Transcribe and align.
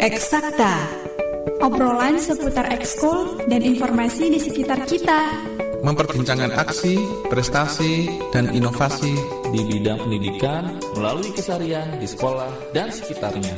Eksakta. 0.00 0.88
Obrolan 1.60 2.16
seputar 2.16 2.72
ekskul 2.72 3.36
dan 3.52 3.60
informasi 3.60 4.32
di 4.32 4.40
sekitar 4.40 4.88
kita. 4.88 5.44
Memperbincangkan 5.84 6.56
aksi, 6.56 6.96
prestasi, 7.28 8.08
dan 8.32 8.48
inovasi 8.48 9.12
di 9.52 9.60
bidang 9.60 10.00
pendidikan 10.00 10.80
melalui 10.96 11.28
keseharian 11.36 12.00
di 12.00 12.08
sekolah 12.08 12.48
dan 12.72 12.88
sekitarnya. 12.88 13.52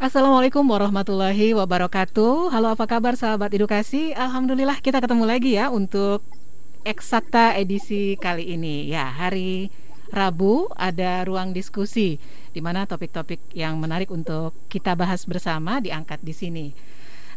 Assalamualaikum 0.00 0.64
warahmatullahi 0.64 1.52
wabarakatuh. 1.52 2.48
Halo 2.56 2.72
apa 2.72 2.88
kabar 2.88 3.20
sahabat 3.20 3.52
edukasi? 3.52 4.16
Alhamdulillah 4.16 4.80
kita 4.80 5.04
ketemu 5.04 5.28
lagi 5.28 5.60
ya 5.60 5.68
untuk 5.68 6.24
Eksakta 6.82 7.54
edisi 7.54 8.18
kali 8.18 8.58
ini. 8.58 8.90
Ya, 8.90 9.06
hari 9.06 9.70
Rabu 10.12 10.68
ada 10.76 11.24
ruang 11.24 11.56
diskusi 11.56 12.20
di 12.52 12.60
mana 12.60 12.84
topik-topik 12.84 13.40
yang 13.56 13.80
menarik 13.80 14.12
untuk 14.12 14.52
kita 14.68 14.92
bahas 14.92 15.24
bersama 15.24 15.80
diangkat 15.80 16.20
di 16.20 16.36
sini. 16.36 16.66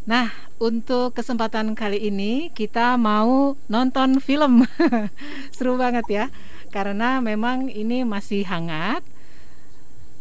Nah, 0.06 0.30
untuk 0.62 1.18
kesempatan 1.18 1.74
kali 1.74 1.98
ini 1.98 2.54
kita 2.54 3.00
mau 3.00 3.58
nonton 3.66 4.22
film. 4.22 4.68
Seru 5.56 5.80
banget 5.82 6.06
ya. 6.12 6.26
Karena 6.70 7.24
memang 7.24 7.72
ini 7.72 8.06
masih 8.06 8.46
hangat. 8.46 9.02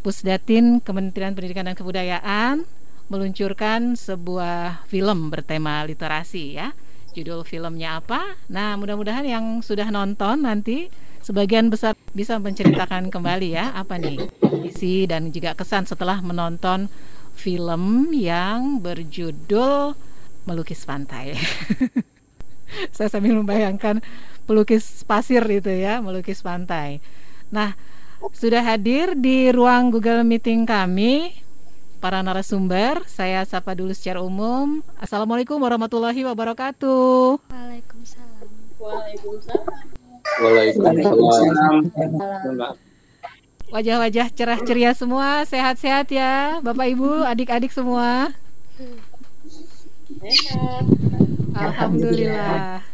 Pusdatin 0.00 0.78
Kementerian 0.78 1.34
Pendidikan 1.34 1.68
dan 1.68 1.76
Kebudayaan 1.76 2.64
meluncurkan 3.08 3.96
sebuah 3.98 4.88
film 4.88 5.28
bertema 5.28 5.84
literasi 5.84 6.56
ya. 6.56 6.72
Judul 7.12 7.44
filmnya 7.44 8.00
apa? 8.00 8.40
Nah, 8.48 8.80
mudah-mudahan 8.80 9.26
yang 9.28 9.60
sudah 9.60 9.92
nonton 9.92 10.48
nanti 10.48 10.88
sebagian 11.24 11.72
besar 11.72 11.96
bisa 12.12 12.36
menceritakan 12.36 13.08
kembali 13.08 13.56
ya 13.56 13.72
apa 13.72 13.96
nih 13.96 14.28
isi 14.68 15.08
dan 15.08 15.32
juga 15.32 15.56
kesan 15.56 15.88
setelah 15.88 16.20
menonton 16.20 16.92
film 17.32 18.12
yang 18.12 18.84
berjudul 18.84 19.96
Melukis 20.44 20.84
Pantai. 20.84 21.32
Saya 22.96 23.08
sambil 23.08 23.32
membayangkan 23.38 24.04
pelukis 24.44 25.06
pasir 25.08 25.40
itu 25.48 25.72
ya, 25.72 26.02
melukis 26.04 26.42
pantai. 26.44 26.98
Nah, 27.48 27.78
sudah 28.34 28.60
hadir 28.66 29.14
di 29.14 29.48
ruang 29.54 29.94
Google 29.94 30.26
Meeting 30.26 30.66
kami 30.66 31.38
para 32.02 32.20
narasumber. 32.20 33.06
Saya 33.08 33.46
sapa 33.46 33.72
dulu 33.72 33.94
secara 33.96 34.20
umum. 34.20 34.82
Assalamualaikum 34.98 35.56
warahmatullahi 35.56 36.26
wabarakatuh. 36.28 37.40
Waalaikumsalam. 37.48 38.48
Waalaikumsalam. 38.76 40.03
Waalaikumsalam. 40.24 41.82
Wajah-wajah 43.74 44.30
cerah 44.30 44.60
ceria 44.62 44.94
semua, 44.94 45.42
sehat-sehat 45.48 46.06
ya, 46.12 46.62
Bapak 46.62 46.94
Ibu, 46.94 47.26
adik-adik 47.26 47.74
semua. 47.74 48.30
Alhamdulillah. 51.54 52.93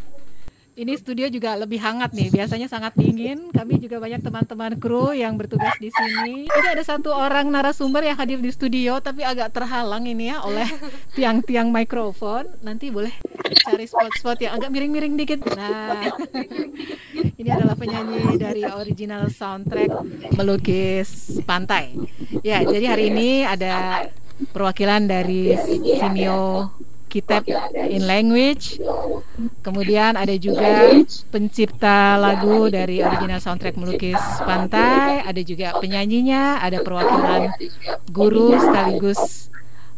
Ini 0.80 0.96
studio 0.96 1.28
juga 1.28 1.60
lebih 1.60 1.76
hangat 1.76 2.16
nih. 2.16 2.32
Biasanya 2.32 2.64
sangat 2.64 2.96
dingin. 2.96 3.52
Kami 3.52 3.76
juga 3.76 4.00
banyak 4.00 4.24
teman-teman 4.24 4.80
kru 4.80 5.12
yang 5.12 5.36
bertugas 5.36 5.76
di 5.76 5.92
sini. 5.92 6.48
Ini 6.48 6.68
ada 6.72 6.80
satu 6.80 7.12
orang 7.12 7.52
narasumber 7.52 8.00
yang 8.00 8.16
hadir 8.16 8.40
di 8.40 8.48
studio, 8.48 8.96
tapi 8.96 9.20
agak 9.20 9.52
terhalang 9.52 10.08
ini 10.08 10.32
ya 10.32 10.40
oleh 10.40 10.64
tiang-tiang 11.20 11.68
mikrofon. 11.68 12.48
Nanti 12.64 12.88
boleh 12.88 13.12
cari 13.60 13.84
spot-spot 13.84 14.40
yang 14.40 14.56
agak 14.56 14.72
miring-miring 14.72 15.20
dikit. 15.20 15.44
Nah, 15.52 16.16
ini 17.44 17.48
adalah 17.52 17.76
penyanyi 17.76 18.40
dari 18.40 18.64
original 18.64 19.28
soundtrack 19.28 19.92
melukis 20.32 21.44
pantai. 21.44 21.92
Ya, 22.40 22.64
jadi 22.64 22.88
hari 22.88 23.12
ini 23.12 23.44
ada 23.44 24.08
perwakilan 24.56 25.04
dari 25.04 25.52
Simio 26.00 26.72
Kitab 27.10 27.42
in 27.90 28.06
Language. 28.06 28.78
Kemudian 29.66 30.14
ada 30.14 30.32
juga 30.38 30.94
pencipta 31.34 32.14
lagu 32.14 32.70
dari 32.70 33.02
original 33.02 33.42
soundtrack 33.42 33.74
melukis 33.74 34.20
pantai, 34.46 35.26
ada 35.26 35.42
juga 35.42 35.74
penyanyinya, 35.82 36.62
ada 36.62 36.78
perwakilan 36.80 37.50
guru 38.14 38.54
sekaligus 38.56 39.50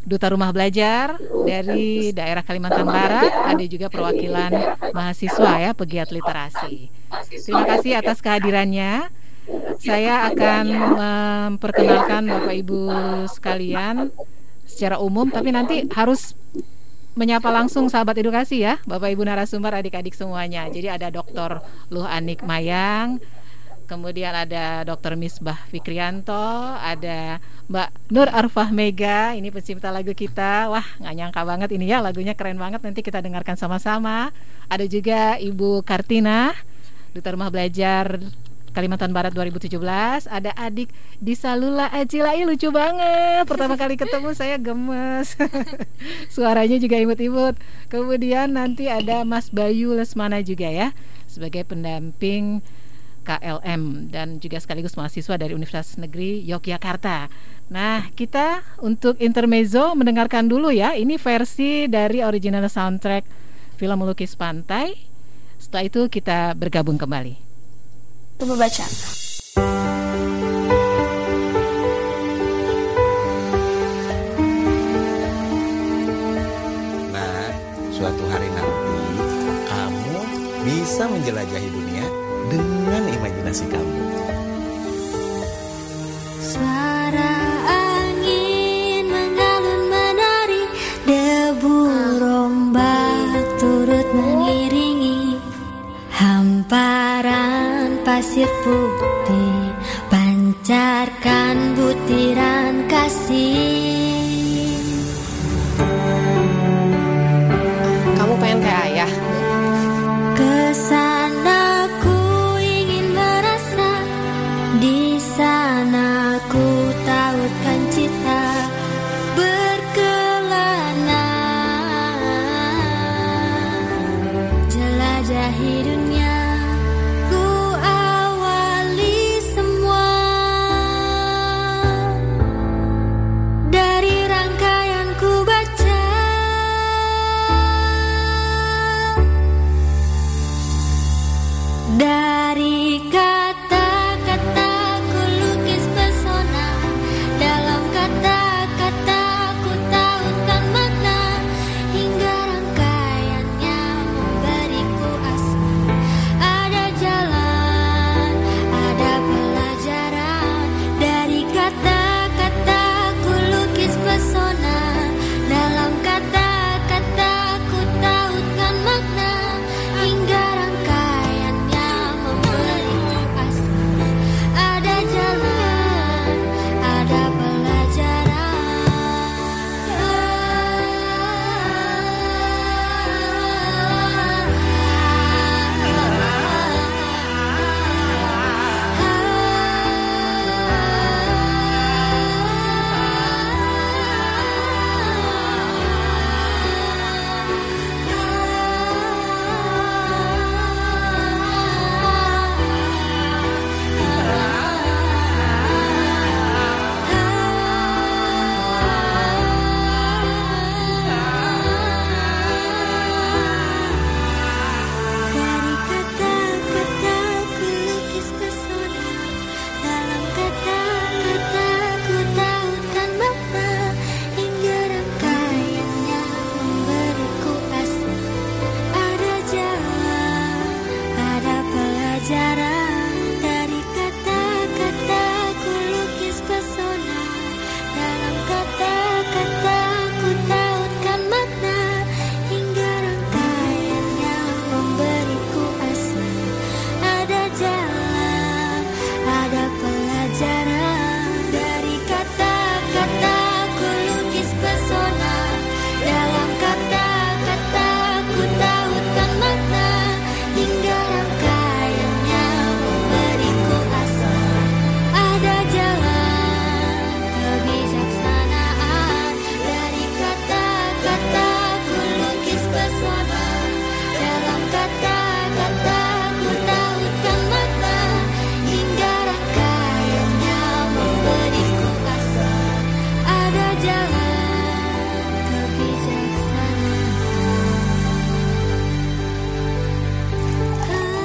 duta 0.03 0.27
rumah 0.27 0.51
belajar 0.51 1.15
dari 1.47 2.11
daerah 2.11 2.43
Kalimantan 2.43 2.83
Barat, 2.83 3.31
ada 3.31 3.63
juga 3.63 3.87
perwakilan 3.87 4.51
mahasiswa 4.91 5.51
ya 5.63 5.71
pegiat 5.71 6.11
literasi. 6.11 6.91
Terima 7.39 7.63
kasih 7.63 8.01
atas 8.03 8.19
kehadirannya. 8.19 9.07
Saya 9.79 10.27
akan 10.31 10.65
memperkenalkan 10.71 12.27
Bapak 12.31 12.55
Ibu 12.63 12.83
sekalian 13.31 14.11
secara 14.63 14.99
umum, 14.99 15.27
tapi 15.27 15.51
nanti 15.51 15.83
harus 15.91 16.35
menyapa 17.13 17.49
langsung 17.53 17.85
sahabat 17.89 18.17
edukasi 18.17 18.65
ya, 18.65 18.81
Bapak 18.89 19.13
Ibu 19.13 19.21
narasumber, 19.25 19.73
adik-adik 19.77 20.17
semuanya. 20.17 20.65
Jadi 20.69 20.89
ada 20.89 21.13
Dr. 21.13 21.61
Luh 21.93 22.09
Anik 22.09 22.41
Mayang, 22.41 23.21
kemudian 23.85 24.33
ada 24.33 24.81
Dr. 24.81 25.13
Misbah 25.13 25.61
Fikrianto, 25.69 26.73
ada 26.81 27.37
Mbak 27.69 27.89
Nur 28.09 28.29
Arfah 28.33 28.73
Mega, 28.73 29.37
ini 29.37 29.53
pencipta 29.53 29.93
lagu 29.93 30.11
kita. 30.17 30.73
Wah, 30.73 30.85
nggak 30.99 31.13
nyangka 31.13 31.41
banget 31.45 31.69
ini 31.77 31.85
ya, 31.91 32.01
lagunya 32.01 32.33
keren 32.33 32.57
banget. 32.57 32.81
Nanti 32.81 33.05
kita 33.05 33.21
dengarkan 33.21 33.55
sama-sama. 33.55 34.33
Ada 34.65 34.89
juga 34.89 35.37
Ibu 35.37 35.85
Kartina, 35.85 36.57
Duta 37.13 37.29
Rumah 37.29 37.53
Belajar 37.53 38.17
Kalimantan 38.73 39.13
Barat 39.13 39.29
2017 39.37 39.77
ada 40.25 40.51
adik 40.57 40.89
di 41.21 41.37
Salula 41.37 41.93
Acilai 41.93 42.41
lucu 42.41 42.73
banget 42.73 43.45
pertama 43.45 43.77
kali 43.77 43.93
ketemu 43.93 44.33
saya 44.39 44.57
gemes 44.57 45.37
suaranya 46.33 46.81
juga 46.81 46.97
imut-imut 46.97 47.53
kemudian 47.87 48.49
nanti 48.57 48.89
ada 48.89 49.21
Mas 49.21 49.53
Bayu 49.53 49.93
Lesmana 49.93 50.41
juga 50.41 50.73
ya 50.73 50.89
sebagai 51.29 51.61
pendamping 51.69 52.65
KLM 53.23 54.11
dan 54.11 54.37
juga 54.43 54.59
sekaligus 54.59 54.99
mahasiswa 54.99 55.39
dari 55.39 55.55
Universitas 55.55 55.95
Negeri 55.95 56.43
Yogyakarta. 56.43 57.31
Nah, 57.71 58.11
kita 58.19 58.61
untuk 58.83 59.15
intermezzo 59.23 59.95
mendengarkan 59.95 60.51
dulu 60.51 60.69
ya. 60.75 60.91
Ini 60.91 61.15
versi 61.15 61.87
dari 61.87 62.19
original 62.19 62.67
soundtrack 62.67 63.23
film 63.79 64.03
Melukis 64.03 64.35
Pantai. 64.35 65.07
Setelah 65.55 65.87
itu 65.87 66.11
kita 66.11 66.51
bergabung 66.59 66.99
kembali. 66.99 67.52
Nah, 77.07 77.47
suatu 77.87 78.23
hari 78.27 78.51
nanti 78.51 78.99
kamu 79.71 80.19
bisa 80.67 81.07
menjelajahi 81.07 81.71
dunia 81.71 82.05
dengan 82.51 83.03
imajinasi 83.15 83.63
kamu. 83.71 83.92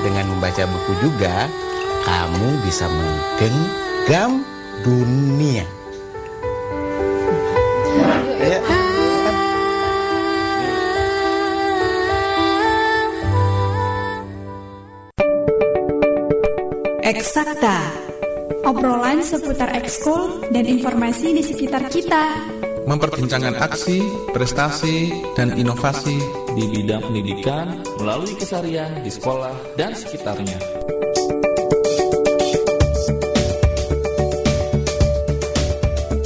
Dengan 0.08 0.24
membaca 0.24 0.64
buku 0.64 1.04
juga, 1.04 1.52
kamu 2.08 2.64
bisa 2.64 2.88
menggenggam 2.88 4.40
dunia. 4.80 5.68
Ya. 8.40 8.60
Eksakta. 17.04 17.76
Obrolan 18.64 19.20
seputar 19.20 19.76
ekskul 19.76 20.48
dan 20.48 20.64
informasi 20.64 21.36
di 21.36 21.44
sekitar 21.44 21.84
kita. 21.92 22.48
Memperbincangkan 22.88 23.60
aksi, 23.60 24.00
prestasi, 24.32 25.12
dan 25.36 25.52
inovasi 25.52 26.16
di 26.58 26.82
bidang 26.82 27.06
pendidikan 27.06 27.70
melalui 28.02 28.34
keseharian 28.34 28.90
di 29.06 29.14
sekolah 29.14 29.54
dan 29.78 29.94
sekitarnya. 29.94 30.58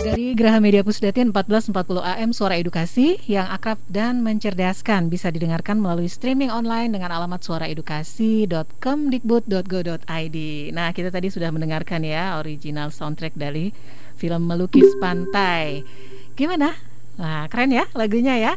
Dari 0.00 0.32
Graha 0.32 0.56
Media 0.64 0.80
Pusdatin 0.80 1.36
1440 1.36 2.00
AM 2.00 2.32
Suara 2.32 2.56
Edukasi 2.56 3.20
yang 3.28 3.44
akrab 3.52 3.76
dan 3.92 4.24
mencerdaskan 4.24 5.12
bisa 5.12 5.28
didengarkan 5.28 5.76
melalui 5.76 6.08
streaming 6.08 6.48
online 6.48 6.96
dengan 6.96 7.12
alamat 7.12 7.44
suaraedukasi.kemdikbud.go.id. 7.44 10.38
Nah, 10.72 10.88
kita 10.96 11.12
tadi 11.12 11.28
sudah 11.28 11.52
mendengarkan 11.52 12.08
ya 12.08 12.40
original 12.40 12.88
soundtrack 12.88 13.36
dari 13.36 13.76
film 14.16 14.48
Melukis 14.48 14.96
Pantai. 14.96 15.84
Gimana? 16.32 16.72
Nah, 17.20 17.44
keren 17.52 17.76
ya 17.76 17.84
lagunya 17.92 18.40
ya. 18.40 18.56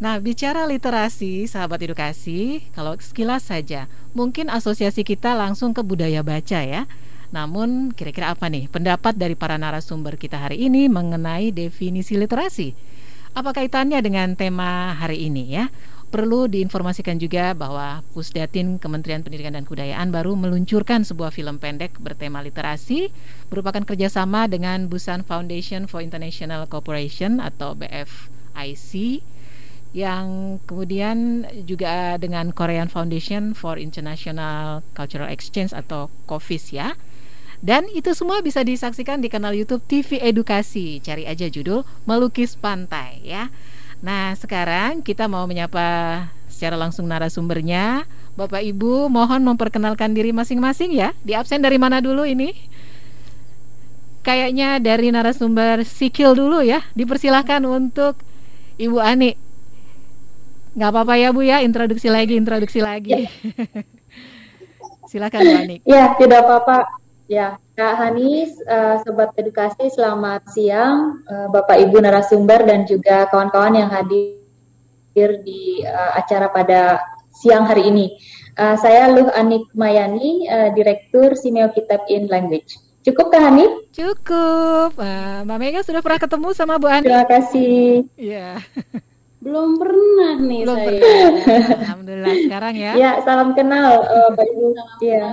Nah, 0.00 0.16
bicara 0.16 0.64
literasi, 0.64 1.44
sahabat 1.44 1.84
edukasi, 1.84 2.64
kalau 2.72 2.96
sekilas 2.96 3.52
saja, 3.52 3.84
mungkin 4.16 4.48
asosiasi 4.48 5.04
kita 5.04 5.36
langsung 5.36 5.76
ke 5.76 5.84
budaya 5.84 6.24
baca 6.24 6.64
ya. 6.64 6.88
Namun, 7.36 7.92
kira-kira 7.92 8.32
apa 8.32 8.48
nih 8.48 8.64
pendapat 8.72 9.12
dari 9.12 9.36
para 9.36 9.60
narasumber 9.60 10.16
kita 10.16 10.40
hari 10.40 10.72
ini 10.72 10.88
mengenai 10.88 11.52
definisi 11.52 12.16
literasi? 12.16 12.72
Apa 13.36 13.52
kaitannya 13.52 14.00
dengan 14.00 14.40
tema 14.40 14.96
hari 14.96 15.28
ini 15.28 15.52
ya? 15.52 15.68
Perlu 16.08 16.48
diinformasikan 16.48 17.20
juga 17.20 17.52
bahwa 17.52 18.00
Pusdatin 18.16 18.80
Kementerian 18.80 19.20
Pendidikan 19.20 19.52
dan 19.52 19.68
Kebudayaan 19.68 20.08
baru 20.08 20.32
meluncurkan 20.32 21.04
sebuah 21.04 21.28
film 21.28 21.60
pendek 21.60 22.00
bertema 22.00 22.40
literasi 22.40 23.12
merupakan 23.52 23.84
kerjasama 23.84 24.48
dengan 24.48 24.88
Busan 24.88 25.28
Foundation 25.28 25.86
for 25.86 26.00
International 26.00 26.64
Cooperation 26.66 27.38
atau 27.38 27.76
BFIC 27.76 29.20
yang 29.90 30.58
kemudian 30.70 31.42
juga 31.66 32.14
dengan 32.18 32.54
Korean 32.54 32.86
Foundation 32.86 33.58
for 33.58 33.74
International 33.74 34.86
Cultural 34.94 35.26
Exchange 35.26 35.74
atau 35.74 36.06
COFIS 36.30 36.70
ya. 36.70 36.94
Dan 37.60 37.84
itu 37.92 38.16
semua 38.16 38.40
bisa 38.40 38.64
disaksikan 38.64 39.20
di 39.20 39.28
kanal 39.28 39.52
YouTube 39.52 39.84
TV 39.84 40.16
Edukasi. 40.22 41.02
Cari 41.04 41.28
aja 41.28 41.44
judul 41.50 41.84
Melukis 42.08 42.56
Pantai 42.56 43.20
ya. 43.20 43.52
Nah, 44.00 44.32
sekarang 44.32 45.04
kita 45.04 45.28
mau 45.28 45.44
menyapa 45.44 46.24
secara 46.48 46.78
langsung 46.80 47.04
narasumbernya. 47.04 48.08
Bapak 48.32 48.64
Ibu, 48.64 49.12
mohon 49.12 49.44
memperkenalkan 49.44 50.16
diri 50.16 50.32
masing-masing 50.32 50.96
ya. 50.96 51.12
Di 51.20 51.36
absen 51.36 51.60
dari 51.60 51.76
mana 51.76 52.00
dulu 52.00 52.24
ini? 52.24 52.56
Kayaknya 54.24 54.80
dari 54.80 55.12
narasumber 55.12 55.84
Sikil 55.84 56.32
dulu 56.32 56.64
ya. 56.64 56.80
Dipersilahkan 56.96 57.60
untuk 57.68 58.16
Ibu 58.80 58.96
Ani. 59.04 59.49
Nggak 60.70 60.90
apa-apa 60.94 61.14
ya 61.18 61.28
Bu 61.34 61.42
ya, 61.42 61.58
introduksi 61.66 62.06
lagi, 62.06 62.38
introduksi 62.38 62.78
lagi. 62.78 63.26
Silakan 65.10 65.40
Bu 65.42 65.54
Ani. 65.58 65.76
Ya, 65.82 66.14
tidak 66.14 66.46
apa-apa. 66.46 66.86
Ya, 67.30 67.58
Kak 67.78 67.94
Hanis, 67.94 68.58
uh, 68.66 68.98
Sobat 69.06 69.34
Edukasi, 69.38 69.86
selamat 69.90 70.50
siang, 70.50 71.22
uh, 71.30 71.46
Bapak 71.50 71.78
Ibu 71.78 72.02
narasumber 72.02 72.66
dan 72.66 72.86
juga 72.86 73.26
kawan-kawan 73.30 73.78
yang 73.78 73.90
hadir 73.90 75.30
di 75.46 75.82
uh, 75.86 76.18
acara 76.18 76.50
pada 76.50 76.98
siang 77.30 77.66
hari 77.66 77.86
ini. 77.90 78.18
Uh, 78.58 78.74
saya 78.78 79.10
Luh 79.10 79.30
Anik 79.34 79.62
Mayani, 79.74 80.46
uh, 80.50 80.70
Direktur 80.74 81.38
Simeo 81.38 81.70
Kitab 81.70 82.02
in 82.10 82.26
Language. 82.26 82.78
Cukup 83.06 83.30
Kak 83.30 83.42
Hanif? 83.42 83.90
Cukup. 83.94 84.98
Uh, 84.98 85.46
Mbak 85.46 85.58
Mega 85.58 85.80
sudah 85.86 86.02
pernah 86.02 86.18
ketemu 86.18 86.48
sama 86.54 86.82
Bu 86.82 86.90
Ani? 86.90 87.06
Terima 87.06 87.26
kasih. 87.26 88.06
Iya. 88.14 88.58
Belum 89.40 89.80
pernah 89.80 90.36
nih 90.36 90.60
Belum 90.68 90.76
saya. 90.76 90.88
pernah. 91.00 91.28
Alhamdulillah 91.88 92.36
sekarang 92.44 92.74
ya. 92.76 92.92
Ya, 92.92 93.12
salam 93.24 93.56
kenal 93.56 94.04
uh, 94.04 94.30
Ibu. 94.36 94.66
Iya. 95.00 95.26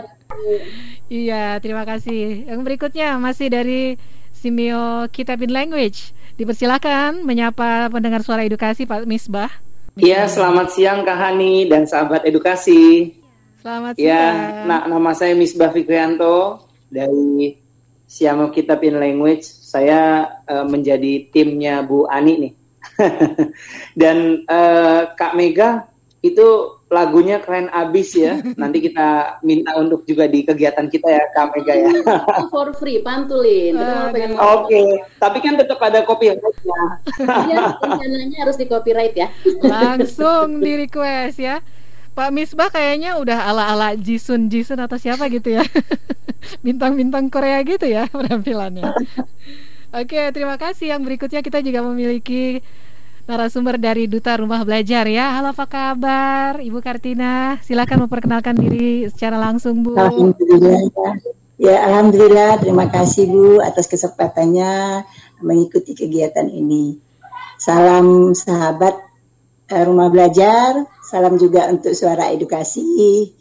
Iya, 1.08 1.44
terima 1.60 1.84
kasih. 1.84 2.48
Yang 2.48 2.62
berikutnya 2.64 3.20
masih 3.20 3.48
dari 3.48 4.00
Simeo 4.32 5.08
Kitabin 5.12 5.52
Language. 5.52 6.16
Dipersilakan 6.36 7.26
menyapa 7.26 7.92
pendengar 7.92 8.24
suara 8.24 8.48
edukasi 8.48 8.88
Pak 8.88 9.04
Misbah. 9.04 9.52
Iya, 9.98 10.30
selamat 10.30 10.72
siang 10.72 11.02
Kak 11.02 11.18
Hani 11.18 11.66
dan 11.66 11.84
sahabat 11.84 12.24
edukasi. 12.24 13.18
Selamat 13.60 13.98
Ya, 13.98 14.30
siang. 14.32 14.38
nah, 14.70 14.82
nama 14.86 15.12
saya 15.12 15.34
Misbah 15.34 15.74
Fikrianto 15.74 16.64
dari 16.88 17.58
Siamo 18.06 18.54
Kitab 18.54 18.80
in 18.86 19.02
Language. 19.02 19.44
Saya 19.44 20.24
eh, 20.46 20.64
menjadi 20.64 21.28
timnya 21.28 21.82
Bu 21.82 22.06
Ani 22.06 22.34
nih. 22.40 22.54
dan 24.02 24.48
eh, 24.48 25.02
Kak 25.14 25.34
Mega 25.36 25.90
itu 26.26 26.78
lagunya 26.88 27.44
keren 27.44 27.68
abis 27.70 28.16
ya. 28.16 28.40
Nanti 28.62 28.80
kita 28.80 29.40
minta 29.44 29.76
untuk 29.78 30.08
juga 30.08 30.26
di 30.26 30.44
kegiatan 30.44 30.88
kita 30.88 31.08
ya 31.08 31.24
Kak 31.36 31.48
Mega 31.56 31.74
ya. 31.76 31.90
Itu 31.92 32.48
for 32.50 32.72
free, 32.76 33.04
pantulin. 33.04 33.76
Pengen 34.12 34.40
Oke, 34.40 35.04
tapi 35.20 35.38
kan 35.44 35.60
tetap 35.60 35.80
ada 35.84 36.02
copyright-nya. 36.08 36.82
Iya, 37.48 37.58
rencananya 37.80 38.38
harus 38.48 38.58
di 38.58 38.66
copyright 38.66 39.16
ya. 39.16 39.28
Langsung 39.62 40.64
di 40.64 40.88
request 40.88 41.38
ya. 41.40 41.60
Pak 42.18 42.34
Misbah 42.34 42.74
kayaknya 42.74 43.14
udah 43.22 43.46
ala-ala 43.46 43.94
Jisun 43.94 44.50
Jisun 44.50 44.82
atau 44.82 44.98
siapa 44.98 45.30
gitu 45.30 45.54
ya. 45.54 45.62
Bintang-bintang 46.66 47.30
Korea 47.30 47.62
gitu 47.62 47.86
ya 47.86 48.10
penampilannya. 48.10 48.90
Oke, 49.96 50.20
terima 50.36 50.60
kasih. 50.60 50.92
Yang 50.92 51.02
berikutnya 51.08 51.40
kita 51.40 51.64
juga 51.64 51.80
memiliki 51.80 52.60
narasumber 53.24 53.80
dari 53.80 54.08
Duta 54.12 54.36
Rumah 54.36 54.68
Belajar 54.68 55.08
ya. 55.08 55.40
Halo, 55.40 55.56
apa 55.56 55.64
kabar? 55.64 56.60
Ibu 56.60 56.84
Kartina, 56.84 57.56
silakan 57.64 58.08
memperkenalkan 58.08 58.56
diri 58.60 59.08
secara 59.08 59.40
langsung, 59.40 59.80
Bu. 59.84 59.96
Alhamdulillah. 59.96 60.92
Ya, 61.56 61.88
alhamdulillah. 61.88 62.60
Terima 62.60 62.92
kasih 62.92 63.32
Bu 63.32 63.64
atas 63.64 63.88
kesempatannya 63.88 65.04
mengikuti 65.40 65.96
kegiatan 65.96 66.52
ini. 66.52 67.00
Salam 67.56 68.36
sahabat 68.36 68.96
eh, 69.72 69.84
rumah 69.88 70.12
belajar. 70.12 70.84
Salam 71.08 71.40
juga 71.40 71.72
untuk 71.72 71.96
suara 71.96 72.28
edukasi. 72.36 73.32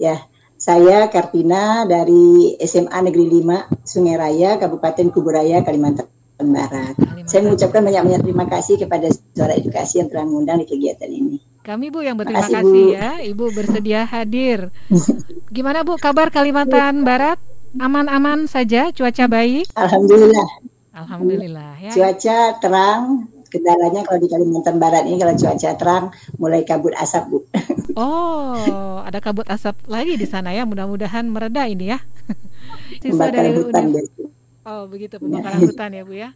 Ya, 0.00 0.16
saya 0.60 1.08
Kartina 1.08 1.88
dari 1.88 2.52
SMA 2.60 2.92
Negeri 3.08 3.40
5 3.40 3.80
Sungai 3.80 4.20
Raya, 4.20 4.60
Kabupaten 4.60 5.08
Kuburaya, 5.08 5.64
Kalimantan 5.64 6.04
Barat. 6.36 7.00
Saya 7.24 7.48
mengucapkan 7.48 7.80
banyak-banyak 7.80 8.20
terima 8.28 8.44
kasih 8.44 8.76
kepada 8.76 9.08
suara 9.32 9.56
edukasi 9.56 10.04
yang 10.04 10.12
telah 10.12 10.28
mengundang 10.28 10.60
di 10.60 10.68
kegiatan 10.68 11.08
ini. 11.08 11.40
Kami 11.64 11.88
Bu 11.88 12.04
yang 12.04 12.20
berterima 12.20 12.44
Makasih, 12.44 12.56
kasih 12.60 12.84
Bu. 12.84 12.92
ya, 12.92 13.10
Ibu 13.24 13.44
bersedia 13.56 14.00
hadir. 14.04 14.68
Gimana 15.56 15.80
Bu 15.80 15.96
kabar 15.96 16.28
Kalimantan 16.28 17.08
Barat? 17.08 17.40
Aman-aman 17.80 18.44
saja, 18.44 18.92
cuaca 18.92 19.24
baik? 19.32 19.72
Alhamdulillah. 19.80 20.48
Alhamdulillah 20.92 21.72
ya. 21.80 21.90
Cuaca 21.96 22.38
terang. 22.60 23.30
Kendalanya 23.50 24.06
kalau 24.06 24.22
di 24.22 24.28
Kalimantan 24.30 24.78
Barat 24.78 25.10
ini 25.10 25.18
kalau 25.18 25.34
cuaca 25.34 25.70
terang 25.74 26.04
mulai 26.38 26.62
kabut 26.62 26.94
asap 26.94 27.24
bu. 27.28 27.38
Oh, 27.98 29.02
ada 29.02 29.18
kabut 29.18 29.50
asap 29.50 29.74
lagi 29.90 30.14
di 30.14 30.22
sana 30.22 30.54
ya. 30.54 30.62
Mudah-mudahan 30.62 31.26
mereda 31.26 31.66
ini 31.66 31.90
ya. 31.90 31.98
Siswa 33.02 33.26
Pembakaran 33.26 33.34
dari 33.34 33.50
hutan 33.58 33.84
biasa. 33.90 34.22
Oh, 34.60 34.82
begitu 34.86 35.18
pembakaran 35.18 35.60
hutan 35.66 35.90
ya, 35.90 36.02
Bu 36.06 36.14
ya. 36.14 36.30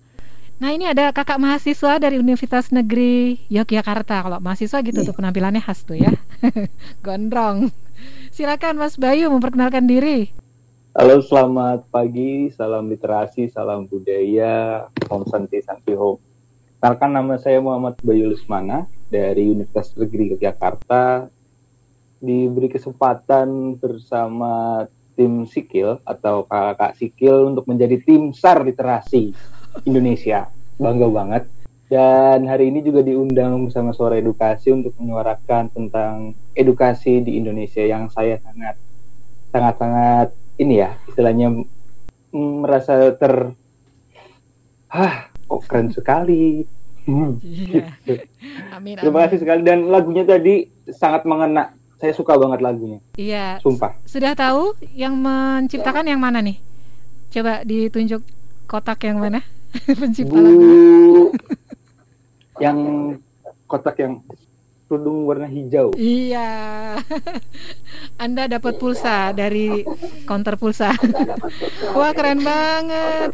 Nah, 0.59 0.71
ini 0.75 0.91
ada 0.91 1.15
kakak 1.15 1.39
mahasiswa 1.39 2.03
dari 2.03 2.19
Universitas 2.19 2.75
Negeri 2.75 3.39
Yogyakarta. 3.47 4.27
Kalau 4.27 4.39
mahasiswa 4.43 4.83
gitu 4.83 5.07
tuh 5.07 5.15
penampilannya 5.15 5.63
khas 5.63 5.87
tuh 5.87 5.95
ya. 5.95 6.11
Gondrong. 7.07 7.71
Silakan 8.35 8.83
Mas 8.83 8.99
Bayu 8.99 9.31
memperkenalkan 9.31 9.87
diri. 9.87 10.35
Halo, 10.95 11.19
selamat 11.23 11.91
pagi, 11.91 12.55
salam 12.55 12.87
literasi, 12.87 13.51
salam 13.51 13.91
budaya, 13.91 14.87
Om 15.11 15.27
Santi 15.27 15.59
Santi 15.59 15.95
Home. 15.95 16.34
Kenalkan 16.85 17.17
nama 17.17 17.41
saya 17.41 17.65
Muhammad 17.65 17.97
Bayu 18.05 18.29
Lusmana 18.29 18.85
dari 19.09 19.57
Universitas 19.57 19.97
Negeri 19.97 20.37
Yogyakarta. 20.37 21.33
Diberi 22.21 22.69
kesempatan 22.69 23.81
bersama 23.81 24.85
tim 25.17 25.49
Sikil 25.49 26.05
atau 26.05 26.45
kakak 26.45 26.93
Sikil 27.01 27.49
untuk 27.49 27.65
menjadi 27.73 27.97
tim 28.05 28.37
SAR 28.37 28.69
literasi 28.69 29.33
Indonesia. 29.89 30.53
Bangga 30.77 31.09
banget. 31.09 31.49
Dan 31.89 32.53
hari 32.53 32.69
ini 32.69 32.85
juga 32.85 33.01
diundang 33.01 33.65
bersama 33.65 33.97
Suara 33.97 34.21
Edukasi 34.21 34.69
untuk 34.69 34.93
menyuarakan 35.01 35.73
tentang 35.73 36.37
edukasi 36.53 37.25
di 37.25 37.41
Indonesia 37.41 37.81
yang 37.81 38.13
saya 38.13 38.37
sangat 38.45 38.77
sangat-sangat 39.57 40.37
ini 40.61 40.85
ya 40.85 41.01
istilahnya 41.09 41.65
mm, 42.29 42.55
merasa 42.61 43.09
ter 43.17 43.57
ah 44.93 45.33
kok 45.45 45.61
keren 45.65 45.89
sekali 45.89 46.65
Hmm, 47.05 47.37
Iya. 47.39 47.85
gitu. 48.01 48.25
Amin. 48.73 48.97
terima 48.97 49.19
amin. 49.19 49.25
kasih 49.29 49.39
sekali 49.39 49.61
dan 49.61 49.87
lagunya 49.87 50.25
tadi 50.25 50.65
sangat 50.89 51.25
mengena 51.25 51.69
saya 51.95 52.11
suka 52.11 52.33
banget 52.35 52.61
lagunya 52.61 52.97
Iya. 53.15 53.61
sumpah 53.61 53.93
Sudah 54.05 54.33
tahu 54.33 54.73
yang 54.91 55.13
menciptakan 55.15 56.05
yang 56.07 56.17
mana 56.17 56.41
nih? 56.41 56.57
Coba 57.29 57.61
ditunjuk 57.61 58.25
kotak 58.65 59.05
yang 59.05 59.21
mana? 59.21 59.45
Pencipta 60.01 60.33
lagu. 60.33 60.57
bu 60.57 61.25
yang 62.57 62.79
kotak 63.67 63.97
yang 63.99 64.23
kerudung 64.85 65.25
warna 65.25 65.49
hijau 65.49 65.91
Iya. 65.97 67.01
Anda 68.25 68.47
dapat 68.47 68.77
pulsa 68.77 69.33
dari 69.33 69.83
counter 70.29 70.55
pulsa. 70.61 70.93
Wah, 71.99 72.13
keren 72.13 72.45
banget. 72.45 73.33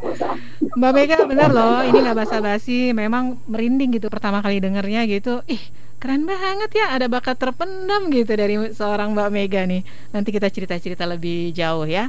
Mbak 0.79 0.93
Mega 0.95 1.19
benar 1.27 1.51
loh, 1.51 1.83
ini 1.85 2.01
nggak 2.01 2.17
basa-basi, 2.17 2.95
memang 2.95 3.37
merinding 3.51 3.99
gitu 3.99 4.07
pertama 4.09 4.41
kali 4.41 4.63
dengernya 4.63 5.05
gitu. 5.11 5.43
Ih, 5.51 5.61
keren 5.99 6.25
banget 6.25 6.71
ya, 6.73 6.95
ada 6.95 7.11
bakat 7.11 7.37
terpendam 7.37 8.09
gitu 8.09 8.33
dari 8.33 8.57
seorang 8.73 9.13
Mbak 9.13 9.29
Mega 9.29 9.63
nih. 9.67 9.83
Nanti 10.15 10.31
kita 10.31 10.49
cerita-cerita 10.49 11.05
lebih 11.05 11.51
jauh 11.53 11.85
ya. 11.85 12.09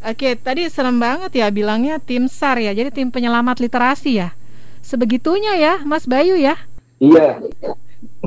Oke, 0.00 0.32
tadi 0.40 0.64
serem 0.72 0.96
banget 0.96 1.36
ya 1.36 1.52
bilangnya 1.52 2.00
tim 2.00 2.24
SAR 2.24 2.56
ya, 2.56 2.72
jadi 2.72 2.88
tim 2.88 3.12
penyelamat 3.12 3.60
literasi 3.60 4.24
ya. 4.24 4.32
Sebegitunya 4.80 5.60
ya, 5.60 5.84
Mas 5.84 6.08
Bayu 6.08 6.40
ya. 6.40 6.56
iya 7.00 7.40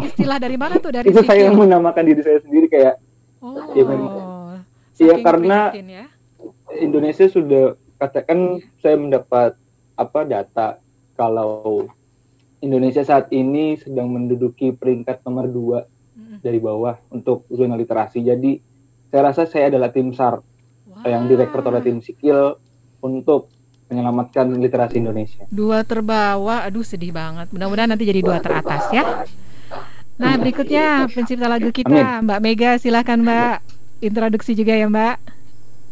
Istilah 0.02 0.38
dari 0.38 0.58
mana 0.58 0.78
tuh 0.78 0.94
dari 0.94 1.10
itu 1.10 1.22
saya 1.26 1.50
Sikil? 1.50 1.58
menamakan 1.58 2.04
diri 2.06 2.22
saya 2.22 2.40
sendiri 2.42 2.68
kayak 2.70 2.96
Oh, 3.44 3.60
ya 3.76 3.84
Iya 3.84 5.20
saking 5.20 5.26
karena 5.26 5.60
ya. 5.76 6.06
Indonesia 6.80 7.28
sudah 7.28 7.76
katakan 8.00 8.64
saya 8.80 8.96
mendapat 8.96 9.60
apa 10.00 10.20
data 10.24 10.68
kalau 11.20 11.92
Indonesia 12.64 13.04
saat 13.04 13.28
ini 13.36 13.76
sedang 13.76 14.08
menduduki 14.08 14.72
peringkat 14.72 15.20
nomor 15.28 15.52
dua 15.52 15.80
dari 16.40 16.56
bawah 16.62 16.96
untuk 17.12 17.44
zona 17.52 17.76
literasi. 17.76 18.24
Jadi 18.24 18.64
saya 19.12 19.34
rasa 19.34 19.44
saya 19.44 19.68
adalah 19.68 19.92
tim 19.92 20.16
SAR 20.16 20.40
yang 21.04 21.28
direkrut 21.28 21.68
oleh 21.68 21.84
tim 21.84 22.00
Sikil 22.00 22.56
untuk 23.04 23.52
menyelamatkan 23.92 24.56
literasi 24.56 25.04
Indonesia. 25.04 25.44
Dua 25.52 25.84
terbawa, 25.84 26.64
aduh 26.64 26.88
sedih 26.88 27.12
banget. 27.12 27.52
Mudah-mudahan 27.52 27.92
nanti 27.92 28.08
jadi 28.08 28.24
dua 28.24 28.40
teratas 28.40 28.88
ya. 28.90 29.04
Nah 30.14 30.38
berikutnya 30.38 31.10
pencipta 31.10 31.50
lagu 31.50 31.74
kita 31.74 32.22
Mbak 32.22 32.40
Mega 32.44 32.78
silahkan 32.78 33.18
Mbak 33.18 33.66
introduksi 33.98 34.54
juga 34.54 34.78
ya 34.78 34.86
Mbak. 34.86 35.18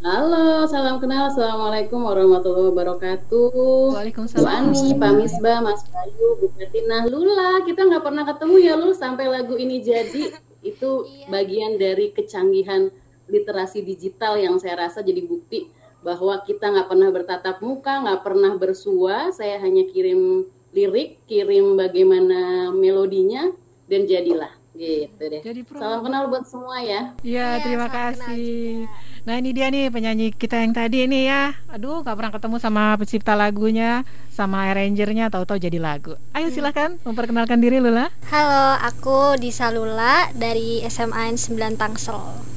Halo, 0.01 0.65
salam 0.65 0.97
kenal. 0.97 1.29
Assalamualaikum 1.29 2.01
warahmatullahi 2.01 2.73
wabarakatuh. 2.73 3.97
Waalaikumsalam. 3.97 4.45
Bu 4.45 4.49
Ani, 4.49 4.97
Pak 4.97 5.11
Misbah, 5.13 5.61
Mas 5.61 5.85
Bayu, 5.89 6.41
Bu 6.41 6.49
Katina, 6.57 7.05
Lula. 7.05 7.61
Kita 7.65 7.85
nggak 7.85 8.01
pernah 8.01 8.25
ketemu 8.25 8.55
ya 8.61 8.73
Lul 8.77 8.93
sampai 8.97 9.29
lagu 9.29 9.57
ini 9.57 9.81
jadi. 9.81 10.33
Itu 10.65 11.05
bagian 11.29 11.77
dari 11.77 12.13
kecanggihan 12.13 12.89
literasi 13.29 13.85
digital 13.85 14.41
yang 14.41 14.57
saya 14.57 14.89
rasa 14.89 15.05
jadi 15.05 15.21
bukti 15.21 15.69
bahwa 16.01 16.41
kita 16.45 16.69
nggak 16.69 16.89
pernah 16.89 17.09
bertatap 17.13 17.57
muka, 17.61 18.01
nggak 18.01 18.21
pernah 18.25 18.53
bersua. 18.57 19.29
Saya 19.29 19.61
hanya 19.61 19.85
kirim 19.85 20.49
lirik, 20.73 21.21
kirim 21.29 21.77
bagaimana 21.77 22.73
melodinya, 22.73 23.53
dan 23.91 24.07
jadilah 24.07 24.53
gitu 24.71 25.19
deh. 25.19 25.43
Salam 25.75 25.99
kenal 25.99 26.31
buat 26.31 26.47
semua 26.47 26.79
ya. 26.79 27.11
Iya 27.27 27.59
terima 27.59 27.91
kasih. 27.91 28.87
Nah 29.27 29.35
ini 29.35 29.51
dia 29.51 29.67
nih 29.67 29.91
penyanyi 29.91 30.31
kita 30.31 30.63
yang 30.63 30.71
tadi 30.71 31.03
ini 31.03 31.27
ya. 31.27 31.59
Aduh 31.67 31.99
gak 31.99 32.15
pernah 32.15 32.31
ketemu 32.31 32.55
sama 32.55 32.95
pencipta 32.95 33.35
lagunya, 33.35 34.07
sama 34.31 34.71
arrangernya, 34.71 35.27
tahu-tahu 35.27 35.59
jadi 35.59 35.75
lagu. 35.75 36.15
Ayo 36.31 36.47
silahkan 36.55 36.95
memperkenalkan 37.03 37.59
diri 37.59 37.83
Lula. 37.83 38.07
Halo, 38.31 38.79
aku 38.79 39.35
Disa 39.35 39.67
Lula 39.75 40.31
dari 40.39 40.79
SMA 40.87 41.27
N 41.27 41.35
9 41.35 41.75
Tangsel 41.75 42.47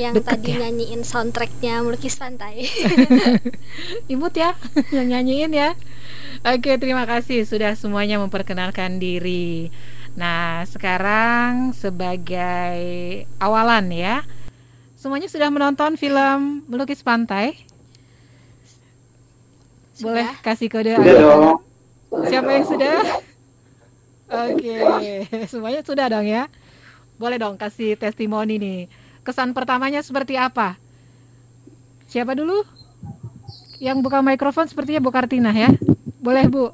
yang 0.00 0.16
Deket 0.16 0.40
tadi 0.40 0.56
ya? 0.56 0.58
nyanyiin 0.66 1.04
soundtracknya 1.04 1.84
Melukis 1.84 2.16
Pantai. 2.16 2.64
Imut 4.12 4.32
ya 4.32 4.56
yang 4.88 5.12
nyanyiin 5.12 5.52
ya. 5.52 5.76
Oke, 6.48 6.80
terima 6.80 7.04
kasih 7.04 7.44
sudah 7.44 7.76
semuanya 7.76 8.16
memperkenalkan 8.16 8.96
diri. 8.96 9.68
Nah, 10.12 10.68
sekarang 10.68 11.72
sebagai 11.72 12.76
awalan 13.40 13.88
ya. 13.92 14.16
Semuanya 14.94 15.26
sudah 15.26 15.48
menonton 15.48 15.96
film 15.96 16.62
Melukis 16.68 17.00
Pantai? 17.02 17.56
Boleh 19.98 20.28
kasih 20.44 20.68
kode 20.68 20.94
Sudah 20.98 21.14
dong. 21.16 21.44
Siapa 22.28 22.50
yang 22.52 22.66
sudah? 22.68 22.96
Oke, 24.32 24.76
semuanya 25.48 25.80
sudah 25.84 26.06
dong 26.08 26.28
ya. 26.28 26.48
Boleh 27.16 27.36
dong 27.40 27.56
kasih 27.56 27.96
testimoni 27.96 28.56
nih. 28.56 28.80
Kesan 29.22 29.56
pertamanya 29.56 30.04
seperti 30.04 30.36
apa? 30.36 30.76
Siapa 32.08 32.36
dulu? 32.36 32.64
Yang 33.80 33.98
buka 34.04 34.20
mikrofon 34.20 34.68
sepertinya 34.68 35.00
Bu 35.00 35.10
Kartina 35.10 35.50
ya. 35.56 35.72
Boleh 36.20 36.46
Bu. 36.46 36.70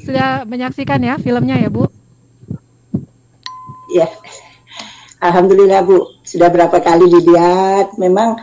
Sudah 0.00 0.48
menyaksikan 0.48 1.00
ya 1.04 1.20
filmnya 1.20 1.60
ya 1.60 1.68
Bu? 1.68 1.88
Ya, 3.86 4.10
Alhamdulillah 5.22 5.86
Bu, 5.86 6.18
sudah 6.26 6.50
berapa 6.50 6.74
kali 6.82 7.06
dilihat. 7.06 7.94
Memang 8.02 8.34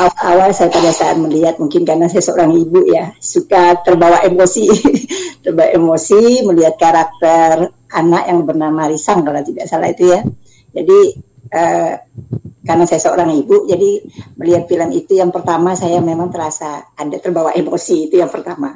awal-awal 0.00 0.50
saya 0.56 0.72
pada 0.72 0.90
saat 0.90 1.20
melihat 1.20 1.60
mungkin 1.60 1.84
karena 1.84 2.08
saya 2.08 2.24
seorang 2.24 2.56
ibu 2.56 2.88
ya 2.88 3.12
suka 3.20 3.84
terbawa 3.84 4.24
emosi, 4.24 4.64
terbawa 5.44 5.68
emosi 5.76 6.42
melihat 6.48 6.74
karakter 6.80 7.68
anak 7.92 8.32
yang 8.32 8.42
bernama 8.48 8.88
Risang 8.88 9.22
kalau 9.22 9.44
tidak 9.44 9.68
salah 9.68 9.92
itu 9.92 10.08
ya. 10.08 10.24
Jadi 10.72 10.98
eh, 11.52 11.92
karena 12.64 12.84
saya 12.88 13.00
seorang 13.00 13.28
ibu, 13.44 13.68
jadi 13.68 13.90
melihat 14.40 14.64
film 14.72 14.88
itu 14.96 15.20
yang 15.20 15.28
pertama 15.28 15.76
saya 15.76 16.00
memang 16.00 16.32
terasa 16.32 16.96
ada 16.96 17.16
terbawa 17.20 17.52
emosi 17.52 18.08
itu 18.08 18.16
yang 18.16 18.32
pertama. 18.32 18.72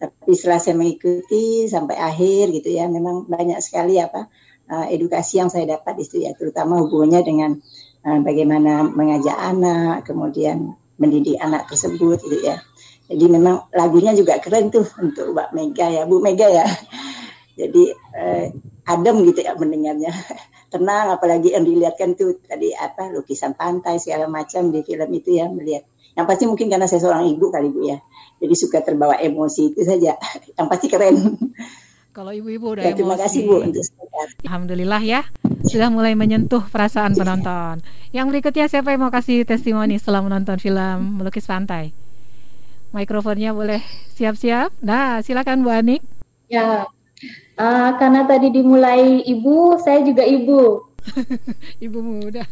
Tapi 0.00 0.32
setelah 0.32 0.62
saya 0.62 0.78
mengikuti 0.78 1.66
sampai 1.66 1.98
akhir 1.98 2.54
gitu 2.54 2.72
ya, 2.72 2.86
memang 2.88 3.28
banyak 3.28 3.60
sekali 3.60 4.00
apa 4.00 4.30
uh, 4.70 4.86
edukasi 4.86 5.42
yang 5.42 5.50
saya 5.50 5.66
dapat 5.66 5.98
di 5.98 6.06
situ 6.06 6.22
ya, 6.24 6.32
terutama 6.38 6.78
hubungannya 6.80 7.20
dengan 7.26 7.50
uh, 8.06 8.20
bagaimana 8.22 8.86
mengajak 8.86 9.34
anak, 9.34 10.06
kemudian 10.06 10.78
mendidik 10.96 11.36
anak 11.42 11.66
tersebut 11.66 12.22
gitu 12.22 12.38
ya. 12.46 12.62
Jadi 13.10 13.26
memang 13.26 13.66
lagunya 13.74 14.14
juga 14.14 14.38
keren 14.38 14.70
tuh 14.70 14.86
untuk 15.02 15.34
Mbak 15.34 15.50
Mega 15.50 15.86
ya, 15.90 16.06
Bu 16.06 16.22
Mega 16.22 16.46
ya. 16.46 16.62
Jadi 17.60 17.90
uh, 18.14 18.46
adem 18.86 19.16
gitu 19.26 19.42
ya 19.42 19.58
mendengarnya. 19.58 20.14
Tenang 20.72 21.18
apalagi 21.18 21.50
yang 21.50 21.66
dilihatkan 21.66 22.14
tuh 22.14 22.38
tadi 22.46 22.70
apa 22.70 23.10
lukisan 23.10 23.58
pantai 23.58 23.98
segala 23.98 24.30
macam 24.30 24.70
di 24.70 24.86
film 24.86 25.10
itu 25.10 25.34
ya 25.34 25.50
melihat. 25.50 25.82
Yang 26.14 26.26
pasti 26.30 26.44
mungkin 26.46 26.66
karena 26.70 26.86
saya 26.86 27.02
seorang 27.02 27.26
ibu 27.26 27.50
kali 27.50 27.74
Bu 27.74 27.90
ya. 27.90 27.98
Jadi 28.38 28.54
suka 28.54 28.78
terbawa 28.78 29.18
emosi 29.18 29.74
itu 29.74 29.82
saja. 29.82 30.14
Yang 30.58 30.66
pasti 30.70 30.86
keren. 30.86 31.16
Kalau 32.10 32.30
ibu-ibu 32.34 32.74
udah 32.78 32.82
Ya, 32.86 32.94
terima 32.94 33.14
emosi. 33.18 33.22
kasih 33.26 33.40
Bu 33.46 33.54
untuk. 33.66 33.82
Alhamdulillah 34.46 35.02
ya. 35.02 35.22
sudah 35.60 35.92
mulai 35.92 36.16
menyentuh 36.16 36.66
perasaan 36.72 37.12
penonton. 37.14 37.84
Yang 38.10 38.26
berikutnya 38.32 38.66
siapa 38.66 38.90
yang 38.90 39.06
mau 39.06 39.12
kasih 39.12 39.44
testimoni 39.44 40.00
setelah 40.00 40.24
menonton 40.24 40.56
film 40.56 41.20
Melukis 41.20 41.46
Pantai? 41.46 41.92
Mikrofonnya 42.90 43.54
boleh 43.54 43.78
siap-siap. 44.16 44.74
Nah, 44.82 45.22
silakan 45.22 45.62
Bu 45.62 45.70
Anik. 45.70 46.02
Ya, 46.50 46.90
uh, 47.54 47.90
karena 48.02 48.26
tadi 48.26 48.50
dimulai 48.50 49.22
ibu, 49.22 49.78
saya 49.78 50.02
juga 50.02 50.26
ibu. 50.26 50.90
ibu 51.86 51.98
muda. 52.02 52.44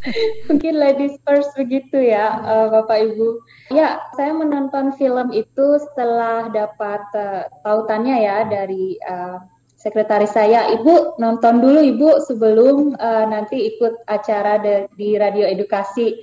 Mungkin 0.49 0.73
ladies 0.79 1.19
first 1.27 1.53
begitu 1.59 1.99
ya, 2.01 2.39
uh, 2.41 2.67
Bapak 2.71 2.97
Ibu. 3.13 3.27
Ya, 3.75 4.01
saya 4.17 4.33
menonton 4.33 4.95
film 4.97 5.29
itu 5.35 5.67
setelah 5.89 6.49
dapat 6.49 7.03
uh, 7.13 7.45
tautannya 7.61 8.15
ya 8.25 8.47
dari 8.47 8.97
uh, 9.05 9.37
sekretaris 9.79 10.35
saya. 10.35 10.67
Ibu 10.75 11.17
nonton 11.17 11.63
dulu 11.63 11.79
Ibu 11.79 12.09
sebelum 12.27 12.99
uh, 12.99 13.25
nanti 13.31 13.71
ikut 13.75 14.03
acara 14.05 14.59
de, 14.59 14.91
di 14.99 15.15
radio 15.15 15.47
edukasi. 15.47 16.19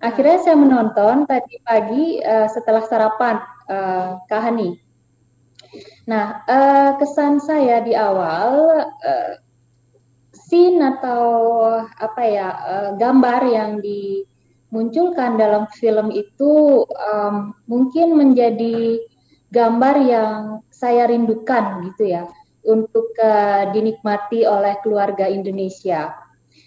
Akhirnya 0.00 0.40
saya 0.40 0.56
menonton 0.56 1.28
tadi 1.28 1.60
pagi 1.60 2.22
uh, 2.24 2.48
setelah 2.48 2.80
sarapan 2.88 3.36
uh, 3.68 4.22
Kahani. 4.30 4.80
Nah, 6.08 6.40
uh, 6.48 6.96
kesan 6.96 7.36
saya 7.44 7.84
di 7.84 7.92
awal 7.92 8.80
uh, 8.88 9.32
scene 10.32 10.80
atau 10.80 11.28
apa 11.84 12.22
ya 12.24 12.48
uh, 12.48 12.90
gambar 12.96 13.40
yang 13.44 13.70
dimunculkan 13.84 15.36
dalam 15.36 15.68
film 15.76 16.08
itu 16.16 16.86
um, 16.88 17.52
mungkin 17.68 18.16
menjadi 18.16 19.04
gambar 19.52 19.96
yang 20.00 20.64
saya 20.72 21.12
rindukan 21.12 21.84
gitu 21.92 22.16
ya 22.16 22.24
untuk 22.68 23.16
uh, 23.16 23.72
dinikmati 23.72 24.44
oleh 24.44 24.76
keluarga 24.84 25.24
Indonesia. 25.24 26.12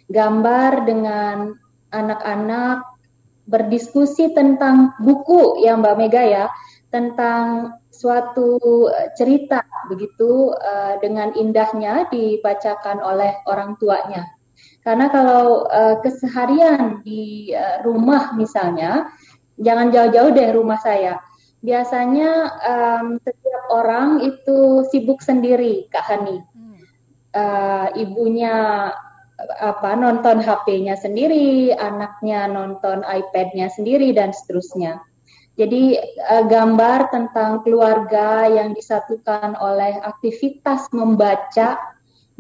Gambar 0.10 0.90
dengan 0.90 1.54
anak-anak 1.94 2.84
berdiskusi 3.46 4.34
tentang 4.34 4.98
buku 4.98 5.62
yang 5.62 5.86
Mbak 5.86 5.96
Mega 5.96 6.24
ya, 6.24 6.46
tentang 6.92 7.76
suatu 7.92 8.60
eh, 8.92 9.12
cerita 9.16 9.64
begitu 9.88 10.52
uh, 10.56 11.00
dengan 11.00 11.32
indahnya 11.36 12.08
dibacakan 12.12 13.00
oleh 13.00 13.40
orang 13.48 13.76
tuanya. 13.80 14.28
Karena 14.82 15.08
kalau 15.12 15.68
uh, 15.70 16.00
keseharian 16.04 17.04
di 17.06 17.54
uh, 17.54 17.84
rumah 17.86 18.34
misalnya, 18.36 19.12
jangan 19.60 19.94
jauh-jauh 19.94 20.32
deh 20.34 20.50
rumah 20.52 20.80
saya. 20.82 21.22
Biasanya 21.62 22.32
um, 22.66 23.08
setiap 23.22 23.64
orang 23.70 24.26
itu 24.26 24.82
sibuk 24.90 25.22
sendiri, 25.22 25.86
Kak 25.94 26.06
Hani. 26.10 26.42
Uh, 27.32 27.88
ibunya 27.96 28.90
apa 29.62 29.96
nonton 29.96 30.42
HP-nya 30.42 30.98
sendiri, 31.00 31.72
anaknya 31.72 32.50
nonton 32.50 33.06
iPad-nya 33.06 33.70
sendiri 33.70 34.12
dan 34.12 34.34
seterusnya. 34.34 35.06
Jadi 35.54 36.02
uh, 36.02 36.44
gambar 36.50 37.14
tentang 37.14 37.62
keluarga 37.62 38.50
yang 38.50 38.74
disatukan 38.74 39.54
oleh 39.62 40.02
aktivitas 40.02 40.90
membaca, 40.90 41.78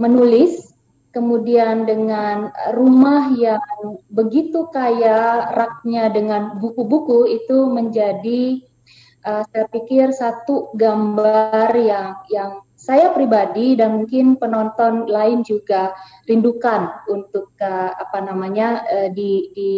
menulis, 0.01 0.73
kemudian 1.11 1.83
dengan 1.85 2.49
rumah 2.73 3.29
yang 3.35 3.61
begitu 4.09 4.65
kaya 4.71 5.51
raknya 5.53 6.07
dengan 6.09 6.57
buku-buku 6.57 7.27
itu 7.27 7.67
menjadi 7.67 8.63
uh, 9.25 9.43
saya 9.49 9.65
pikir 9.69 10.13
satu 10.13 10.73
gambar 10.77 11.71
yang 11.77 12.21
yang 12.29 12.51
saya 12.81 13.13
pribadi 13.13 13.77
dan 13.77 14.01
mungkin 14.01 14.41
penonton 14.41 15.05
lain 15.05 15.45
juga 15.45 15.93
rindukan 16.25 16.89
untuk 17.05 17.53
uh, 17.61 17.93
apa 17.93 18.25
namanya 18.25 18.81
uh, 18.89 19.09
di, 19.13 19.53
di, 19.53 19.71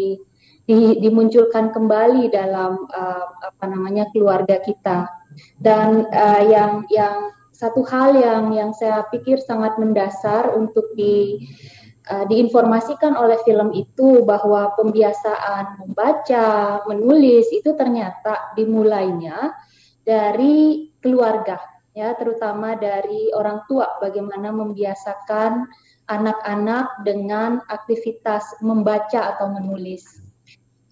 di, 0.64 1.04
dimunculkan 1.04 1.76
kembali 1.76 2.32
dalam 2.32 2.88
uh, 2.88 3.28
apa 3.44 3.66
namanya 3.68 4.08
keluarga 4.16 4.64
kita. 4.64 5.12
Dan 5.60 6.08
uh, 6.08 6.42
yang 6.48 6.88
yang 6.88 7.36
satu 7.52 7.84
hal 7.84 8.16
yang 8.16 8.56
yang 8.56 8.72
saya 8.72 9.04
pikir 9.12 9.44
sangat 9.44 9.76
mendasar 9.76 10.56
untuk 10.56 10.88
di 10.96 11.44
uh, 12.10 12.26
diinformasikan 12.28 13.16
oleh 13.16 13.40
film 13.48 13.72
itu 13.72 14.24
bahwa 14.28 14.76
pembiasaan 14.76 15.84
membaca 15.84 16.80
menulis 16.88 17.48
itu 17.54 17.76
ternyata 17.76 18.54
dimulainya 18.58 19.56
dari 20.04 20.92
keluarga 21.00 21.60
ya 21.94 22.18
terutama 22.18 22.74
dari 22.74 23.30
orang 23.32 23.64
tua 23.70 24.02
bagaimana 24.02 24.50
membiasakan 24.50 25.70
anak-anak 26.10 27.06
dengan 27.08 27.64
aktivitas 27.72 28.60
membaca 28.60 29.38
atau 29.38 29.56
menulis. 29.56 30.20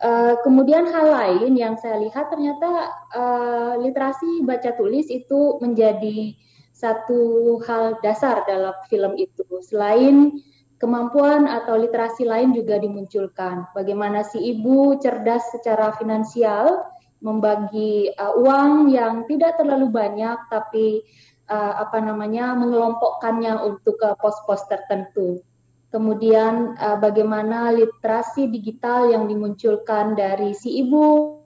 Uh, 0.02 0.34
kemudian 0.41 0.89
hal 0.89 1.13
lain 1.13 1.54
yang 1.54 1.78
saya 1.78 2.02
lihat 2.02 2.34
ternyata 2.34 2.89
uh, 3.13 3.74
literasi 3.78 4.41
baca 4.41 4.74
tulis 4.74 5.06
itu 5.13 5.62
menjadi 5.62 6.34
satu 6.74 7.62
hal 7.69 8.02
dasar 8.02 8.41
dalam 8.50 8.74
film 8.89 9.13
itu. 9.13 9.45
Selain 9.62 10.41
kemampuan 10.82 11.46
atau 11.46 11.78
literasi 11.78 12.26
lain 12.26 12.58
juga 12.58 12.82
dimunculkan. 12.82 13.70
Bagaimana 13.78 14.26
si 14.26 14.41
ibu 14.41 14.98
cerdas 14.98 15.46
secara 15.54 15.94
finansial, 15.94 16.82
membagi 17.22 18.10
uh, 18.17 18.34
uang 18.41 18.89
yang 18.89 19.30
tidak 19.30 19.62
terlalu 19.62 19.94
banyak 19.94 20.41
tapi 20.50 21.06
uh, 21.46 21.86
apa 21.86 22.02
namanya 22.02 22.58
mengelompokkannya 22.58 23.62
untuk 23.62 24.02
uh, 24.02 24.17
pos-pos 24.17 24.65
tertentu. 24.65 25.46
Kemudian 25.94 26.74
uh, 26.82 26.98
bagaimana 26.98 27.70
literasi 27.78 28.50
digital 28.50 29.13
yang 29.13 29.30
dimunculkan 29.30 30.17
dari 30.17 30.58
si 30.58 30.82
ibu 30.82 31.38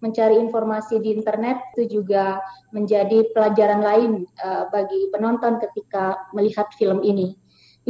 mencari 0.00 0.40
informasi 0.40 1.04
di 1.04 1.12
internet 1.12 1.76
itu 1.76 2.00
juga 2.00 2.40
menjadi 2.72 3.28
pelajaran 3.32 3.80
lain 3.80 4.12
uh, 4.40 4.68
bagi 4.72 5.08
penonton 5.12 5.60
ketika 5.60 6.16
melihat 6.32 6.68
film 6.76 7.04
ini. 7.04 7.36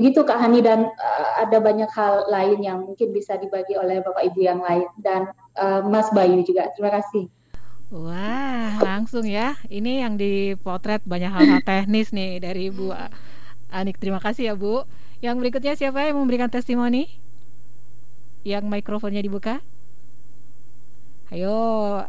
Begitu 0.00 0.24
Kak 0.24 0.40
Hani 0.40 0.64
dan 0.64 0.88
uh, 0.88 1.28
ada 1.44 1.60
banyak 1.60 1.92
hal 1.92 2.24
lain 2.32 2.64
yang 2.64 2.88
mungkin 2.88 3.12
bisa 3.12 3.36
dibagi 3.36 3.76
oleh 3.76 4.00
Bapak 4.00 4.24
Ibu 4.32 4.40
yang 4.40 4.64
lain 4.64 4.88
dan 4.96 5.28
uh, 5.60 5.84
Mas 5.84 6.08
Bayu 6.16 6.40
juga. 6.40 6.72
Terima 6.72 6.88
kasih. 6.88 7.28
Wah, 7.92 8.80
langsung 8.80 9.28
ya. 9.28 9.60
Ini 9.68 10.08
yang 10.08 10.16
dipotret 10.16 11.04
banyak 11.04 11.28
hal-hal 11.28 11.60
teknis 11.68 12.16
nih 12.16 12.40
dari 12.40 12.72
Bu 12.72 12.96
Anik. 13.68 14.00
Terima 14.00 14.24
kasih 14.24 14.48
ya 14.48 14.54
Bu. 14.56 14.88
Yang 15.20 15.36
berikutnya 15.36 15.76
siapa 15.76 16.08
yang 16.08 16.16
memberikan 16.16 16.48
testimoni? 16.48 17.20
Yang 18.40 18.72
mikrofonnya 18.72 19.20
dibuka? 19.20 19.60
Ayo, 21.30 21.54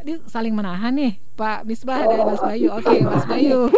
ini 0.01 0.17
saling 0.25 0.49
menahan 0.49 0.97
nih, 0.97 1.21
Pak 1.37 1.61
Misbah 1.69 2.09
dan 2.09 2.25
Mas 2.25 2.41
Bayu. 2.41 2.73
Oke, 2.73 3.05
Mas 3.05 3.21
Bayu. 3.29 3.69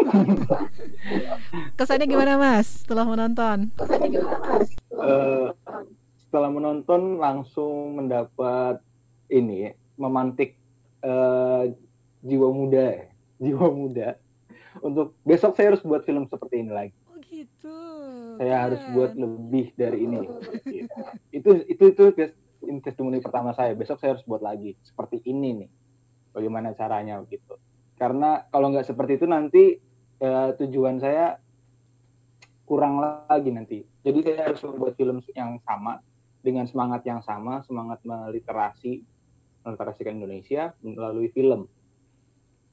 Kesannya 1.75 2.07
gimana, 2.07 2.39
Mas, 2.39 2.87
setelah 2.87 3.03
menonton? 3.03 3.67
Uh, 4.95 5.51
setelah 6.23 6.47
menonton 6.47 7.19
langsung 7.19 7.99
mendapat 7.99 8.79
ini 9.27 9.75
memantik 9.99 10.55
uh, 11.03 11.67
jiwa 12.23 12.47
muda, 12.47 13.03
jiwa 13.43 13.67
muda. 13.67 14.15
Untuk 14.79 15.11
besok 15.27 15.59
saya 15.59 15.75
harus 15.75 15.83
buat 15.83 16.07
film 16.07 16.23
seperti 16.31 16.63
ini 16.63 16.71
lagi. 16.71 16.95
Oh 17.11 17.19
gitu. 17.19 17.77
Saya 18.39 18.63
harus 18.63 18.79
buat 18.95 19.11
lebih 19.11 19.75
dari 19.75 20.07
ini. 20.07 20.23
Itu 21.35 21.67
itu 21.67 21.83
itu 21.91 22.31
ini 22.65 22.79
testimoni 22.79 23.19
pertama 23.19 23.51
saya 23.51 23.75
besok 23.75 23.99
saya 23.99 24.15
harus 24.17 24.25
buat 24.25 24.41
lagi 24.41 24.75
seperti 24.83 25.21
ini 25.29 25.63
nih 25.63 25.69
bagaimana 26.33 26.73
caranya 26.73 27.21
gitu. 27.29 27.59
Karena 27.93 28.43
kalau 28.49 28.73
nggak 28.73 28.89
seperti 28.89 29.21
itu 29.21 29.27
nanti 29.29 29.63
ya, 30.17 30.51
tujuan 30.57 30.97
saya 30.97 31.37
kurang 32.65 32.99
lagi 32.99 33.49
nanti. 33.53 33.79
Jadi 34.03 34.19
saya 34.25 34.51
harus 34.51 34.61
membuat 34.65 34.97
film 34.97 35.21
yang 35.37 35.61
sama 35.63 36.01
dengan 36.43 36.67
semangat 36.67 37.07
yang 37.07 37.21
sama 37.23 37.63
semangat 37.63 38.03
meliterasi 38.03 39.05
meliterasikan 39.63 40.19
Indonesia 40.19 40.75
melalui 40.83 41.31
film. 41.31 41.71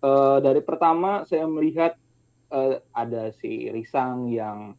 Uh, 0.00 0.40
dari 0.42 0.64
pertama 0.64 1.28
saya 1.28 1.44
melihat 1.46 1.94
uh, 2.50 2.80
ada 2.96 3.30
si 3.36 3.68
Risang 3.70 4.32
yang 4.32 4.74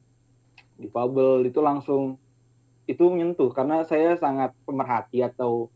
difabel 0.82 1.45
itu 1.45 1.62
langsung 1.62 2.17
itu 2.89 3.04
menyentuh 3.08 3.54
karena 3.54 3.86
saya 3.86 4.17
sangat 4.17 4.54
pemerhati 4.65 5.22
atau 5.22 5.70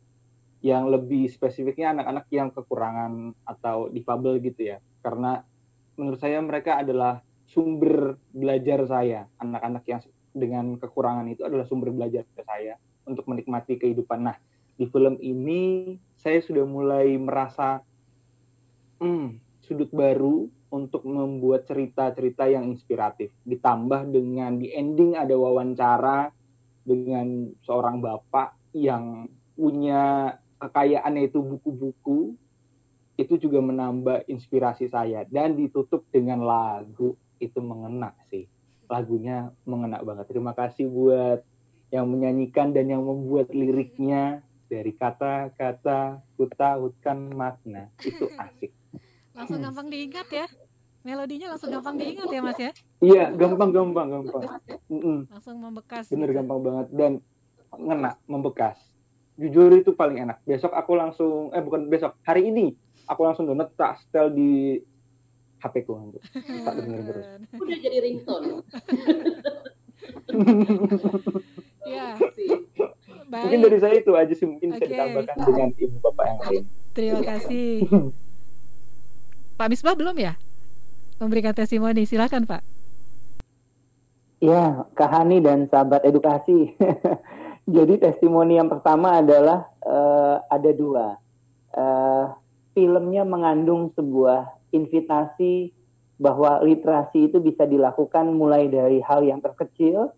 yang 0.66 0.90
lebih 0.90 1.30
spesifiknya 1.30 1.94
anak-anak 1.94 2.26
yang 2.34 2.50
kekurangan 2.50 3.38
atau 3.46 3.86
difabel 3.94 4.42
gitu 4.42 4.74
ya. 4.74 4.78
Karena 5.06 5.46
menurut 5.94 6.18
saya 6.18 6.42
mereka 6.42 6.82
adalah 6.82 7.22
sumber 7.46 8.18
belajar 8.34 8.82
saya. 8.90 9.30
Anak-anak 9.38 9.84
yang 9.86 10.02
dengan 10.34 10.76
kekurangan 10.82 11.30
itu 11.30 11.46
adalah 11.46 11.70
sumber 11.70 11.94
belajar 11.94 12.26
saya 12.42 12.82
untuk 13.06 13.30
menikmati 13.30 13.78
kehidupan. 13.78 14.26
Nah 14.26 14.38
di 14.76 14.90
film 14.90 15.22
ini 15.22 15.96
saya 16.18 16.42
sudah 16.42 16.66
mulai 16.66 17.14
merasa 17.16 17.86
hmm, 19.00 19.62
sudut 19.62 19.94
baru 19.94 20.50
untuk 20.74 21.06
membuat 21.08 21.70
cerita-cerita 21.70 22.50
yang 22.50 22.68
inspiratif. 22.68 23.32
Ditambah 23.46 24.10
dengan 24.10 24.60
di 24.60 24.74
ending 24.74 25.16
ada 25.16 25.38
wawancara 25.38 26.34
dengan 26.86 27.50
seorang 27.66 28.00
bapak 28.00 28.54
yang 28.78 29.26
punya 29.58 30.36
kekayaannya 30.62 31.28
itu 31.28 31.42
buku-buku 31.42 32.38
itu 33.16 33.34
juga 33.40 33.60
menambah 33.64 34.28
inspirasi 34.28 34.92
saya. 34.92 35.24
Dan 35.28 35.56
ditutup 35.56 36.06
dengan 36.12 36.44
lagu 36.44 37.16
itu 37.40 37.60
mengena 37.64 38.14
sih. 38.30 38.46
Lagunya 38.92 39.50
mengena 39.66 40.04
banget. 40.04 40.30
Terima 40.30 40.54
kasih 40.54 40.92
buat 40.92 41.42
yang 41.90 42.12
menyanyikan 42.12 42.76
dan 42.76 42.92
yang 42.92 43.04
membuat 43.04 43.50
liriknya. 43.52 44.44
Dari 44.66 44.98
kata-kata 44.98 46.26
kutautkan 46.36 47.30
makna. 47.32 47.94
Itu 48.02 48.28
asik. 48.34 48.74
Langsung 49.38 49.62
gampang 49.62 49.94
diingat 49.94 50.28
ya. 50.34 50.48
Melodinya 51.06 51.54
langsung 51.54 51.70
gampang 51.70 51.96
diingat 51.96 52.28
ya 52.28 52.42
Mas 52.42 52.58
ya. 52.58 52.72
iya 53.00 53.30
gampang 53.30 53.70
gampang 53.70 54.08
gampang 54.10 54.44
Mm-mm. 54.90 55.30
Langsung 55.30 55.62
membekas. 55.62 56.10
bener 56.10 56.28
gitu. 56.28 56.38
gampang 56.42 56.60
banget 56.60 56.88
dan 56.92 57.12
ngena 57.76 58.18
membekas 58.26 58.82
jujur 59.36 59.70
itu 59.70 59.92
paling 59.92 60.18
enak 60.18 60.40
besok 60.42 60.72
aku 60.72 60.96
langsung 60.96 61.52
eh 61.52 61.60
bukan 61.60 61.86
besok 61.86 62.16
hari 62.24 62.48
ini 62.48 62.72
aku 63.06 63.22
langsung 63.22 63.44
download 63.44 63.68
tak 63.76 64.00
setel 64.00 64.32
di 64.32 64.80
HP 65.58 65.84
ku 65.84 65.94
untuk 65.94 66.24
tak 66.40 66.74
denger 66.74 67.00
terus 67.04 67.26
Udah 67.62 67.78
jadi 67.78 67.98
ringtone. 68.02 68.50
Ya. 71.86 72.18
mungkin 73.26 73.60
dari 73.62 73.78
saya 73.78 73.98
itu 73.98 74.12
aja 74.14 74.34
sih 74.34 74.46
mungkin 74.46 74.74
bisa 74.74 74.82
Oke. 74.82 74.92
ditambahkan 74.92 75.38
dengan 75.40 75.70
ibu 75.76 75.98
bapak 76.02 76.26
yang 76.26 76.40
lain 76.42 76.64
Terima 76.94 77.22
kasih. 77.22 77.70
Pak 79.58 79.68
Misbah 79.68 79.94
belum 79.94 80.16
ya? 80.16 80.34
Memberikan 81.16 81.56
testimoni, 81.56 82.04
silakan 82.04 82.44
Pak. 82.44 82.62
Ya, 84.44 84.84
Kak 85.00 85.12
Hani 85.16 85.40
dan 85.40 85.72
sahabat 85.72 86.04
edukasi. 86.04 86.76
Jadi 87.76 87.98
testimoni 87.98 88.60
yang 88.60 88.68
pertama 88.68 89.24
adalah 89.24 89.72
eh, 89.80 90.38
ada 90.52 90.72
dua. 90.76 91.16
Eh, 91.72 92.26
filmnya 92.76 93.24
mengandung 93.24 93.96
sebuah 93.96 94.52
invitasi 94.76 95.72
bahwa 96.20 96.60
literasi 96.60 97.32
itu 97.32 97.40
bisa 97.40 97.64
dilakukan 97.64 98.36
mulai 98.36 98.68
dari 98.68 99.00
hal 99.00 99.24
yang 99.24 99.40
terkecil, 99.40 100.12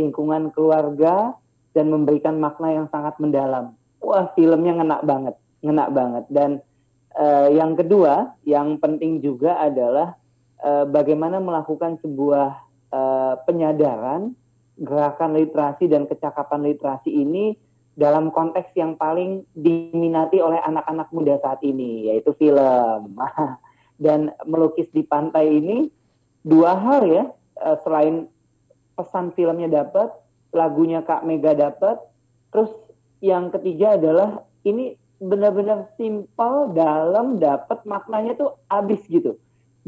lingkungan 0.00 0.48
keluarga, 0.56 1.36
dan 1.76 1.92
memberikan 1.92 2.40
makna 2.40 2.72
yang 2.72 2.86
sangat 2.88 3.20
mendalam. 3.20 3.76
Wah, 4.00 4.32
filmnya 4.32 4.80
ngena 4.80 5.04
banget, 5.04 5.36
ngena 5.60 5.84
banget. 5.92 6.24
Dan 6.32 6.50
eh, 7.20 7.48
yang 7.52 7.76
kedua, 7.76 8.32
yang 8.48 8.80
penting 8.80 9.20
juga 9.20 9.60
adalah 9.60 10.16
eh, 10.62 10.84
bagaimana 10.88 11.38
melakukan 11.38 11.98
sebuah 12.02 12.48
eh, 12.92 13.34
penyadaran 13.44 14.34
gerakan 14.78 15.34
literasi 15.34 15.90
dan 15.90 16.06
kecakapan 16.06 16.62
literasi 16.70 17.10
ini 17.10 17.58
dalam 17.98 18.30
konteks 18.30 18.70
yang 18.78 18.94
paling 18.94 19.42
diminati 19.58 20.38
oleh 20.38 20.62
anak-anak 20.62 21.10
muda 21.10 21.34
saat 21.42 21.58
ini 21.66 22.14
yaitu 22.14 22.30
film. 22.38 23.18
Dan 23.98 24.30
melukis 24.46 24.86
di 24.94 25.02
pantai 25.02 25.58
ini 25.58 25.90
dua 26.46 26.78
hal 26.78 27.02
ya. 27.10 27.24
Eh, 27.58 27.76
selain 27.82 28.30
pesan 28.94 29.34
filmnya 29.34 29.66
dapat 29.82 30.14
lagunya 30.54 31.02
Kak 31.02 31.26
Mega 31.26 31.54
dapat 31.54 31.98
terus 32.54 32.70
yang 33.18 33.50
ketiga 33.50 33.98
adalah 33.98 34.46
ini 34.62 34.94
benar-benar 35.18 35.90
simpel 35.98 36.70
dalam 36.74 37.42
dapat 37.42 37.82
maknanya 37.82 38.38
tuh 38.38 38.54
abis 38.70 39.02
gitu 39.10 39.34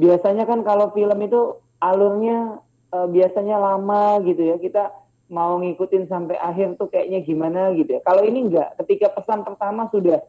biasanya 0.01 0.49
kan 0.49 0.65
kalau 0.65 0.89
film 0.97 1.19
itu 1.21 1.61
alurnya 1.85 2.65
eh, 2.97 3.09
biasanya 3.13 3.61
lama 3.61 4.25
gitu 4.25 4.41
ya. 4.41 4.57
Kita 4.57 4.97
mau 5.31 5.61
ngikutin 5.63 6.11
sampai 6.11 6.41
akhir 6.41 6.81
tuh 6.81 6.89
kayaknya 6.91 7.21
gimana 7.23 7.71
gitu 7.77 7.97
ya. 7.97 8.01
Kalau 8.03 8.25
ini 8.25 8.49
enggak. 8.51 8.81
Ketika 8.81 9.13
pesan 9.13 9.45
pertama 9.45 9.87
sudah 9.93 10.25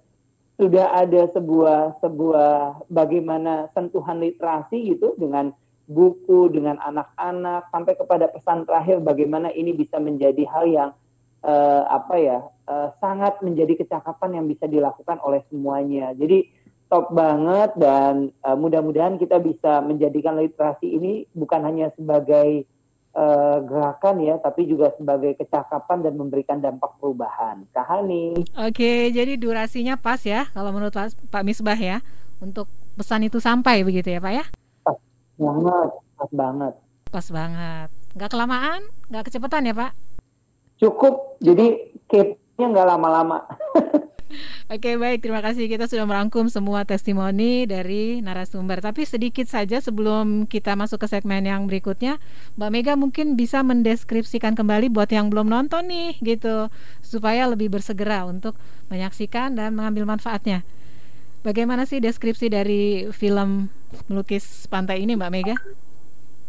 sudah 0.60 0.94
ada 0.94 1.26
sebuah 1.34 1.98
sebuah 2.04 2.86
bagaimana 2.92 3.72
sentuhan 3.74 4.22
literasi 4.22 4.94
gitu 4.94 5.18
dengan 5.18 5.56
buku 5.90 6.54
dengan 6.54 6.78
anak-anak 6.78 7.68
sampai 7.74 7.94
kepada 7.98 8.30
pesan 8.30 8.64
terakhir 8.70 9.02
bagaimana 9.02 9.50
ini 9.52 9.74
bisa 9.74 9.98
menjadi 9.98 10.46
hal 10.48 10.66
yang 10.70 10.90
eh, 11.42 11.84
apa 11.90 12.16
ya 12.22 12.40
eh, 12.70 12.88
sangat 13.02 13.42
menjadi 13.42 13.82
kecakapan 13.82 14.38
yang 14.38 14.46
bisa 14.46 14.70
dilakukan 14.70 15.18
oleh 15.26 15.42
semuanya. 15.50 16.14
Jadi 16.14 16.46
top 16.92 17.16
banget 17.16 17.72
dan 17.80 18.36
eh, 18.44 18.58
mudah-mudahan 18.60 19.16
kita 19.16 19.40
bisa 19.40 19.80
menjadikan 19.80 20.36
literasi 20.36 20.92
ini 20.92 21.24
bukan 21.32 21.64
hanya 21.64 21.88
sebagai 21.96 22.68
eh, 23.16 23.58
gerakan 23.64 24.20
ya 24.20 24.36
tapi 24.44 24.68
juga 24.68 24.92
sebagai 25.00 25.40
kecakapan 25.40 26.04
dan 26.04 26.20
memberikan 26.20 26.60
dampak 26.60 26.92
perubahan 27.00 27.64
Kahani 27.72 28.44
Oke, 28.60 29.08
jadi 29.16 29.40
durasinya 29.40 29.96
pas 29.96 30.20
ya 30.22 30.52
kalau 30.52 30.76
menurut 30.76 30.92
Pak, 31.32 31.42
Misbah 31.48 31.80
ya 31.80 32.04
untuk 32.44 32.68
pesan 33.00 33.24
itu 33.24 33.40
sampai 33.40 33.88
begitu 33.88 34.12
ya 34.12 34.20
Pak 34.20 34.34
ya? 34.36 34.46
banget 35.42 35.90
pas 36.20 36.32
banget 36.36 36.74
Pas 37.12 37.28
banget. 37.28 37.92
Nggak 38.16 38.32
kelamaan, 38.32 38.82
nggak 39.12 39.24
kecepatan 39.28 39.68
ya 39.68 39.76
Pak? 39.76 39.92
cukup 40.82 41.38
jadi 41.38 41.94
keep-nya 42.10 42.66
nggak 42.74 42.88
lama-lama 42.90 43.46
Oke 44.72 44.96
baik. 44.96 45.22
Terima 45.24 45.44
kasih. 45.44 45.68
Kita 45.68 45.86
sudah 45.86 46.08
merangkum 46.08 46.48
semua 46.48 46.88
testimoni 46.88 47.68
dari 47.68 48.24
narasumber. 48.24 48.80
Tapi 48.80 49.04
sedikit 49.04 49.46
saja 49.46 49.80
sebelum 49.84 50.48
kita 50.48 50.74
masuk 50.76 51.04
ke 51.04 51.08
segmen 51.12 51.44
yang 51.44 51.68
berikutnya 51.68 52.18
Mbak 52.56 52.70
Mega 52.72 52.94
mungkin 52.96 53.36
bisa 53.36 53.62
mendeskripsikan 53.62 54.56
kembali 54.56 54.90
buat 54.92 55.12
yang 55.12 55.28
belum 55.28 55.52
nonton 55.52 55.92
nih 55.92 56.18
gitu. 56.24 56.72
Supaya 57.04 57.48
lebih 57.52 57.72
bersegera 57.72 58.24
untuk 58.24 58.56
menyaksikan 58.88 59.56
dan 59.56 59.76
mengambil 59.76 60.08
manfaatnya. 60.08 60.64
Bagaimana 61.42 61.90
sih 61.90 61.98
deskripsi 61.98 62.54
dari 62.54 63.10
film 63.10 63.74
melukis 64.06 64.70
pantai 64.70 65.02
ini 65.02 65.18
Mbak 65.18 65.32
Mega? 65.34 65.56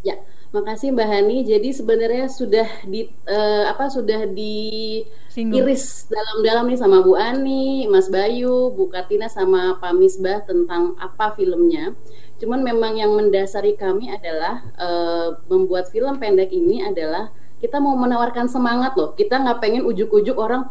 Ya, 0.05 0.21
makasih 0.53 0.93
Mbak 0.93 1.09
Hani. 1.09 1.37
Jadi 1.43 1.69
sebenarnya 1.73 2.29
sudah 2.29 2.69
di 2.85 3.09
eh, 3.25 3.63
apa 3.65 3.89
sudah 3.89 4.29
diiris 4.29 6.05
dalam-dalam 6.07 6.69
nih 6.69 6.79
sama 6.79 7.01
Bu 7.01 7.17
Ani, 7.17 7.89
Mas 7.89 8.07
Bayu, 8.07 8.69
Bu 8.71 8.87
Kartina 8.87 9.25
sama 9.27 9.81
Pak 9.81 9.93
Misbah 9.97 10.45
tentang 10.45 10.93
apa 11.01 11.33
filmnya. 11.33 11.97
Cuman 12.37 12.61
memang 12.61 12.93
yang 12.93 13.11
mendasari 13.17 13.73
kami 13.73 14.13
adalah 14.13 14.61
eh, 14.77 15.27
membuat 15.49 15.89
film 15.89 16.21
pendek 16.21 16.53
ini 16.53 16.85
adalah 16.85 17.33
kita 17.57 17.81
mau 17.81 17.97
menawarkan 17.97 18.45
semangat 18.45 18.93
loh. 18.93 19.17
Kita 19.17 19.41
nggak 19.41 19.57
pengen 19.57 19.83
ujuk-ujuk 19.89 20.37
orang 20.37 20.69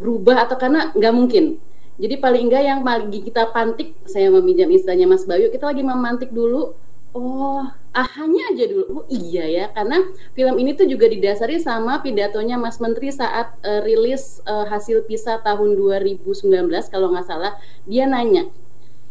berubah 0.00 0.48
atau 0.48 0.56
karena 0.56 0.88
nggak 0.96 1.14
mungkin. 1.14 1.60
Jadi 1.98 2.14
paling 2.22 2.46
enggak 2.46 2.62
yang 2.62 2.80
lagi 2.86 3.18
kita 3.26 3.50
pantik, 3.50 3.98
saya 4.06 4.30
meminjam 4.30 4.70
istilahnya 4.70 5.10
Mas 5.10 5.26
Bayu, 5.26 5.50
kita 5.50 5.66
lagi 5.66 5.82
memantik 5.82 6.30
dulu. 6.30 6.78
Oh, 7.10 7.66
ahanya 7.92 8.54
aja 8.54 8.64
dulu. 8.68 8.84
Oh 8.90 9.04
iya 9.10 9.44
ya, 9.48 9.64
karena 9.72 10.04
film 10.36 10.54
ini 10.60 10.76
tuh 10.76 10.86
juga 10.88 11.06
didasari 11.08 11.60
sama 11.62 12.00
pidatonya 12.04 12.56
Mas 12.60 12.78
Menteri 12.82 13.12
saat 13.12 13.56
eh, 13.64 13.80
rilis 13.84 14.40
eh, 14.44 14.66
hasil 14.68 15.04
PISA 15.08 15.40
tahun 15.44 15.76
2019 15.76 16.44
kalau 16.92 17.12
nggak 17.12 17.26
salah. 17.26 17.56
Dia 17.88 18.04
nanya, 18.08 18.48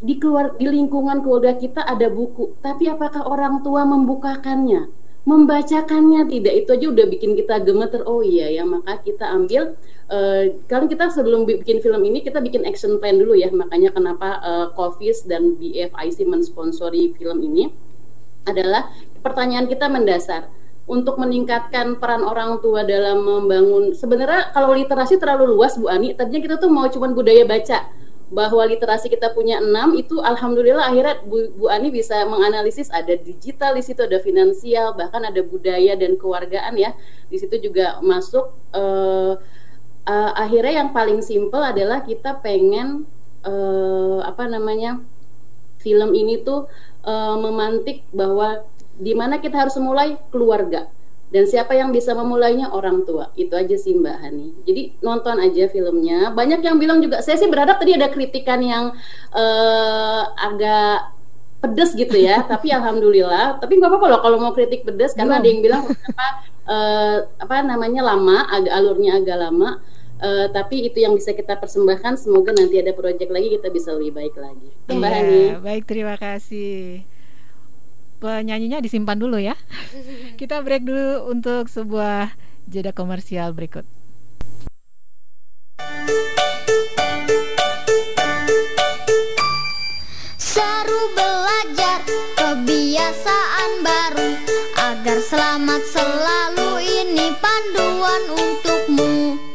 di 0.01 0.17
keluar 0.21 0.53
di 0.55 0.69
lingkungan 0.69 1.21
keluarga 1.25 1.57
kita 1.57 1.81
ada 1.85 2.07
buku, 2.07 2.57
tapi 2.61 2.89
apakah 2.89 3.25
orang 3.25 3.65
tua 3.65 3.85
membukakannya? 3.85 5.07
membacakannya 5.27 6.23
tidak 6.31 6.53
itu 6.55 6.69
aja 6.71 6.87
udah 6.87 7.05
bikin 7.11 7.35
kita 7.35 7.59
gemeter 7.59 7.99
oh 8.07 8.23
iya 8.23 8.47
ya 8.47 8.63
maka 8.63 9.03
kita 9.03 9.27
ambil 9.27 9.75
eh, 10.07 10.55
kalau 10.71 10.87
kita 10.87 11.11
sebelum 11.11 11.43
bikin 11.43 11.83
film 11.83 11.99
ini 12.07 12.23
kita 12.23 12.39
bikin 12.39 12.63
action 12.63 12.95
plan 12.95 13.19
dulu 13.19 13.35
ya 13.35 13.51
makanya 13.51 13.91
kenapa 13.91 14.39
eh, 14.39 14.67
Covis 14.71 15.27
dan 15.27 15.59
BFIC 15.59 16.23
mensponsori 16.23 17.11
film 17.19 17.43
ini 17.43 17.67
adalah 18.47 18.89
pertanyaan 19.19 19.67
kita 19.67 19.91
mendasar. 19.91 20.47
Untuk 20.87 21.19
meningkatkan 21.19 21.99
peran 21.99 22.23
orang 22.23 22.63
tua 22.63 22.87
dalam 22.87 23.19
membangun 23.19 23.91
sebenarnya 23.91 24.55
kalau 24.55 24.71
literasi 24.71 25.19
terlalu 25.19 25.51
luas 25.51 25.75
Bu 25.75 25.91
Ani 25.91 26.15
tadinya 26.15 26.39
kita 26.39 26.55
tuh 26.55 26.71
mau 26.71 26.87
cuman 26.87 27.11
budaya 27.11 27.43
baca 27.43 27.91
bahwa 28.27 28.63
literasi 28.63 29.07
kita 29.07 29.31
punya 29.31 29.59
enam 29.59 29.95
itu 29.95 30.19
alhamdulillah 30.19 30.87
akhirnya 30.87 31.19
Bu, 31.27 31.51
Bu 31.59 31.67
Ani 31.67 31.91
bisa 31.91 32.23
menganalisis 32.27 32.87
ada 32.87 33.15
digital 33.19 33.75
di 33.75 33.83
situ 33.83 33.99
ada 34.03 34.19
finansial 34.23 34.95
bahkan 34.95 35.27
ada 35.27 35.43
budaya 35.43 35.95
dan 35.99 36.15
kewargaan 36.15 36.79
ya. 36.79 36.95
Di 37.27 37.35
situ 37.35 37.59
juga 37.59 37.99
masuk 37.99 38.51
eh, 38.71 39.33
eh, 40.07 40.31
akhirnya 40.39 40.87
yang 40.87 40.95
paling 40.95 41.19
simpel 41.19 41.63
adalah 41.63 42.03
kita 42.03 42.39
pengen 42.39 43.03
eh, 43.43 44.19
apa 44.23 44.43
namanya 44.47 45.03
film 45.79 46.11
ini 46.11 46.43
tuh 46.43 46.67
eh, 47.07 47.35
memantik 47.39 48.03
bahwa 48.11 48.67
di 48.97 49.13
mana 49.15 49.39
kita 49.39 49.55
harus 49.55 49.79
mulai 49.79 50.19
keluarga 50.29 50.91
dan 51.27 51.43
siapa 51.43 51.75
yang 51.75 51.91
bisa 51.91 52.15
memulainya 52.15 52.71
orang 52.71 53.03
tua 53.03 53.35
itu 53.35 53.51
aja 53.51 53.75
sih 53.75 53.95
Mbak 53.95 54.17
Hani 54.19 54.47
jadi 54.63 54.81
nonton 55.03 55.39
aja 55.39 55.67
filmnya 55.67 56.31
banyak 56.31 56.63
yang 56.63 56.79
bilang 56.79 57.03
juga 57.03 57.19
saya 57.19 57.35
sih 57.35 57.51
berharap 57.51 57.79
tadi 57.79 57.95
ada 57.99 58.07
kritikan 58.11 58.59
yang 58.63 58.95
eh, 59.35 60.23
agak 60.35 61.17
pedes 61.57 61.91
gitu 61.97 62.17
ya. 62.17 62.45
tapi 62.51 62.69
alhamdulillah. 62.69 63.57
Tapi 63.57 63.73
nggak 63.77 63.89
apa-apa 63.89 64.07
loh 64.07 64.19
kalau 64.21 64.37
mau 64.39 64.53
kritik 64.53 64.85
pedes 64.85 65.17
karena 65.17 65.37
Belum. 65.37 65.43
ada 65.43 65.47
yang 65.49 65.61
bilang 65.61 65.81
kenapa 65.85 66.25
eh, 66.67 67.17
apa 67.41 67.55
namanya 67.65 68.01
lama, 68.05 68.37
agak 68.47 68.73
alurnya 68.73 69.11
agak 69.19 69.37
lama. 69.41 69.69
Eh, 70.17 70.47
tapi 70.49 70.89
itu 70.89 70.97
yang 70.97 71.13
bisa 71.13 71.37
kita 71.37 71.61
persembahkan. 71.61 72.17
Semoga 72.17 72.49
nanti 72.49 72.81
ada 72.81 72.89
proyek 72.97 73.29
lagi 73.29 73.53
kita 73.53 73.69
bisa 73.69 73.93
lebih 73.93 74.17
baik 74.17 74.35
lagi. 74.41 74.69
Mbak 74.89 75.11
Hani. 75.13 75.37
Iya, 75.53 75.55
baik 75.61 75.83
terima 75.85 76.17
kasih. 76.17 77.05
Penyanyinya 78.17 78.81
disimpan 78.81 79.13
dulu 79.21 79.37
ya. 79.37 79.53
Kita 80.41 80.65
break 80.65 80.89
dulu 80.89 81.29
untuk 81.29 81.69
sebuah 81.69 82.33
jeda 82.65 82.89
komersial 82.89 83.53
berikut. 83.53 83.85
Seru 90.41 91.13
belajar 91.13 92.01
kebiasaan 92.41 93.85
baru 93.85 94.29
Agar 94.81 95.21
selamat 95.21 95.81
selalu 95.93 96.69
ini 96.81 97.37
panduan 97.37 98.21
untukmu 98.33 99.46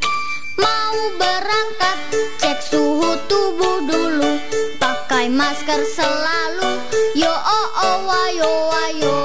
Mau 0.59 0.99
berangkat 1.17 1.99
cek 2.41 2.59
suhu 2.61 3.17
tubuh 3.31 3.85
dulu. 3.87 4.37
Pakai 4.77 5.31
masker 5.33 5.81
selalu. 5.87 6.81
Yo 7.17 7.33
oh 7.33 7.69
oh 7.81 8.01
ayo 8.29 8.53
ayo 8.89 9.19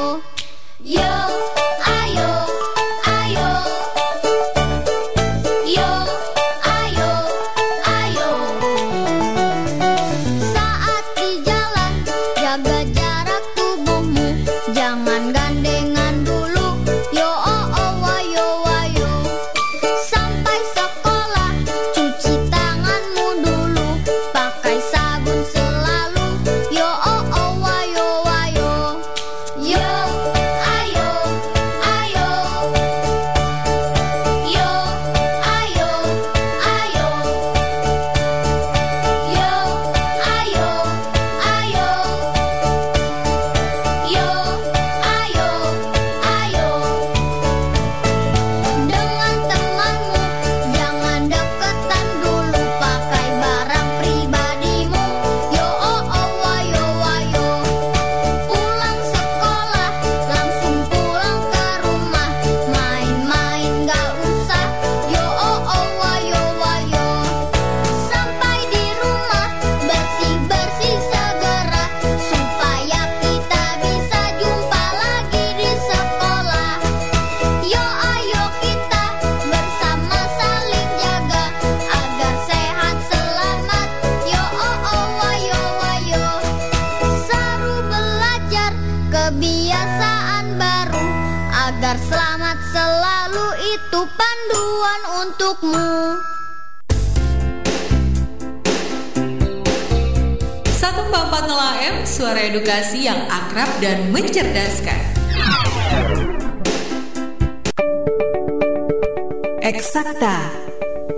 Eksakta. 109.67 110.47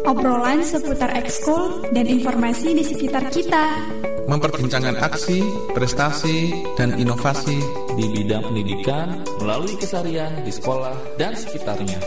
Obrolan 0.10 0.66
seputar 0.66 1.14
ekskul 1.14 1.86
dan 1.94 2.10
informasi 2.10 2.74
di 2.74 2.82
sekitar 2.82 3.30
kita. 3.30 3.78
Memperbincangkan 4.26 4.98
aksi, 5.06 5.46
prestasi, 5.78 6.66
dan 6.74 6.98
inovasi 6.98 7.62
di 7.94 8.10
bidang 8.10 8.50
pendidikan 8.50 9.22
melalui 9.38 9.78
kesarian 9.78 10.42
di 10.42 10.50
sekolah 10.50 10.98
dan 11.22 11.38
sekitarnya. 11.38 12.02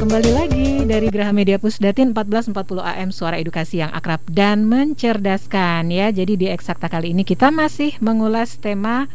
Kembali 0.00 0.30
lagi 0.32 0.88
dari 0.88 1.12
Graha 1.12 1.36
Media 1.36 1.60
Pusdatin 1.60 2.16
1440 2.16 2.56
AM 2.80 3.12
Suara 3.12 3.36
Edukasi 3.36 3.84
yang 3.84 3.92
akrab 3.92 4.24
dan 4.32 4.64
mencerdaskan 4.64 5.92
ya. 5.92 6.08
Jadi 6.08 6.40
di 6.40 6.48
Eksakta 6.48 6.88
kali 6.88 7.12
ini 7.12 7.20
kita 7.20 7.52
masih 7.52 8.00
mengulas 8.00 8.56
tema 8.64 9.12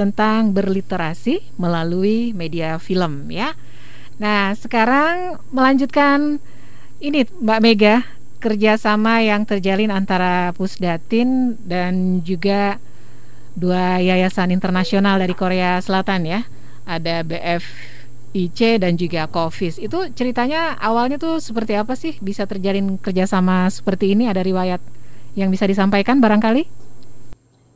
tentang 0.00 0.56
berliterasi 0.56 1.60
melalui 1.60 2.32
media 2.32 2.80
film 2.80 3.28
ya. 3.28 3.52
Nah, 4.16 4.56
sekarang 4.56 5.36
melanjutkan 5.52 6.40
ini 7.04 7.28
Mbak 7.28 7.60
Mega 7.60 7.96
kerjasama 8.40 9.20
yang 9.20 9.44
terjalin 9.44 9.92
antara 9.92 10.56
Pusdatin 10.56 11.60
dan 11.68 12.24
juga 12.24 12.80
dua 13.52 14.00
yayasan 14.00 14.56
internasional 14.56 15.20
dari 15.20 15.36
Korea 15.36 15.76
Selatan 15.84 16.24
ya. 16.24 16.40
Ada 16.88 17.20
BFIC 17.20 18.80
dan 18.80 18.96
juga 18.96 19.28
COFIS. 19.28 19.76
Itu 19.76 20.08
ceritanya 20.16 20.80
awalnya 20.80 21.20
tuh 21.20 21.44
seperti 21.44 21.76
apa 21.76 21.92
sih 21.92 22.16
bisa 22.24 22.48
terjalin 22.48 22.96
kerjasama 22.96 23.68
seperti 23.68 24.16
ini? 24.16 24.32
Ada 24.32 24.40
riwayat 24.40 24.80
yang 25.36 25.52
bisa 25.52 25.68
disampaikan 25.68 26.24
barangkali? 26.24 26.79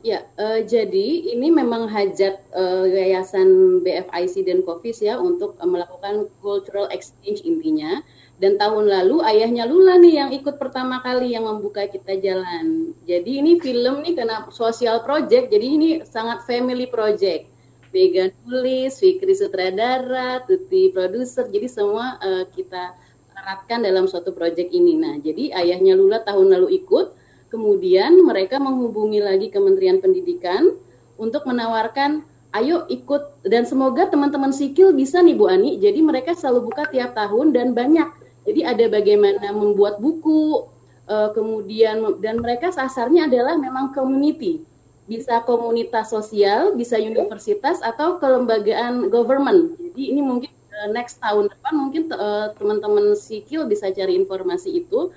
Ya, 0.05 0.21
eh, 0.37 0.61
jadi 0.69 1.33
ini 1.33 1.49
memang 1.49 1.89
hajat 1.89 2.37
eh, 2.53 2.85
Yayasan 2.93 3.81
BFIC 3.81 4.45
dan 4.45 4.61
COFIS 4.61 5.01
ya 5.01 5.17
untuk 5.17 5.57
eh, 5.57 5.65
melakukan 5.65 6.29
cultural 6.45 6.85
exchange 6.93 7.41
intinya. 7.41 8.05
Dan 8.37 8.61
tahun 8.61 8.85
lalu 8.85 9.25
ayahnya 9.25 9.65
Lula 9.65 9.97
nih 9.97 10.13
yang 10.21 10.29
ikut 10.29 10.61
pertama 10.61 11.01
kali 11.01 11.33
yang 11.33 11.49
membuka 11.49 11.89
kita 11.89 12.21
jalan. 12.21 12.93
Jadi 13.09 13.41
ini 13.41 13.57
film 13.57 14.05
nih 14.05 14.13
karena 14.13 14.45
social 14.53 15.01
project, 15.01 15.49
jadi 15.49 15.65
ini 15.65 15.89
sangat 16.05 16.45
family 16.45 16.85
project. 16.85 17.49
Mega 17.89 18.29
nulis, 18.45 19.01
Fikri 19.01 19.33
sutradara, 19.33 20.43
Tuti 20.45 20.93
produser, 20.93 21.49
jadi 21.49 21.65
semua 21.65 22.21
eh, 22.21 22.45
kita 22.53 22.93
eratkan 23.33 23.81
dalam 23.81 24.05
suatu 24.05 24.37
project 24.37 24.69
ini. 24.69 25.01
Nah, 25.01 25.17
jadi 25.17 25.49
ayahnya 25.65 25.97
Lula 25.97 26.21
tahun 26.21 26.53
lalu 26.59 26.85
ikut, 26.85 27.24
kemudian 27.49 28.15
mereka 28.25 28.57
menghubungi 28.57 29.21
lagi 29.21 29.47
Kementerian 29.53 30.01
Pendidikan 30.01 30.75
untuk 31.15 31.47
menawarkan 31.47 32.25
ayo 32.55 32.87
ikut 32.87 33.43
dan 33.43 33.67
semoga 33.67 34.07
teman-teman 34.07 34.55
sikil 34.55 34.95
bisa 34.95 35.19
nih 35.19 35.35
Bu 35.35 35.51
Ani. 35.51 35.75
Jadi 35.75 35.99
mereka 35.99 36.31
selalu 36.31 36.71
buka 36.71 36.87
tiap 36.87 37.11
tahun 37.11 37.51
dan 37.51 37.75
banyak. 37.75 38.07
Jadi 38.47 38.61
ada 38.63 38.85
bagaimana 38.87 39.51
membuat 39.51 39.99
buku, 39.99 40.69
eh, 41.09 41.29
kemudian 41.35 42.21
dan 42.23 42.39
mereka 42.39 42.71
sasarnya 42.71 43.27
adalah 43.27 43.59
memang 43.59 43.91
community. 43.91 44.63
Bisa 45.05 45.43
komunitas 45.45 46.09
sosial, 46.09 46.73
bisa 46.73 46.97
universitas 46.97 47.77
atau 47.83 48.17
kelembagaan 48.17 49.11
government. 49.11 49.77
Jadi 49.77 50.15
ini 50.15 50.21
mungkin 50.23 50.51
eh, 50.53 50.89
next 50.95 51.19
tahun 51.19 51.51
depan 51.51 51.73
mungkin 51.75 52.03
eh, 52.07 52.47
teman-teman 52.55 53.17
sikil 53.19 53.67
bisa 53.67 53.91
cari 53.91 54.15
informasi 54.15 54.85
itu 54.85 55.11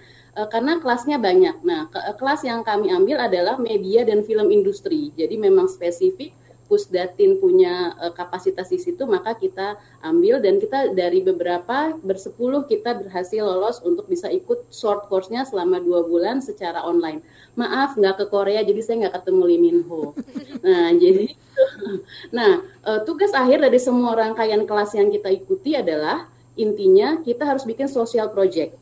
karena 0.51 0.83
kelasnya 0.83 1.17
banyak. 1.17 1.63
Nah, 1.65 1.89
ke- 1.89 2.15
kelas 2.19 2.45
yang 2.45 2.61
kami 2.67 2.93
ambil 2.93 3.25
adalah 3.25 3.57
media 3.57 4.05
dan 4.05 4.23
film 4.27 4.53
industri. 4.53 5.11
Jadi 5.17 5.35
memang 5.41 5.67
spesifik 5.67 6.37
Pusdatin 6.69 7.41
punya 7.41 7.97
eh, 7.97 8.13
kapasitas 8.13 8.69
di 8.69 8.77
situ, 8.77 9.09
maka 9.09 9.33
kita 9.33 9.81
ambil 10.05 10.39
dan 10.45 10.61
kita 10.61 10.93
dari 10.93 11.25
beberapa 11.25 11.97
bersepuluh 12.05 12.69
kita 12.69 12.93
berhasil 12.93 13.41
lolos 13.41 13.81
untuk 13.81 14.05
bisa 14.05 14.29
ikut 14.29 14.69
short 14.69 15.09
course-nya 15.09 15.49
selama 15.49 15.81
dua 15.81 16.05
bulan 16.05 16.45
secara 16.45 16.85
online. 16.85 17.25
Maaf 17.57 17.97
nggak 17.97 18.21
ke 18.21 18.25
Korea, 18.29 18.61
jadi 18.61 18.85
saya 18.85 19.09
nggak 19.09 19.25
ketemu 19.25 19.43
Lee 19.49 19.61
Min 19.61 19.79
Ho. 19.89 20.13
Nah, 20.59 20.91
jadi 20.91 21.33
nah 22.37 22.61
eh, 22.61 23.01
tugas 23.09 23.33
akhir 23.33 23.65
dari 23.65 23.81
semua 23.81 24.13
rangkaian 24.13 24.63
kelas 24.69 24.93
yang 24.93 25.09
kita 25.09 25.33
ikuti 25.33 25.73
adalah 25.73 26.29
intinya 26.59 27.23
kita 27.25 27.49
harus 27.49 27.65
bikin 27.65 27.89
social 27.89 28.29
project. 28.29 28.77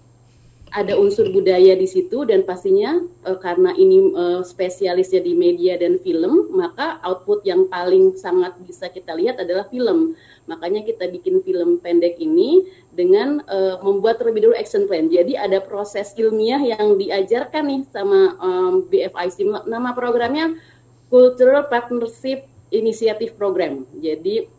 Ada 0.75 0.99
unsur 0.99 1.31
budaya 1.31 1.79
di 1.79 1.87
situ 1.87 2.27
dan 2.27 2.43
pastinya 2.43 2.99
uh, 3.23 3.39
karena 3.39 3.71
ini 3.79 4.11
uh, 4.11 4.43
spesialisnya 4.43 5.23
di 5.23 5.33
media 5.39 5.79
dan 5.79 6.03
film, 6.03 6.51
maka 6.51 6.99
output 7.07 7.47
yang 7.47 7.71
paling 7.71 8.19
sangat 8.19 8.59
bisa 8.67 8.91
kita 8.91 9.15
lihat 9.15 9.39
adalah 9.39 9.71
film. 9.71 10.19
Makanya 10.51 10.83
kita 10.83 11.07
bikin 11.07 11.43
film 11.47 11.79
pendek 11.79 12.19
ini 12.19 12.67
dengan 12.91 13.47
uh, 13.47 13.79
membuat 13.83 14.19
terlebih 14.19 14.51
dulu 14.51 14.55
action 14.59 14.91
plan. 14.91 15.07
Jadi 15.07 15.39
ada 15.39 15.63
proses 15.63 16.11
ilmiah 16.19 16.61
yang 16.61 16.99
diajarkan 16.99 17.63
nih 17.67 17.83
sama 17.87 18.35
um, 18.43 18.83
BFIC. 18.91 19.47
Nama 19.71 19.91
programnya 19.95 20.59
Cultural 21.07 21.71
Partnership 21.71 22.51
Initiative 22.75 23.39
Program. 23.39 23.87
Jadi 24.03 24.56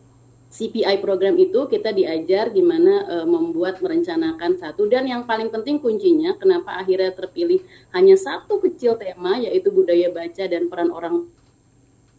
CPI 0.48 1.04
program 1.04 1.36
itu 1.36 1.68
kita 1.68 1.92
diajar 1.92 2.48
gimana 2.48 3.04
uh, 3.04 3.26
membuat 3.28 3.84
merencanakan 3.84 4.56
satu 4.56 4.88
dan 4.88 5.04
yang 5.04 5.28
paling 5.28 5.52
penting 5.52 5.76
kuncinya 5.76 6.32
kenapa 6.40 6.80
akhirnya 6.80 7.12
terpilih 7.12 7.60
hanya 7.92 8.16
satu 8.16 8.56
kecil 8.56 8.96
tema 8.96 9.36
yaitu 9.36 9.68
budaya 9.68 10.08
baca 10.08 10.44
dan 10.48 10.72
peran 10.72 10.88
orang 10.88 11.28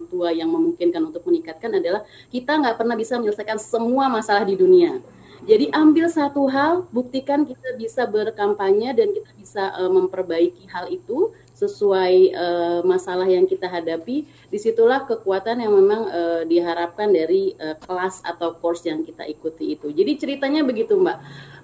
tua 0.07 0.29
yang 0.31 0.47
memungkinkan 0.53 1.09
untuk 1.09 1.25
meningkatkan 1.25 1.73
adalah 1.75 2.05
kita 2.29 2.55
nggak 2.55 2.77
pernah 2.77 2.95
bisa 2.95 3.17
menyelesaikan 3.17 3.59
semua 3.59 4.07
masalah 4.07 4.45
di 4.47 4.55
dunia. 4.55 5.01
Jadi 5.47 5.71
ambil 5.71 6.11
satu 6.11 6.51
hal, 6.51 6.83
buktikan 6.91 7.47
kita 7.47 7.75
bisa 7.79 8.03
berkampanye 8.03 8.91
dan 8.91 9.07
kita 9.15 9.31
bisa 9.39 9.63
uh, 9.79 9.87
memperbaiki 9.87 10.67
hal 10.67 10.91
itu 10.91 11.31
sesuai 11.59 12.13
uh, 12.31 12.79
masalah 12.87 13.27
yang 13.27 13.43
kita 13.43 13.67
hadapi, 13.67 14.23
di 14.23 14.57
situlah 14.57 15.03
kekuatan 15.03 15.59
yang 15.59 15.75
memang 15.75 16.01
uh, 16.07 16.41
diharapkan 16.47 17.11
dari 17.11 17.51
uh, 17.59 17.75
kelas 17.75 18.23
atau 18.23 18.55
course 18.55 18.87
yang 18.87 19.03
kita 19.03 19.27
ikuti 19.27 19.75
itu. 19.75 19.91
Jadi 19.91 20.11
ceritanya 20.15 20.63
begitu 20.63 20.95
Mbak. 20.95 21.17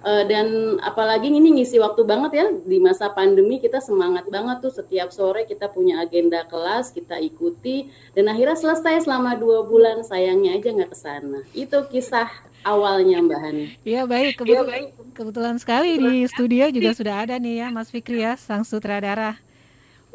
Uh, 0.06 0.22
dan 0.28 0.76
apalagi 0.84 1.32
ini 1.32 1.58
ngisi 1.58 1.80
waktu 1.80 2.04
banget 2.06 2.32
ya 2.36 2.46
di 2.62 2.78
masa 2.78 3.10
pandemi 3.10 3.58
kita 3.58 3.82
semangat 3.82 4.28
banget 4.30 4.62
tuh 4.62 4.70
setiap 4.70 5.10
sore 5.10 5.48
kita 5.48 5.66
punya 5.72 5.98
agenda 5.98 6.46
kelas 6.46 6.94
kita 6.94 7.18
ikuti 7.18 7.90
dan 8.14 8.30
akhirnya 8.30 8.54
selesai 8.54 9.02
selama 9.02 9.34
dua 9.34 9.66
bulan 9.66 10.06
sayangnya 10.06 10.60
aja 10.60 10.68
nggak 10.70 10.92
ke 10.92 10.98
sana. 10.98 11.40
Itu 11.56 11.88
kisah 11.90 12.30
awalnya 12.66 13.22
Mbak 13.22 13.40
Hani. 13.40 13.66
Iya 13.86 14.02
baik, 14.10 14.42
kebetul 14.42 14.66
ya, 14.66 14.70
baik. 14.70 14.86
kebetulan 15.14 15.56
sekali 15.62 15.90
di 16.02 16.26
studio 16.26 16.66
juga 16.74 16.90
sudah 16.94 17.14
ada 17.22 17.34
nih 17.38 17.62
ya 17.62 17.66
Mas 17.70 17.88
Fikri 17.94 18.26
ya 18.26 18.34
sang 18.34 18.66
sutradara. 18.66 19.38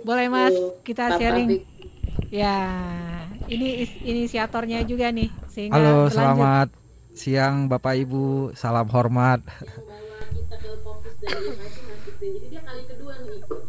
Boleh 0.02 0.28
Mas, 0.28 0.56
kita 0.82 1.18
sharing. 1.18 1.62
Ya, 2.32 2.58
ini 3.52 3.84
inisiatornya 4.08 4.88
juga 4.88 5.12
nih 5.12 5.30
sehingga 5.52 5.76
Halo, 5.76 6.08
berlanjut. 6.08 6.16
selamat 6.16 6.68
siang 7.12 7.68
Bapak 7.68 7.94
Ibu, 8.08 8.56
salam 8.56 8.88
hormat. 8.88 9.44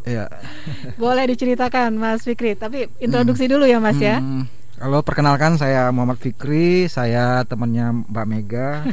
Iya. 0.07 0.27
Boleh 1.01 1.23
diceritakan 1.27 1.95
Mas 1.99 2.23
Fikri, 2.23 2.55
tapi 2.55 2.87
introduksi 3.03 3.45
hmm. 3.47 3.53
dulu 3.53 3.65
ya 3.67 3.79
Mas 3.83 3.99
ya. 3.99 4.19
Hmm. 4.19 4.47
Halo, 4.83 4.99
perkenalkan 4.99 5.55
saya 5.55 5.87
Muhammad 5.95 6.19
Fikri, 6.19 6.91
saya 6.91 7.47
temannya 7.47 8.03
Mbak 8.09 8.27
Mega. 8.27 8.83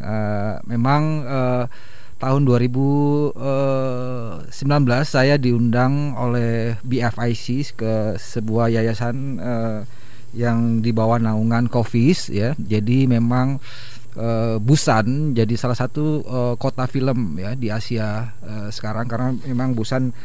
uh, 0.00 0.56
memang 0.70 1.02
uh, 1.26 1.64
tahun 2.24 2.48
2019 2.48 3.36
eh, 4.56 5.04
saya 5.04 5.36
diundang 5.36 6.16
oleh 6.16 6.80
BFIC 6.80 7.76
ke 7.76 8.16
sebuah 8.16 8.72
yayasan 8.72 9.36
uh, 9.36 9.84
yang 10.32 10.80
di 10.80 10.88
bawah 10.96 11.20
naungan 11.20 11.68
Kofis 11.68 12.32
ya. 12.32 12.56
Jadi 12.56 13.04
memang 13.04 13.60
uh, 14.16 14.56
Busan 14.56 15.36
jadi 15.36 15.52
salah 15.60 15.76
satu 15.76 16.24
uh, 16.24 16.54
kota 16.56 16.88
film 16.88 17.36
ya 17.36 17.52
di 17.52 17.68
Asia 17.68 18.32
uh, 18.40 18.72
sekarang 18.72 19.04
karena 19.04 19.36
memang 19.44 19.76
Busan 19.76 20.16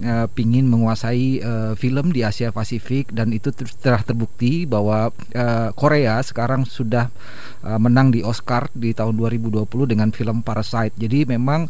uh, 0.00 0.26
pingin 0.32 0.64
menguasai 0.64 1.44
uh, 1.44 1.72
film 1.76 2.14
di 2.14 2.24
Asia 2.24 2.48
Pasifik 2.48 3.12
dan 3.12 3.28
itu 3.34 3.52
telah 3.84 4.00
terbukti 4.00 4.64
bahwa 4.64 5.12
uh, 5.12 5.68
Korea 5.76 6.16
sekarang 6.24 6.64
sudah 6.64 7.12
uh, 7.60 7.76
menang 7.76 8.08
di 8.08 8.24
Oscar 8.24 8.72
di 8.72 8.96
tahun 8.96 9.20
2020 9.20 9.68
dengan 9.92 10.08
film 10.14 10.40
Parasite. 10.40 10.96
Jadi 10.96 11.28
memang 11.28 11.68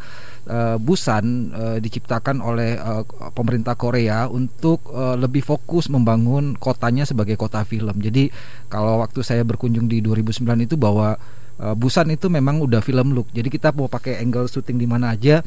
Busan 0.82 1.54
uh, 1.54 1.78
diciptakan 1.78 2.42
oleh 2.42 2.74
uh, 2.74 3.06
pemerintah 3.30 3.78
Korea 3.78 4.26
untuk 4.26 4.82
uh, 4.90 5.14
lebih 5.14 5.38
fokus 5.38 5.86
membangun 5.86 6.58
kotanya 6.58 7.06
sebagai 7.06 7.38
kota 7.38 7.62
film. 7.62 7.94
Jadi 8.02 8.26
kalau 8.66 8.98
waktu 8.98 9.22
saya 9.22 9.46
berkunjung 9.46 9.86
di 9.86 10.02
2009 10.02 10.66
itu 10.66 10.74
bahwa 10.74 11.14
Busan 11.62 12.10
itu 12.10 12.26
memang 12.26 12.58
udah 12.58 12.82
film 12.82 13.14
look. 13.14 13.30
Jadi 13.30 13.46
kita 13.46 13.70
mau 13.70 13.86
pakai 13.86 14.18
angle 14.18 14.50
syuting 14.50 14.82
di 14.82 14.88
mana 14.88 15.14
aja 15.14 15.46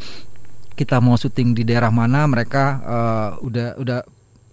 kita 0.76 1.00
mau 1.00 1.16
syuting 1.16 1.56
di 1.56 1.64
daerah 1.64 1.90
mana 1.90 2.28
mereka 2.28 2.64
uh, 2.84 3.30
udah 3.42 3.80
udah 3.80 4.00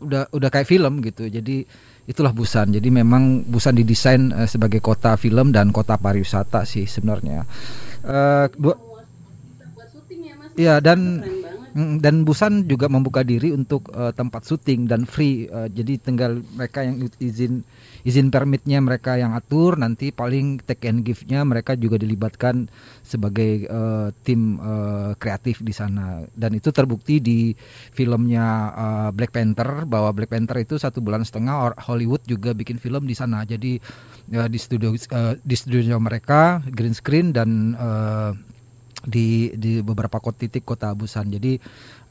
udah 0.02 0.22
udah 0.30 0.48
kayak 0.48 0.70
film 0.70 1.02
gitu. 1.02 1.26
Jadi 1.26 1.66
itulah 2.06 2.30
Busan. 2.30 2.70
Jadi 2.70 2.88
memang 2.88 3.42
Busan 3.46 3.74
didesain 3.74 4.30
uh, 4.30 4.46
sebagai 4.46 4.78
kota 4.78 5.18
film 5.18 5.50
dan 5.50 5.74
kota 5.74 5.98
pariwisata 5.98 6.62
sih 6.62 6.86
sebenarnya. 6.86 7.44
Uh, 8.02 8.46
dua 8.54 8.74
ya 10.54 10.78
dan 10.78 11.22
Mm, 11.72 12.04
dan 12.04 12.20
Busan 12.28 12.68
juga 12.68 12.84
membuka 12.92 13.24
diri 13.24 13.48
untuk 13.48 13.88
uh, 13.96 14.12
tempat 14.12 14.44
syuting 14.44 14.84
dan 14.84 15.08
free. 15.08 15.48
Uh, 15.48 15.72
jadi 15.72 15.96
tinggal 15.96 16.44
mereka 16.52 16.84
yang 16.84 17.00
izin 17.16 17.64
izin 18.02 18.30
permitnya 18.30 18.82
mereka 18.82 19.14
yang 19.18 19.34
atur 19.34 19.78
nanti 19.78 20.10
paling 20.10 20.62
take 20.62 20.90
and 20.90 21.06
give-nya 21.06 21.46
mereka 21.46 21.78
juga 21.78 21.98
dilibatkan 21.98 22.66
sebagai 23.02 23.66
uh, 23.70 24.10
tim 24.26 24.58
uh, 24.58 25.14
kreatif 25.18 25.62
di 25.62 25.70
sana 25.74 26.26
dan 26.34 26.54
itu 26.54 26.74
terbukti 26.74 27.22
di 27.22 27.54
filmnya 27.94 28.46
uh, 28.74 29.10
Black 29.14 29.34
Panther 29.34 29.86
bahwa 29.86 30.10
Black 30.14 30.30
Panther 30.30 30.62
itu 30.62 30.78
satu 30.78 30.98
bulan 30.98 31.22
setengah 31.22 31.78
Hollywood 31.86 32.26
juga 32.26 32.54
bikin 32.54 32.78
film 32.82 33.06
di 33.06 33.14
sana 33.14 33.46
jadi 33.46 33.78
uh, 34.34 34.48
di 34.50 34.58
studio 34.58 34.94
uh, 34.94 35.34
di 35.38 35.56
studio 35.56 35.96
mereka 36.02 36.62
green 36.70 36.94
screen 36.94 37.30
dan 37.30 37.78
uh, 37.78 38.34
di 39.02 39.50
di 39.58 39.82
beberapa 39.82 40.22
kota 40.22 40.46
titik 40.46 40.62
kota 40.62 40.94
Busan. 40.94 41.30
Jadi 41.30 41.58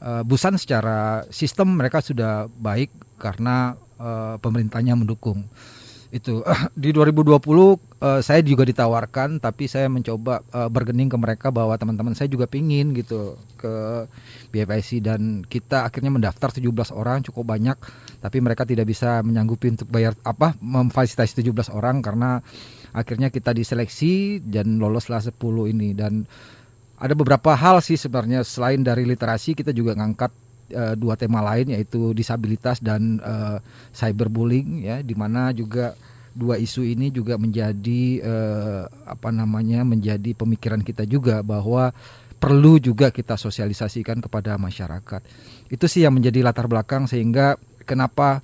uh, 0.04 0.22
Busan 0.24 0.60
secara 0.60 1.24
sistem 1.32 1.80
mereka 1.80 2.04
sudah 2.04 2.48
baik 2.48 2.92
karena 3.16 3.76
uh, 3.96 4.36
pemerintahnya 4.38 4.96
mendukung. 4.96 5.44
Itu. 6.12 6.44
Di 6.76 6.92
2020 6.92 7.32
uh, 7.32 7.40
eh, 7.40 8.20
saya 8.20 8.44
juga 8.44 8.68
ditawarkan 8.68 9.40
tapi 9.40 9.64
saya 9.64 9.88
mencoba 9.88 10.44
uh, 10.52 10.68
bergening 10.68 11.08
ke 11.08 11.16
mereka 11.16 11.48
bahwa 11.48 11.72
teman-teman 11.80 12.12
saya 12.12 12.28
juga 12.28 12.44
pingin 12.44 12.92
gitu 12.92 13.40
ke 13.56 14.04
BFIC 14.52 15.00
dan 15.00 15.40
kita 15.48 15.88
akhirnya 15.88 16.12
mendaftar 16.12 16.52
17 16.52 16.68
orang 16.92 17.24
cukup 17.24 17.56
banyak. 17.56 17.80
Tapi 18.20 18.38
mereka 18.44 18.68
tidak 18.68 18.84
bisa 18.84 19.24
menyanggupi 19.24 19.72
untuk 19.72 19.88
bayar 19.88 20.12
apa 20.22 20.52
memfasilitasi 20.60 21.48
17 21.48 21.72
orang 21.72 22.04
karena 22.04 22.44
akhirnya 22.92 23.32
kita 23.32 23.56
diseleksi 23.56 24.44
dan 24.44 24.76
loloslah 24.76 25.24
10 25.24 25.32
ini. 25.72 25.96
Dan 25.96 26.28
ada 27.00 27.16
beberapa 27.16 27.56
hal 27.56 27.80
sih 27.80 27.96
sebenarnya. 27.96 28.44
Selain 28.44 28.84
dari 28.84 29.08
literasi 29.08 29.56
kita 29.56 29.72
juga 29.72 29.96
ngangkat 29.96 30.30
uh, 30.72 30.94
dua 30.98 31.14
tema 31.14 31.44
lain 31.44 31.76
yaitu 31.76 32.16
disabilitas 32.16 32.82
dan 32.82 33.20
uh, 33.22 33.62
cyberbullying 33.92 34.82
ya 34.82 35.00
di 35.00 35.14
mana 35.14 35.52
juga 35.52 35.94
dua 36.32 36.56
isu 36.56 36.82
ini 36.82 37.12
juga 37.12 37.36
menjadi 37.36 38.24
uh, 38.24 38.82
apa 39.04 39.28
namanya 39.28 39.84
menjadi 39.84 40.32
pemikiran 40.32 40.80
kita 40.80 41.04
juga 41.04 41.44
bahwa 41.44 41.92
perlu 42.42 42.82
juga 42.82 43.14
kita 43.14 43.38
sosialisasikan 43.38 44.18
kepada 44.18 44.58
masyarakat. 44.58 45.22
Itu 45.70 45.86
sih 45.86 46.02
yang 46.02 46.18
menjadi 46.18 46.42
latar 46.42 46.66
belakang 46.66 47.06
sehingga 47.06 47.54
kenapa 47.86 48.42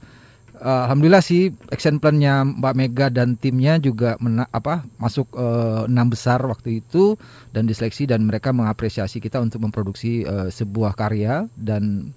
uh, 0.61 0.86
alhamdulillah 0.86 1.22
sih 1.22 1.54
action 1.70 2.02
plannya 2.02 2.44
Mbak 2.44 2.74
Mega 2.74 3.06
dan 3.09 3.38
timnya 3.38 3.78
juga 3.78 4.18
mena, 4.18 4.46
apa 4.50 4.84
masuk 4.98 5.30
uh, 5.34 5.86
enam 5.86 6.11
besar 6.11 6.42
waktu 6.44 6.82
itu 6.84 7.14
dan 7.54 7.64
diseleksi 7.64 8.06
dan 8.11 8.26
mereka 8.26 8.50
mengapresiasi 8.50 9.22
kita 9.22 9.38
untuk 9.38 9.62
memproduksi 9.64 10.26
uh, 10.26 10.50
sebuah 10.50 10.98
karya 10.98 11.46
dan 11.54 12.12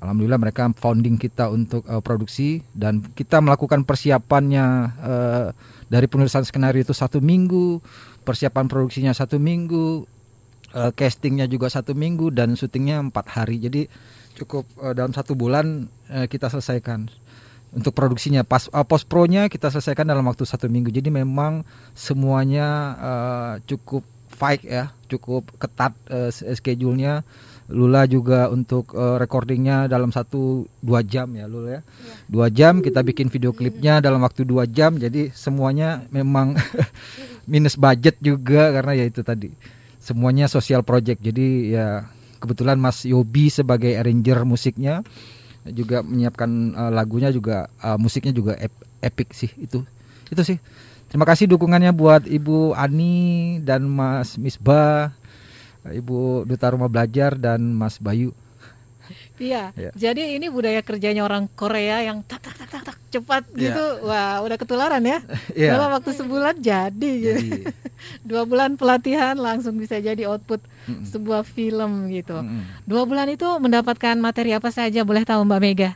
alhamdulillah 0.00 0.40
mereka 0.40 0.72
founding 0.76 1.20
kita 1.20 1.52
untuk 1.52 1.84
uh, 1.86 2.00
produksi 2.00 2.64
dan 2.72 3.04
kita 3.14 3.38
melakukan 3.38 3.84
persiapannya 3.84 4.66
uh, 5.00 5.46
dari 5.86 6.06
penulisan 6.08 6.42
skenario 6.42 6.82
itu 6.82 6.96
satu 6.96 7.20
minggu 7.20 7.80
persiapan 8.24 8.66
produksinya 8.68 9.12
satu 9.12 9.36
minggu 9.36 10.04
uh, 10.74 10.90
castingnya 10.94 11.46
juga 11.50 11.70
satu 11.70 11.92
minggu 11.94 12.30
dan 12.30 12.54
syutingnya 12.54 13.02
empat 13.02 13.26
hari. 13.30 13.58
Jadi 13.62 13.82
cukup 14.38 14.66
uh, 14.80 14.94
dalam 14.94 15.12
satu 15.12 15.34
bulan 15.34 15.90
uh, 16.08 16.26
kita 16.30 16.48
selesaikan 16.48 17.10
untuk 17.70 17.94
produksinya. 17.94 18.42
Pas 18.42 18.66
uh, 18.70 18.86
post 18.86 19.06
pro-nya 19.06 19.46
kita 19.46 19.70
selesaikan 19.70 20.06
dalam 20.06 20.26
waktu 20.26 20.42
satu 20.46 20.66
minggu. 20.66 20.90
Jadi 20.90 21.10
memang 21.10 21.62
semuanya 21.94 22.68
uh, 22.98 23.54
cukup 23.66 24.02
fight 24.30 24.62
ya 24.64 24.94
cukup 25.10 25.50
ketat 25.58 25.92
uh, 26.08 26.30
schedule-nya. 26.30 27.26
Lula 27.70 28.02
juga 28.10 28.50
untuk 28.50 28.98
uh, 28.98 29.14
recordingnya 29.14 29.86
dalam 29.86 30.10
satu 30.10 30.66
dua 30.82 31.06
jam 31.06 31.30
ya 31.38 31.46
Lula 31.46 31.78
ya. 31.78 31.82
Dua 32.26 32.50
jam 32.50 32.82
kita 32.82 32.98
bikin 33.06 33.30
video 33.30 33.54
klipnya 33.54 34.02
dalam 34.02 34.18
waktu 34.26 34.42
dua 34.42 34.66
jam. 34.66 34.98
Jadi 34.98 35.30
semuanya 35.30 36.02
memang 36.10 36.58
minus 37.50 37.78
budget 37.78 38.18
juga 38.18 38.74
karena 38.74 38.98
ya 38.98 39.04
itu 39.06 39.22
tadi. 39.22 39.54
Semuanya 40.02 40.50
social 40.50 40.82
project. 40.82 41.22
Jadi 41.22 41.78
ya 41.78 42.10
kebetulan 42.42 42.74
Mas 42.74 43.06
Yobi 43.06 43.54
sebagai 43.54 43.94
arranger 43.94 44.42
musiknya 44.42 45.06
juga 45.68 46.00
menyiapkan 46.00 46.50
uh, 46.72 46.92
lagunya 46.92 47.28
juga 47.28 47.68
uh, 47.84 48.00
musiknya 48.00 48.32
juga 48.32 48.56
ep 48.56 48.72
epic 49.04 49.36
sih 49.36 49.50
itu. 49.60 49.84
Itu 50.32 50.42
sih. 50.46 50.56
Terima 51.10 51.26
kasih 51.26 51.50
dukungannya 51.50 51.90
buat 51.90 52.22
Ibu 52.22 52.78
Ani 52.78 53.58
dan 53.66 53.82
Mas 53.90 54.38
Misbah 54.38 55.10
Ibu 55.82 56.44
Duta 56.44 56.70
Rumah 56.70 56.92
Belajar 56.92 57.34
dan 57.40 57.72
Mas 57.72 57.96
Bayu 57.96 58.36
Iya. 59.40 59.72
Ya. 59.72 59.90
Jadi 59.90 60.36
ini 60.36 60.46
budaya 60.46 60.78
kerjanya 60.80 61.24
orang 61.24 61.48
Korea 61.50 62.04
yang 62.04 62.20
tak 62.22 62.44
tak 62.44 62.54
tak 62.54 62.68
tak, 62.68 62.82
tak 62.84 62.96
cepat 63.10 63.42
Iya. 63.50 63.72
gitu. 63.72 63.84
Wah, 64.04 64.38
udah 64.40 64.54
ketularan 64.54 65.00
ya. 65.02 65.24
Iya. 65.50 65.74
Dalam 65.74 65.90
waktu 65.90 66.12
sebulan 66.12 66.60
jadi. 66.60 67.12
gitu. 67.16 67.40
Dua 68.28 68.44
bulan 68.44 68.76
pelatihan 68.76 69.34
langsung 69.34 69.74
bisa 69.74 69.96
jadi 69.96 70.24
output 70.26 70.60
sebuah 71.02 71.40
film 71.42 72.08
gitu. 72.10 72.36
Dua 72.84 73.02
bulan 73.02 73.26
itu 73.26 73.48
mendapatkan 73.56 74.14
materi 74.16 74.52
apa 74.52 74.68
saja? 74.68 75.00
Boleh 75.02 75.22
tahu 75.22 75.40
Mbak 75.42 75.60
Mega? 75.60 75.90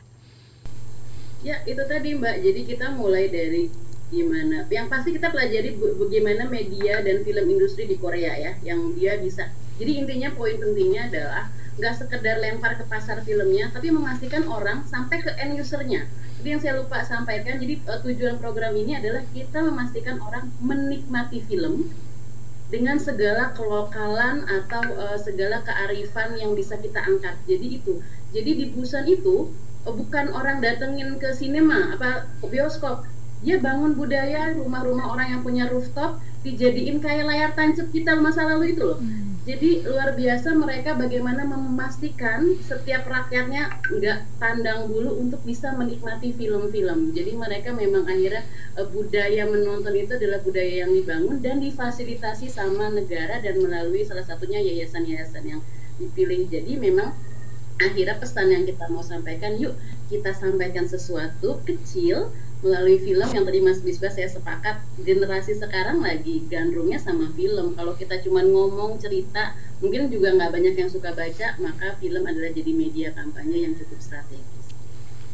Ya, 1.41 1.61
itu 1.63 1.81
tadi 1.83 2.13
Mbak. 2.13 2.35
Jadi 2.41 2.61
kita 2.65 2.89
mulai 2.91 3.29
dari 3.29 3.69
gimana. 4.07 4.65
Yang 4.67 4.87
pasti 4.87 5.09
kita 5.11 5.29
pelajari 5.29 5.73
bu- 5.73 5.97
bagaimana 5.99 6.45
media 6.47 6.99
dan 6.99 7.21
film 7.21 7.45
industri 7.47 7.85
di 7.85 7.95
Korea 7.95 8.33
ya, 8.35 8.51
yang 8.63 8.93
dia 8.93 9.17
bisa. 9.17 9.49
Jadi 9.75 9.91
intinya 9.95 10.29
poin 10.31 10.55
pentingnya 10.55 11.05
adalah 11.07 11.45
nggak 11.75 11.93
sekedar 11.95 12.39
lempar 12.39 12.79
ke 12.79 12.83
pasar 12.87 13.19
filmnya, 13.23 13.67
tapi 13.71 13.91
memastikan 13.91 14.47
orang 14.47 14.87
sampai 14.87 15.19
ke 15.19 15.31
end 15.35 15.59
usernya. 15.59 16.07
Jadi 16.39 16.47
yang 16.47 16.61
saya 16.61 16.73
lupa 16.79 17.03
sampaikan, 17.03 17.59
jadi 17.59 17.75
eh, 17.83 17.99
tujuan 18.05 18.39
program 18.39 18.75
ini 18.75 18.95
adalah 18.95 19.23
kita 19.35 19.59
memastikan 19.65 20.21
orang 20.23 20.51
menikmati 20.63 21.43
film 21.43 21.91
dengan 22.71 22.97
segala 22.97 23.51
kelokalan 23.51 24.47
atau 24.47 24.83
eh, 24.93 25.19
segala 25.19 25.63
kearifan 25.67 26.39
yang 26.39 26.55
bisa 26.55 26.79
kita 26.79 27.03
angkat. 27.03 27.35
Jadi 27.49 27.81
itu. 27.81 27.99
Jadi 28.31 28.51
di 28.55 28.65
Busan 28.71 29.07
itu 29.07 29.51
eh, 29.83 29.93
bukan 29.93 30.31
orang 30.31 30.63
datengin 30.63 31.19
ke 31.19 31.35
sinema 31.35 31.95
apa 31.97 32.29
bioskop. 32.45 33.03
Dia 33.43 33.59
bangun 33.59 33.99
budaya 33.99 34.55
rumah-rumah 34.55 35.11
orang 35.11 35.27
yang 35.37 35.41
punya 35.43 35.67
rooftop 35.67 36.23
dijadiin 36.45 37.01
kayak 37.01 37.25
layar 37.25 37.51
tancap 37.57 37.89
kita 37.89 38.13
masa 38.21 38.45
lalu 38.45 38.77
itu 38.77 38.85
loh. 38.85 38.99
Jadi 39.45 39.85
luar 39.85 40.17
biasa 40.17 40.57
mereka 40.57 40.97
bagaimana 40.97 41.45
memastikan 41.45 42.57
setiap 42.65 43.05
rakyatnya 43.05 43.77
nggak 43.93 44.41
pandang 44.41 44.89
bulu 44.89 45.21
untuk 45.21 45.45
bisa 45.45 45.69
menikmati 45.77 46.33
film-film. 46.33 47.13
Jadi 47.13 47.37
mereka 47.37 47.69
memang 47.69 48.09
akhirnya 48.09 48.41
eh, 48.73 48.87
budaya 48.89 49.45
menonton 49.45 49.93
itu 49.93 50.17
adalah 50.17 50.41
budaya 50.41 50.85
yang 50.85 50.91
dibangun 50.97 51.45
dan 51.45 51.61
difasilitasi 51.61 52.49
sama 52.49 52.89
negara 52.89 53.37
dan 53.37 53.61
melalui 53.61 54.01
salah 54.01 54.25
satunya 54.25 54.57
yayasan-yayasan 54.65 55.45
yang 55.45 55.61
dipilih. 56.01 56.49
Jadi 56.49 56.81
memang 56.81 57.13
akhirnya 57.77 58.17
pesan 58.17 58.49
yang 58.49 58.65
kita 58.65 58.89
mau 58.89 59.05
sampaikan, 59.05 59.61
yuk 59.61 59.77
kita 60.09 60.33
sampaikan 60.33 60.89
sesuatu 60.89 61.61
kecil 61.69 62.33
melalui 62.65 62.97
film 62.97 63.29
yang 63.29 63.45
tadi 63.45 63.61
Mas 63.61 63.85
Bisbah 63.85 64.09
saya 64.09 64.25
sepakat 64.25 64.81
generasi 65.05 65.53
sekarang 65.53 66.01
lagi 66.01 66.41
gandrungnya 66.49 66.97
sama 66.97 67.29
film. 67.37 67.77
Kalau 67.77 67.93
kita 67.93 68.17
cuma 68.25 68.41
ngomong 68.41 68.97
cerita 68.97 69.53
mungkin 69.83 70.09
juga 70.09 70.33
nggak 70.33 70.49
banyak 70.55 70.75
yang 70.81 70.89
suka 70.89 71.11
baca 71.11 71.47
maka 71.61 71.93
film 71.99 72.23
adalah 72.25 72.49
jadi 72.49 72.71
media 72.71 73.11
kampanye 73.11 73.67
yang 73.67 73.73
cukup 73.75 73.99
strategis 73.99 74.54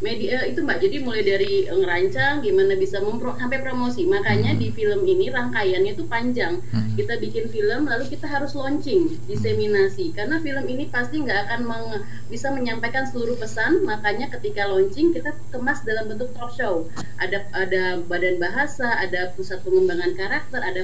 media 0.01 0.43
itu 0.49 0.65
mbak. 0.65 0.81
Jadi 0.81 0.97
mulai 1.01 1.23
dari 1.23 1.65
eh, 1.65 1.77
ngerancang 1.77 2.41
gimana 2.41 2.73
bisa 2.75 2.99
mempro 2.99 3.37
sampai 3.37 3.61
promosi. 3.61 4.05
Makanya 4.09 4.57
di 4.57 4.73
film 4.73 5.05
ini 5.05 5.29
rangkaiannya 5.29 5.93
itu 5.95 6.05
panjang. 6.09 6.59
Kita 6.97 7.17
bikin 7.21 7.47
film 7.47 7.87
lalu 7.87 8.11
kita 8.11 8.27
harus 8.27 8.57
launching 8.57 9.15
diseminasi. 9.29 10.11
Karena 10.11 10.41
film 10.41 10.65
ini 10.67 10.89
pasti 10.89 11.21
nggak 11.21 11.39
akan 11.47 11.61
meng- 11.63 12.03
bisa 12.27 12.51
menyampaikan 12.51 13.07
seluruh 13.07 13.37
pesan. 13.37 13.85
Makanya 13.85 14.27
ketika 14.37 14.67
launching 14.67 15.13
kita 15.13 15.31
kemas 15.53 15.85
dalam 15.85 16.09
bentuk 16.09 16.33
talk 16.35 16.51
show. 16.53 16.89
Ada 17.21 17.45
ada 17.53 18.01
badan 18.01 18.41
bahasa 18.41 18.97
ada 18.97 19.29
pusat 19.37 19.61
pengembangan 19.61 20.17
karakter 20.17 20.57
ada 20.57 20.81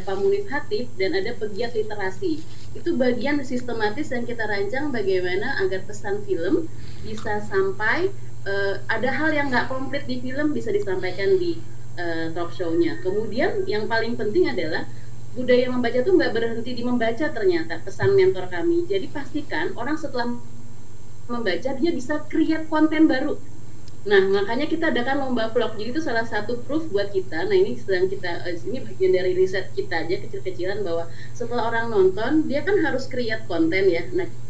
hatip 0.47 0.85
dan 1.01 1.17
ada 1.17 1.33
pegiat 1.33 1.73
literasi. 1.73 2.45
Itu 2.77 2.93
bagian 2.93 3.41
sistematis 3.41 4.13
yang 4.13 4.29
kita 4.29 4.45
rancang 4.45 4.93
bagaimana 4.93 5.57
agar 5.65 5.81
pesan 5.89 6.21
film 6.23 6.69
bisa 7.01 7.41
sampai 7.41 8.13
eh, 8.47 8.73
ada 8.87 9.09
hal 9.11 9.29
yang 9.35 9.51
nggak 9.51 9.67
komplit 9.67 10.07
di 10.07 10.23
film 10.23 10.55
bisa 10.55 10.71
disampaikan 10.71 11.35
di 11.35 11.59
eh, 11.99 12.31
talk 12.31 12.55
show-nya. 12.55 13.03
Kemudian 13.03 13.67
yang 13.67 13.91
paling 13.91 14.15
penting 14.15 14.47
adalah 14.47 14.87
budaya 15.35 15.69
membaca 15.69 15.99
tuh 16.01 16.17
nggak 16.17 16.33
berhenti 16.33 16.71
di 16.73 16.81
membaca 16.81 17.25
ternyata 17.29 17.83
pesan 17.83 18.15
mentor 18.15 18.47
kami. 18.49 18.87
Jadi 18.87 19.11
pastikan 19.11 19.75
orang 19.75 19.99
setelah 19.99 20.33
membaca 21.27 21.69
dia 21.75 21.91
bisa 21.91 22.23
create 22.31 22.65
konten 22.71 23.05
baru. 23.05 23.35
Nah 24.07 24.23
makanya 24.31 24.71
kita 24.71 24.89
adakan 24.89 25.27
lomba 25.27 25.51
vlog. 25.51 25.75
Jadi 25.75 25.91
itu 25.91 26.01
salah 26.01 26.23
satu 26.23 26.63
proof 26.63 26.87
buat 26.89 27.11
kita. 27.11 27.43
Nah 27.51 27.53
ini 27.53 27.75
sedang 27.75 28.07
kita 28.07 28.47
eh, 28.47 28.55
ini 28.63 28.79
bagian 28.79 29.11
dari 29.11 29.35
riset 29.35 29.75
kita 29.75 30.07
aja 30.07 30.15
kecil-kecilan 30.23 30.81
bahwa 30.87 31.11
setelah 31.35 31.67
orang 31.67 31.91
nonton 31.91 32.47
dia 32.47 32.63
kan 32.63 32.79
harus 32.79 33.11
create 33.11 33.43
konten 33.51 33.91
ya. 33.91 34.07
Nah 34.15 34.46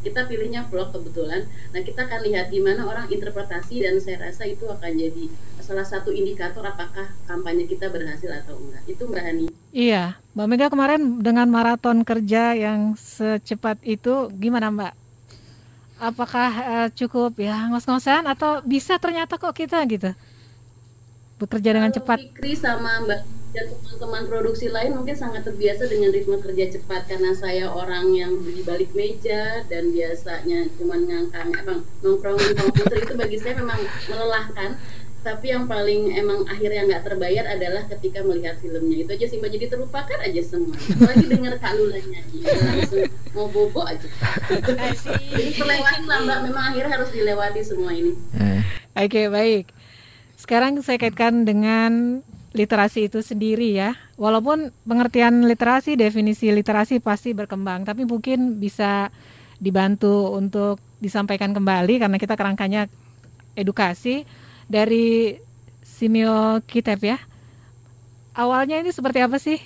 kita 0.00 0.26
pilihnya 0.26 0.64
vlog 0.68 0.92
kebetulan. 0.92 1.44
Nah, 1.72 1.80
kita 1.84 2.08
akan 2.08 2.20
lihat 2.24 2.48
gimana 2.48 2.88
orang 2.88 3.06
interpretasi 3.08 3.84
dan 3.84 4.00
saya 4.00 4.28
rasa 4.28 4.48
itu 4.48 4.64
akan 4.64 4.92
jadi 4.96 5.24
salah 5.60 5.86
satu 5.86 6.10
indikator 6.10 6.64
apakah 6.66 7.12
kampanye 7.28 7.68
kita 7.68 7.92
berhasil 7.92 8.28
atau 8.32 8.58
enggak. 8.58 8.82
Itu 8.88 9.06
Mbak 9.06 9.22
Hani. 9.22 9.46
Iya, 9.70 10.18
Mbak 10.34 10.46
Mega 10.50 10.66
kemarin 10.66 11.02
dengan 11.22 11.46
maraton 11.46 12.02
kerja 12.02 12.56
yang 12.56 12.98
secepat 12.98 13.78
itu 13.86 14.32
gimana 14.34 14.72
Mbak? 14.72 14.92
Apakah 16.00 16.50
eh, 16.64 16.88
cukup 16.96 17.36
ya 17.36 17.68
ngos-ngosan 17.68 18.24
atau 18.24 18.64
bisa 18.64 18.96
ternyata 18.96 19.36
kok 19.36 19.52
kita 19.52 19.84
gitu 19.84 20.16
bekerja 21.40 21.72
dengan 21.72 21.88
cepat? 21.88 22.20
Fikri 22.20 22.52
sama 22.52 23.00
Mbak 23.08 23.40
dan 23.50 23.66
teman-teman 23.66 24.30
produksi 24.30 24.70
lain 24.70 24.94
mungkin 24.94 25.16
sangat 25.18 25.42
terbiasa 25.42 25.90
dengan 25.90 26.14
ritme 26.14 26.38
kerja 26.38 26.70
cepat 26.70 27.10
karena 27.10 27.34
saya 27.34 27.66
orang 27.66 28.14
yang 28.14 28.38
di 28.46 28.62
balik 28.62 28.94
meja 28.94 29.66
dan 29.66 29.90
biasanya 29.90 30.70
cuma 30.78 31.00
ngangkang. 31.00 31.50
Apa 31.56 31.82
nongkrongin 32.04 32.54
komputer 32.54 32.98
itu 33.02 33.14
bagi 33.18 33.38
saya 33.40 33.58
memang 33.58 33.80
melelahkan. 34.06 34.78
Tapi 35.20 35.52
yang 35.52 35.68
paling 35.68 36.16
emang 36.16 36.48
akhirnya 36.48 36.88
nggak 36.88 37.04
terbayar 37.04 37.44
adalah 37.52 37.84
ketika 37.92 38.24
melihat 38.24 38.56
filmnya. 38.56 39.04
Itu 39.04 39.10
aja 39.18 39.26
sih 39.28 39.36
mbak. 39.36 39.52
Jadi 39.52 39.66
terlupakan 39.68 40.16
aja 40.16 40.42
semua. 40.46 40.72
Apalagi 40.80 41.26
dengar 41.28 41.54
Kak 41.60 41.72
Lula 41.76 42.00
nyanyi. 42.00 42.40
Langsung 42.40 43.04
mau 43.36 43.44
bobo 43.52 43.84
aja. 43.84 44.08
Jadi 45.36 45.50
terlewati 45.60 46.08
lah 46.08 46.18
mbak. 46.24 46.38
Memang 46.48 46.64
akhirnya 46.72 46.92
harus 46.96 47.12
dilewati 47.12 47.60
semua 47.60 47.92
ini. 47.92 48.16
Oke, 48.96 49.28
baik. 49.28 49.79
Sekarang 50.40 50.80
saya 50.80 50.96
kaitkan 50.96 51.44
dengan 51.44 52.24
literasi 52.56 53.12
itu 53.12 53.20
sendiri 53.20 53.76
ya. 53.76 53.92
Walaupun 54.16 54.72
pengertian 54.88 55.44
literasi, 55.44 56.00
definisi 56.00 56.48
literasi 56.48 56.96
pasti 56.96 57.36
berkembang, 57.36 57.84
tapi 57.84 58.08
mungkin 58.08 58.56
bisa 58.56 59.12
dibantu 59.60 60.32
untuk 60.32 60.80
disampaikan 60.96 61.52
kembali 61.52 62.00
karena 62.00 62.16
kita 62.16 62.40
kerangkanya 62.40 62.88
edukasi 63.52 64.24
dari 64.64 65.36
Simio 65.84 66.64
Kitab 66.64 67.04
ya. 67.04 67.20
Awalnya 68.32 68.80
ini 68.80 68.96
seperti 68.96 69.20
apa 69.20 69.36
sih 69.36 69.60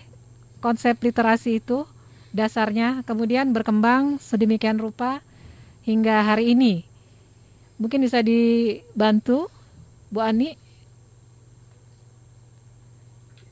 konsep 0.59 0.99
literasi 0.99 1.63
itu? 1.63 1.87
Dasarnya 2.35 3.07
kemudian 3.07 3.55
berkembang 3.55 4.19
sedemikian 4.19 4.83
rupa 4.83 5.23
hingga 5.87 6.27
hari 6.27 6.59
ini. 6.59 6.83
Mungkin 7.79 8.03
bisa 8.03 8.27
dibantu 8.27 9.47
Bu 10.11 10.19
Ani? 10.19 10.64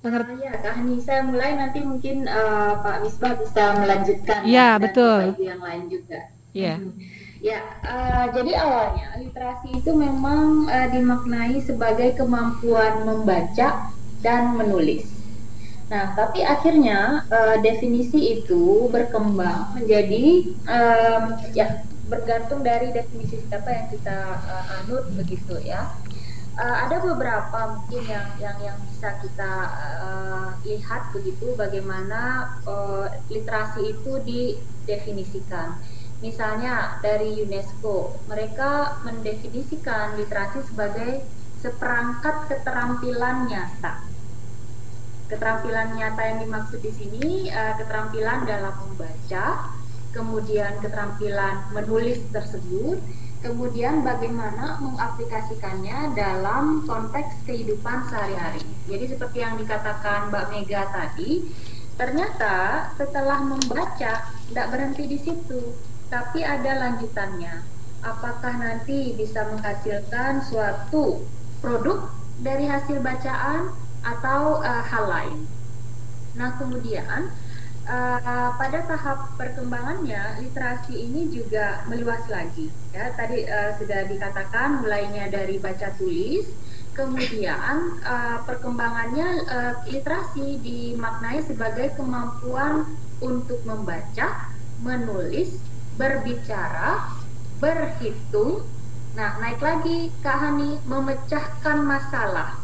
Ah, 0.02 0.34
ya, 0.34 0.50
Kak 0.58 0.74
Hani, 0.82 0.98
saya 0.98 1.22
mulai 1.22 1.54
nanti 1.54 1.78
mungkin 1.78 2.26
eh, 2.26 2.72
Pak 2.82 2.96
Misbah 3.06 3.38
bisa 3.38 3.78
melanjutkan. 3.78 4.40
Iya, 4.42 4.68
dan 4.74 4.82
betul. 4.82 5.20
Bapak 5.22 5.38
Ibu 5.38 5.42
yang 5.46 5.62
lain 5.62 5.84
juga. 5.86 6.20
Iya. 6.52 6.74
Ya, 7.38 7.60
eh, 7.86 8.26
jadi 8.34 8.52
awalnya 8.58 9.08
literasi 9.22 9.68
itu 9.78 9.90
memang 9.94 10.66
eh, 10.66 10.88
dimaknai 10.90 11.58
sebagai 11.62 12.18
kemampuan 12.18 13.06
membaca 13.06 13.68
dan 14.18 14.42
menulis. 14.58 15.06
Nah, 15.86 16.18
tapi 16.18 16.42
akhirnya 16.42 17.22
eh, 17.30 17.56
definisi 17.62 18.42
itu 18.42 18.90
berkembang 18.90 19.78
menjadi 19.78 20.24
em, 20.66 21.22
ya 21.54 21.66
bergantung 22.10 22.60
dari 22.66 22.90
definisi 22.90 23.38
siapa 23.46 23.70
yang 23.70 23.86
kita 23.94 24.18
eh, 24.50 24.66
anut 24.82 25.04
begitu 25.14 25.54
ya. 25.62 25.86
Eh, 26.52 26.76
ada 26.84 27.00
beberapa 27.00 27.80
mungkin 27.80 28.04
yang 28.04 28.28
yang 28.36 28.58
yang 28.60 28.78
bisa 28.84 29.16
kita 29.24 29.52
eh, 30.04 30.48
lihat 30.68 31.08
begitu 31.16 31.56
bagaimana 31.56 32.52
eh, 32.68 33.06
literasi 33.32 33.96
itu 33.96 34.20
didefinisikan. 34.20 35.80
Misalnya 36.20 37.00
dari 37.00 37.40
UNESCO, 37.40 38.20
mereka 38.28 39.00
mendefinisikan 39.00 40.20
literasi 40.20 40.60
sebagai 40.68 41.24
seperangkat 41.64 42.52
keterampilan 42.52 43.48
nyata. 43.48 44.04
Keterampilan 45.32 45.96
nyata 45.96 46.20
yang 46.20 46.38
dimaksud 46.44 46.84
di 46.84 46.92
sini 46.92 47.48
eh, 47.48 47.74
keterampilan 47.80 48.44
dalam 48.44 48.76
membaca, 48.76 49.72
kemudian 50.12 50.84
keterampilan 50.84 51.72
menulis 51.72 52.20
tersebut, 52.28 53.00
kemudian 53.42 54.06
bagaimana 54.06 54.78
mengaplikasikannya 54.78 56.14
dalam 56.14 56.86
konteks 56.86 57.42
kehidupan 57.44 58.06
sehari-hari. 58.06 58.62
Jadi 58.86 59.04
seperti 59.10 59.42
yang 59.42 59.58
dikatakan 59.58 60.30
Mbak 60.30 60.46
Mega 60.54 60.86
tadi, 60.94 61.50
ternyata 61.98 62.88
setelah 62.94 63.42
membaca 63.42 64.30
tidak 64.48 64.66
berhenti 64.70 65.04
di 65.10 65.18
situ, 65.18 65.74
tapi 66.06 66.46
ada 66.46 66.88
lanjutannya. 66.88 67.66
Apakah 68.02 68.54
nanti 68.58 69.14
bisa 69.18 69.46
menghasilkan 69.50 70.42
suatu 70.46 71.22
produk 71.62 72.10
dari 72.42 72.66
hasil 72.66 72.98
bacaan 73.02 73.70
atau 74.02 74.62
uh, 74.62 74.82
hal 74.86 75.04
lain? 75.06 75.38
Nah, 76.34 76.56
kemudian 76.56 77.30
uh, 77.86 78.50
pada 78.56 78.78
tahap 78.86 79.34
perkembangannya 79.34 80.42
literasi 80.42 80.94
ini 80.94 81.30
juga 81.30 81.82
meluas 81.90 82.22
lagi. 82.30 82.70
Ya, 82.94 83.10
tadi 83.16 83.46
uh, 83.46 83.74
sudah 83.78 84.06
dikatakan 84.06 84.82
mulainya 84.82 85.30
dari 85.32 85.58
baca 85.58 85.90
tulis, 85.98 86.46
kemudian 86.94 87.98
uh, 88.04 88.38
perkembangannya 88.46 89.28
uh, 89.48 89.72
literasi 89.90 90.60
dimaknai 90.62 91.42
sebagai 91.42 91.94
kemampuan 91.98 92.86
untuk 93.22 93.62
membaca, 93.66 94.50
menulis, 94.82 95.58
berbicara, 95.98 97.10
berhitung. 97.62 98.66
Nah, 99.12 99.36
naik 99.44 99.60
lagi 99.60 100.08
Kak 100.24 100.40
Hani 100.40 100.80
memecahkan 100.88 101.84
masalah 101.84 102.61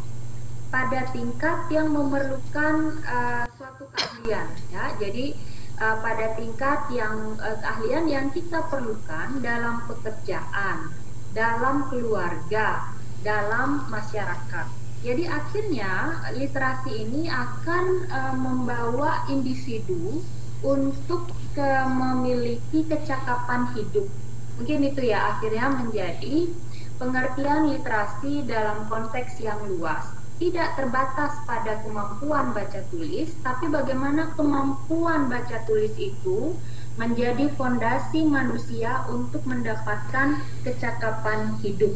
pada 0.68 1.08
tingkat 1.16 1.58
yang 1.72 1.88
memerlukan 1.92 3.00
uh, 3.08 3.44
suatu 3.56 3.88
keahlian 3.96 4.48
ya. 4.68 4.92
Jadi 5.00 5.32
uh, 5.80 5.96
pada 6.04 6.36
tingkat 6.36 6.80
yang 6.92 7.36
uh, 7.40 7.56
keahlian 7.60 8.04
yang 8.08 8.26
kita 8.32 8.60
perlukan 8.68 9.40
dalam 9.40 9.80
pekerjaan, 9.88 10.92
dalam 11.32 11.88
keluarga, 11.88 12.92
dalam 13.24 13.88
masyarakat. 13.88 14.66
Jadi 14.98 15.30
akhirnya 15.30 16.26
literasi 16.34 17.06
ini 17.06 17.30
akan 17.30 17.84
uh, 18.10 18.34
membawa 18.34 19.24
individu 19.30 20.20
untuk 20.60 21.30
ke 21.54 21.70
memiliki 21.86 22.82
kecakapan 22.82 23.72
hidup. 23.78 24.10
Mungkin 24.58 24.90
itu 24.90 25.06
ya 25.06 25.38
akhirnya 25.38 25.70
menjadi 25.70 26.50
pengertian 26.98 27.70
literasi 27.70 28.42
dalam 28.42 28.90
konteks 28.90 29.38
yang 29.38 29.58
luas. 29.70 30.17
Tidak 30.38 30.78
terbatas 30.78 31.34
pada 31.50 31.82
kemampuan 31.82 32.54
baca 32.54 32.80
tulis, 32.94 33.34
tapi 33.42 33.66
bagaimana 33.66 34.30
kemampuan 34.38 35.26
baca 35.26 35.66
tulis 35.66 35.90
itu 35.98 36.54
menjadi 36.94 37.50
fondasi 37.58 38.22
manusia 38.22 39.02
untuk 39.10 39.42
mendapatkan 39.46 40.38
kecakapan 40.62 41.58
hidup. 41.62 41.90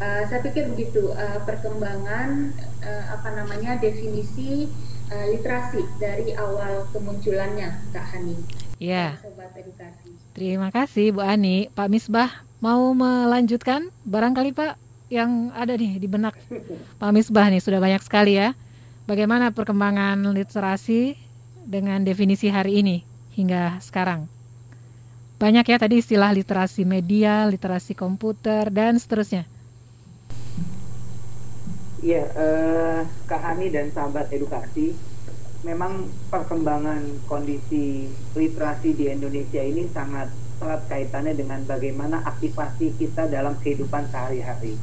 Uh, 0.00 0.24
saya 0.32 0.40
pikir 0.40 0.72
begitu 0.72 1.12
uh, 1.12 1.44
perkembangan 1.44 2.56
uh, 2.80 3.04
apa 3.12 3.28
namanya 3.36 3.76
definisi 3.76 4.72
uh, 5.12 5.26
literasi 5.28 5.84
dari 6.00 6.32
awal 6.40 6.88
kemunculannya 6.96 7.76
Kak 7.92 8.06
Hani. 8.16 8.40
Ya. 8.80 9.20
Terima 10.32 10.72
kasih 10.72 11.12
Bu 11.12 11.20
Ani. 11.20 11.68
Pak 11.76 11.92
Misbah 11.92 12.48
mau 12.64 12.96
melanjutkan 12.96 13.92
barangkali 14.08 14.56
Pak 14.56 14.89
yang 15.10 15.50
ada 15.52 15.74
nih 15.74 15.98
di 15.98 16.06
benak 16.06 16.38
Pak 17.02 17.10
Misbah 17.10 17.50
nih 17.50 17.58
sudah 17.58 17.82
banyak 17.82 18.00
sekali 18.00 18.38
ya. 18.38 18.54
Bagaimana 19.10 19.50
perkembangan 19.50 20.22
literasi 20.30 21.18
dengan 21.66 22.06
definisi 22.06 22.46
hari 22.46 22.78
ini 22.78 23.02
hingga 23.34 23.82
sekarang? 23.82 24.30
Banyak 25.42 25.66
ya 25.66 25.76
tadi 25.82 25.98
istilah 25.98 26.30
literasi 26.30 26.86
media, 26.86 27.42
literasi 27.50 27.98
komputer 27.98 28.70
dan 28.70 29.02
seterusnya. 29.02 29.50
Iya, 32.00 32.24
uh, 32.32 33.00
Kak 33.26 33.40
Hani 33.44 33.68
dan 33.68 33.90
sahabat 33.92 34.30
edukasi, 34.32 34.94
memang 35.66 36.08
perkembangan 36.32 37.02
kondisi 37.26 38.08
literasi 38.32 38.94
di 38.94 39.10
Indonesia 39.10 39.60
ini 39.60 39.84
sangat 39.90 40.30
erat 40.60 40.84
kaitannya 40.88 41.34
dengan 41.34 41.64
bagaimana 41.64 42.20
aktivasi 42.24 42.94
kita 43.00 43.28
dalam 43.28 43.56
kehidupan 43.58 44.08
sehari-hari. 44.12 44.76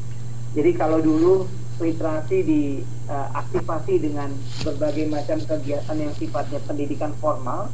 Jadi 0.58 0.72
kalau 0.74 0.97
dulu 0.97 1.45
literasi 1.78 2.41
diaktifasi 2.41 3.93
uh, 3.93 4.01
dengan 4.01 4.30
berbagai 4.66 5.05
macam 5.05 5.38
kegiatan 5.45 5.93
yang 5.93 6.14
sifatnya 6.18 6.58
pendidikan 6.66 7.14
formal, 7.22 7.70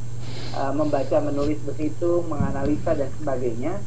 uh, 0.52 0.72
membaca, 0.76 1.16
menulis, 1.24 1.56
berhitung, 1.64 2.28
menganalisa 2.28 2.92
dan 2.92 3.08
sebagainya. 3.16 3.80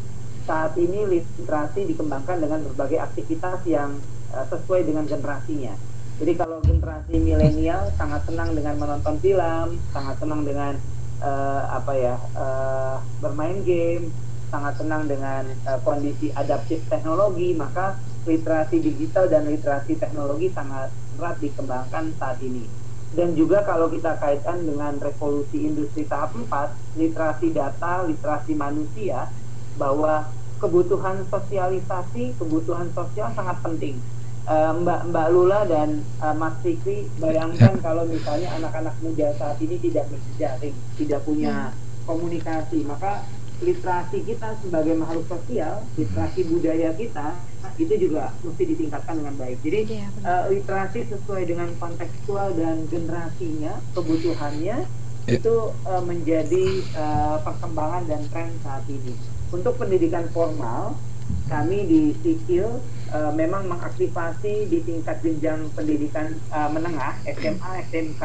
Saat 0.49 0.73
ini 0.81 1.05
literasi 1.05 1.85
dikembangkan 1.85 2.41
dengan 2.41 2.65
berbagai 2.73 2.97
aktivitas 2.97 3.61
yang 3.69 4.01
uh, 4.33 4.45
sesuai 4.49 4.89
dengan 4.89 5.05
generasinya 5.05 5.77
jadi 6.17 6.33
kalau 6.33 6.57
generasi 6.65 7.21
milenial 7.21 7.93
sangat 7.93 8.25
senang 8.25 8.57
dengan 8.57 8.73
menonton 8.81 9.21
film, 9.21 9.77
sangat 9.93 10.17
senang 10.17 10.41
dengan 10.41 10.73
uh, 11.21 11.61
apa 11.77 11.93
ya 11.93 12.15
uh, 12.33 12.97
bermain 13.21 13.61
game, 13.61 14.09
sangat 14.49 14.81
senang 14.81 15.05
dengan 15.05 15.45
uh, 15.69 15.77
kondisi 15.85 16.33
adaptif 16.33 16.81
teknologi, 16.89 17.53
maka 17.53 18.01
literasi 18.27 18.83
digital 18.83 19.31
dan 19.31 19.47
literasi 19.47 19.95
teknologi 19.95 20.51
sangat 20.51 20.91
erat 21.17 21.39
dikembangkan 21.39 22.11
saat 22.19 22.37
ini. 22.43 22.67
Dan 23.15 23.33
juga 23.39 23.63
kalau 23.63 23.87
kita 23.87 24.19
kaitkan 24.19 24.67
dengan 24.67 24.99
revolusi 24.99 25.63
industri 25.63 26.03
tahap 26.03 26.35
4, 26.35 26.99
literasi 26.99 27.55
data, 27.55 28.03
literasi 28.03 28.51
manusia, 28.51 29.31
bahwa 29.79 30.27
kebutuhan 30.59 31.23
sosialisasi, 31.31 32.35
kebutuhan 32.35 32.91
sosial 32.91 33.31
sangat 33.31 33.57
penting 33.63 33.95
uh, 34.47 34.71
Mbak 34.73 35.01
Mbak 35.11 35.27
Lula 35.35 35.59
dan 35.67 36.01
uh, 36.23 36.33
Mas 36.33 36.55
Fikri 36.63 37.05
bayangkan 37.19 37.75
ya. 37.75 37.83
kalau 37.83 38.07
misalnya 38.07 38.49
anak-anak 38.57 38.95
muda 39.03 39.27
saat 39.35 39.59
ini 39.61 39.75
tidak 39.77 40.07
berjejaring, 40.09 40.75
tidak 40.97 41.21
punya 41.27 41.69
hmm. 41.69 41.75
komunikasi, 42.07 42.87
maka 42.87 43.27
literasi 43.59 44.23
kita 44.23 44.55
sebagai 44.63 44.95
makhluk 44.95 45.25
sosial, 45.27 45.83
literasi 45.99 46.41
budaya 46.47 46.93
kita 46.95 47.35
itu 47.75 47.93
juga 48.07 48.31
mesti 48.41 48.63
ditingkatkan 48.63 49.19
dengan 49.19 49.35
baik. 49.35 49.57
Jadi 49.61 49.79
ya, 49.91 50.07
uh, 50.23 50.43
literasi 50.47 51.11
sesuai 51.11 51.43
dengan 51.47 51.69
kontekstual 51.77 52.55
dan 52.55 52.87
generasinya, 52.87 53.75
kebutuhannya 53.91 54.77
ya. 54.87 55.31
itu 55.31 55.75
uh, 55.83 56.03
menjadi 56.03 56.65
uh, 56.95 57.37
perkembangan 57.43 58.03
dan 58.07 58.21
tren 58.31 58.51
saat 58.63 58.87
ini. 58.87 59.13
Untuk 59.51 59.79
pendidikan 59.79 60.27
formal, 60.31 60.95
kami 61.47 61.79
di 61.87 62.01
Sikil 62.23 62.79
uh, 63.11 63.31
memang 63.35 63.67
mengaktifasi 63.67 64.67
di 64.67 64.79
tingkat 64.83 65.19
jenjang 65.23 65.67
pendidikan 65.75 66.35
uh, 66.51 66.71
menengah 66.71 67.15
SMA 67.23 67.71
SMK 67.91 68.23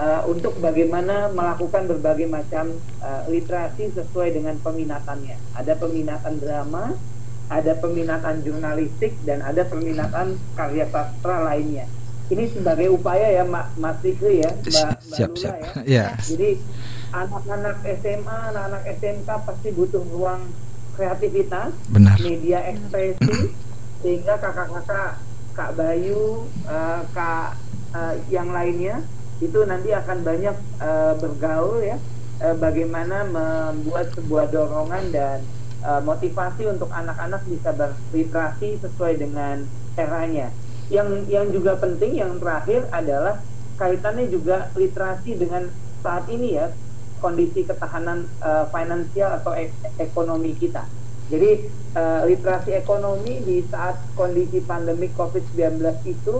uh, 0.00 0.22
untuk 0.28 0.56
bagaimana 0.60 1.28
melakukan 1.32 1.88
berbagai 1.88 2.28
macam 2.28 2.76
uh, 3.04 3.22
literasi 3.28 3.92
sesuai 3.92 4.36
dengan 4.36 4.56
peminatannya. 4.60 5.36
Ada 5.56 5.76
peminatan 5.76 6.40
drama, 6.40 6.96
ada 7.50 7.74
peminatan 7.82 8.46
jurnalistik 8.46 9.18
dan 9.26 9.42
ada 9.42 9.66
peminatan 9.66 10.38
karya 10.54 10.86
sastra 10.86 11.50
lainnya. 11.50 11.90
Ini 12.30 12.46
sebagai 12.46 12.94
upaya 12.94 13.26
ya 13.26 13.42
Mas 13.42 13.98
Fikri 14.06 14.46
ya, 14.46 14.54
Mbak, 14.54 14.70
Mbak 14.70 15.14
siap, 15.18 15.30
Lula 15.34 15.42
siap. 15.42 15.56
ya. 15.58 15.70
Yeah. 15.82 16.10
Jadi 16.22 16.50
anak-anak 17.10 17.76
SMA, 17.98 18.38
anak-anak 18.54 18.82
SMK 19.02 19.28
pasti 19.42 19.68
butuh 19.74 20.02
ruang 20.14 20.46
kreativitas, 20.94 21.74
Benar. 21.90 22.16
media 22.22 22.62
ekspresi 22.70 23.50
sehingga 24.00 24.38
kakak-kakak 24.38 25.18
Kak 25.58 25.74
Bayu, 25.74 26.46
uh, 26.70 27.02
Kak 27.10 27.58
uh, 27.98 28.14
yang 28.30 28.54
lainnya 28.54 29.02
itu 29.42 29.58
nanti 29.66 29.90
akan 29.90 30.22
banyak 30.22 30.56
uh, 30.78 31.18
bergaul 31.18 31.82
ya 31.82 31.96
uh, 32.44 32.54
bagaimana 32.60 33.26
membuat 33.26 34.12
sebuah 34.14 34.52
dorongan 34.52 35.04
dan 35.10 35.38
uh, 35.84 36.02
motivasi 36.04 36.68
untuk 36.68 36.88
anak-anak 36.92 37.42
bisa 37.48 37.70
berliterasi 37.72 38.80
sesuai 38.80 39.20
dengan 39.20 39.64
eranya. 39.96 40.52
Yang 40.90 41.08
yang 41.30 41.46
juga 41.54 41.78
penting 41.78 42.18
yang 42.18 42.38
terakhir 42.42 42.88
adalah 42.90 43.38
kaitannya 43.78 44.26
juga 44.28 44.68
literasi 44.76 45.38
dengan 45.38 45.70
saat 46.02 46.26
ini 46.28 46.58
ya 46.58 46.68
kondisi 47.20 47.64
ketahanan 47.68 48.26
uh, 48.40 48.66
finansial 48.72 49.36
atau 49.40 49.52
ek 49.52 49.70
ekonomi 50.00 50.56
kita. 50.56 50.88
Jadi 51.30 51.70
uh, 51.94 52.26
literasi 52.26 52.74
ekonomi 52.74 53.38
di 53.44 53.62
saat 53.70 54.00
kondisi 54.18 54.58
pandemi 54.64 55.06
COVID-19 55.14 55.78
itu 56.08 56.36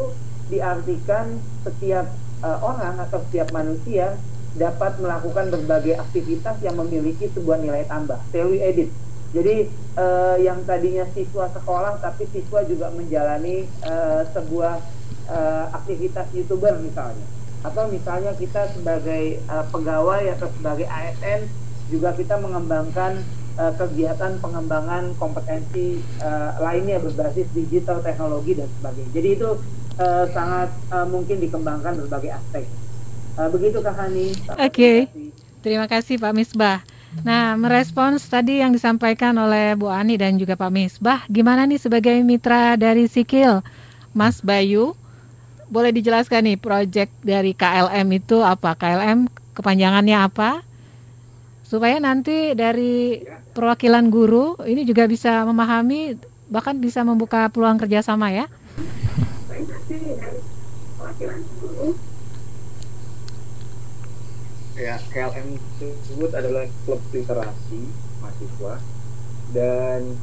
diartikan 0.50 1.38
setiap 1.62 2.10
uh, 2.42 2.58
orang 2.58 2.98
atau 2.98 3.22
setiap 3.28 3.54
manusia 3.54 4.18
dapat 4.58 4.98
melakukan 4.98 5.46
berbagai 5.54 5.94
aktivitas 5.94 6.58
yang 6.58 6.74
memiliki 6.74 7.30
sebuah 7.30 7.62
nilai 7.62 7.86
tambah, 7.86 8.18
value 8.34 8.58
edit. 8.58 8.90
Jadi 9.30 9.70
uh, 9.94 10.36
yang 10.42 10.66
tadinya 10.66 11.06
siswa 11.14 11.46
sekolah 11.54 12.02
tapi 12.02 12.26
siswa 12.34 12.66
juga 12.66 12.90
menjalani 12.90 13.62
uh, 13.86 14.26
sebuah 14.34 14.82
uh, 15.30 15.64
aktivitas 15.70 16.26
youtuber 16.34 16.74
misalnya, 16.82 17.22
atau 17.62 17.86
misalnya 17.86 18.34
kita 18.34 18.74
sebagai 18.74 19.38
uh, 19.46 19.62
pegawai 19.70 20.34
atau 20.34 20.50
sebagai 20.58 20.90
ASN 20.90 21.46
juga 21.94 22.10
kita 22.18 22.42
mengembangkan 22.42 23.22
uh, 23.54 23.70
kegiatan 23.78 24.42
pengembangan 24.42 25.14
kompetensi 25.14 26.02
uh, 26.26 26.58
lainnya 26.58 26.98
berbasis 26.98 27.46
digital 27.54 28.02
teknologi 28.02 28.58
dan 28.58 28.66
sebagainya. 28.82 29.10
Jadi 29.14 29.28
itu 29.38 29.50
uh, 30.02 30.26
sangat 30.34 30.74
uh, 30.90 31.06
mungkin 31.06 31.38
dikembangkan 31.38 32.02
berbagai 32.02 32.34
aspek. 32.34 32.66
Uh, 33.38 33.46
begitu 33.46 33.78
Kak 33.78 33.94
Hani. 33.94 34.34
Oke. 34.58 34.74
Okay. 34.74 34.98
Terima 35.62 35.86
kasih 35.86 36.18
Pak 36.18 36.32
Misbah. 36.34 36.82
Nah, 37.20 37.58
merespons 37.58 38.22
tadi 38.30 38.62
yang 38.62 38.70
disampaikan 38.70 39.34
oleh 39.34 39.74
Bu 39.74 39.90
Ani 39.90 40.14
dan 40.14 40.38
juga 40.38 40.54
Pak 40.54 40.70
Misbah, 40.70 41.26
gimana 41.26 41.66
nih 41.66 41.82
sebagai 41.82 42.16
mitra 42.22 42.78
dari 42.78 43.10
Sikil, 43.10 43.60
Mas 44.14 44.38
Bayu? 44.38 44.94
Boleh 45.66 45.90
dijelaskan 45.90 46.46
nih 46.46 46.58
proyek 46.58 47.10
dari 47.22 47.54
KLM 47.54 48.06
itu 48.14 48.42
apa? 48.42 48.78
KLM 48.78 49.26
kepanjangannya 49.54 50.16
apa? 50.16 50.62
Supaya 51.66 51.98
nanti 52.02 52.54
dari 52.54 53.22
perwakilan 53.54 54.10
guru 54.10 54.58
ini 54.66 54.82
juga 54.82 55.06
bisa 55.06 55.46
memahami 55.46 56.18
bahkan 56.50 56.74
bisa 56.78 57.06
membuka 57.06 57.46
peluang 57.50 57.78
kerjasama 57.78 58.34
ya. 58.34 58.46
Ya 64.80 64.96
KLM 65.12 65.60
tersebut 65.76 66.30
adalah 66.32 66.64
klub 66.88 67.00
literasi 67.12 67.84
mahasiswa 68.24 68.80
dan 69.52 70.16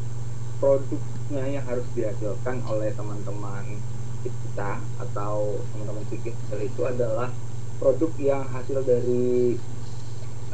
produknya 0.58 1.44
yang 1.46 1.66
harus 1.70 1.86
dihasilkan 1.94 2.66
oleh 2.66 2.90
teman-teman 2.98 3.78
kita 4.26 4.82
atau 4.98 5.62
teman-teman 5.74 6.06
pikir 6.10 6.34
itu 6.58 6.82
adalah 6.90 7.30
produk 7.78 8.12
yang 8.18 8.44
hasil 8.50 8.82
dari 8.82 9.62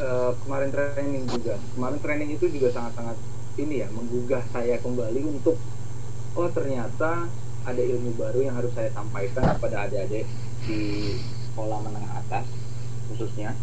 uh, 0.04 0.36
kemarin 0.44 0.70
training 0.76 1.24
juga. 1.32 1.56
Kemarin 1.80 2.00
training 2.04 2.30
itu 2.36 2.46
juga 2.52 2.76
sangat-sangat 2.76 3.16
ini 3.56 3.86
ya 3.86 3.88
menggugah 3.96 4.44
saya 4.52 4.76
kembali 4.84 5.22
untuk 5.24 5.56
oh 6.36 6.50
ternyata 6.52 7.32
ada 7.64 7.80
ilmu 7.80 8.20
baru 8.20 8.52
yang 8.52 8.56
harus 8.60 8.74
saya 8.76 8.92
sampaikan 8.92 9.48
kepada 9.56 9.88
adik-adik 9.88 10.28
di 10.68 11.16
sekolah 11.48 11.80
menengah 11.86 12.20
atas 12.20 12.44
khususnya 13.08 13.56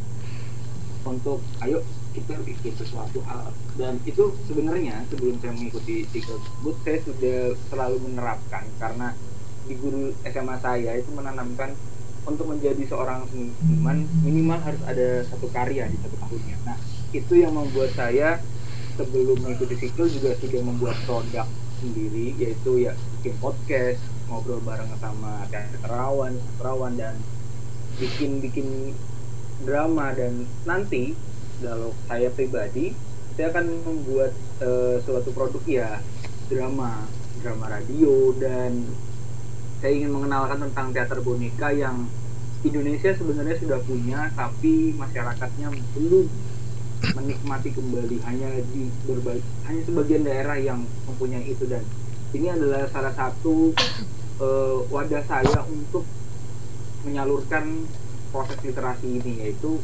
untuk 1.07 1.41
ayo 1.65 1.81
kita 2.11 2.35
bikin 2.43 2.75
sesuatu 2.75 3.23
hal. 3.27 3.55
Dan 3.79 4.03
itu 4.05 4.35
sebenarnya 4.51 5.07
sebelum 5.09 5.39
saya 5.39 5.53
mengikuti 5.55 6.05
tiga 6.11 6.35
tersebut 6.35 6.75
saya 6.83 6.99
sudah 7.07 7.39
selalu 7.71 7.97
menerapkan 8.11 8.65
karena 8.83 9.15
di 9.69 9.75
guru 9.79 10.11
SMA 10.27 10.57
saya 10.59 10.99
itu 10.99 11.11
menanamkan 11.15 11.71
untuk 12.27 12.53
menjadi 12.53 12.83
seorang 12.85 13.25
seniman 13.33 14.05
minimal 14.21 14.61
harus 14.61 14.83
ada 14.85 15.25
satu 15.31 15.47
karya 15.49 15.89
di 15.89 15.97
satu 16.03 16.17
tahunnya. 16.21 16.57
Nah 16.69 16.77
itu 17.11 17.33
yang 17.39 17.55
membuat 17.57 17.91
saya 17.97 18.43
sebelum 18.99 19.41
mengikuti 19.41 19.81
sikil 19.81 20.07
juga 20.11 20.37
sudah 20.37 20.61
membuat 20.61 20.97
produk 21.09 21.47
sendiri 21.81 22.37
yaitu 22.37 22.85
ya 22.85 22.93
bikin 23.19 23.35
podcast 23.41 23.99
ngobrol 24.29 24.61
bareng 24.61 24.93
sama 25.01 25.49
teaterawan 25.49 26.37
teaterawan 26.37 26.93
dan 27.01 27.17
bikin 27.97 28.45
bikin 28.45 28.93
drama 29.65 30.13
dan 30.17 30.49
nanti 30.65 31.13
kalau 31.61 31.93
saya 32.09 32.29
pribadi 32.33 32.97
saya 33.37 33.53
akan 33.53 33.67
membuat 33.85 34.33
uh, 34.65 34.97
suatu 35.05 35.31
produk 35.33 35.65
ya 35.69 35.91
drama 36.49 37.05
drama 37.41 37.67
radio 37.69 38.33
dan 38.37 38.85
saya 39.81 39.97
ingin 39.97 40.13
mengenalkan 40.13 40.69
tentang 40.69 40.93
teater 40.93 41.19
boneka 41.25 41.73
yang 41.73 42.05
Indonesia 42.61 43.17
sebenarnya 43.17 43.57
sudah 43.57 43.81
punya 43.81 44.29
tapi 44.37 44.93
masyarakatnya 44.93 45.73
belum 45.97 46.29
menikmati 47.17 47.73
kembali 47.73 48.21
hanya 48.29 48.61
di 48.61 48.93
berbagai 49.09 49.41
hanya 49.65 49.83
sebagian 49.89 50.23
daerah 50.29 50.61
yang 50.61 50.85
mempunyai 51.09 51.49
itu. 51.49 51.65
Dan 51.65 51.81
ini 52.37 52.53
adalah 52.53 52.85
salah 52.93 53.17
satu 53.17 53.73
uh, 54.37 54.85
wadah 54.93 55.25
saya 55.25 55.65
untuk 55.65 56.05
menyalurkan 57.09 57.89
proses 58.31 58.59
literasi 58.63 59.21
ini 59.21 59.33
yaitu 59.47 59.79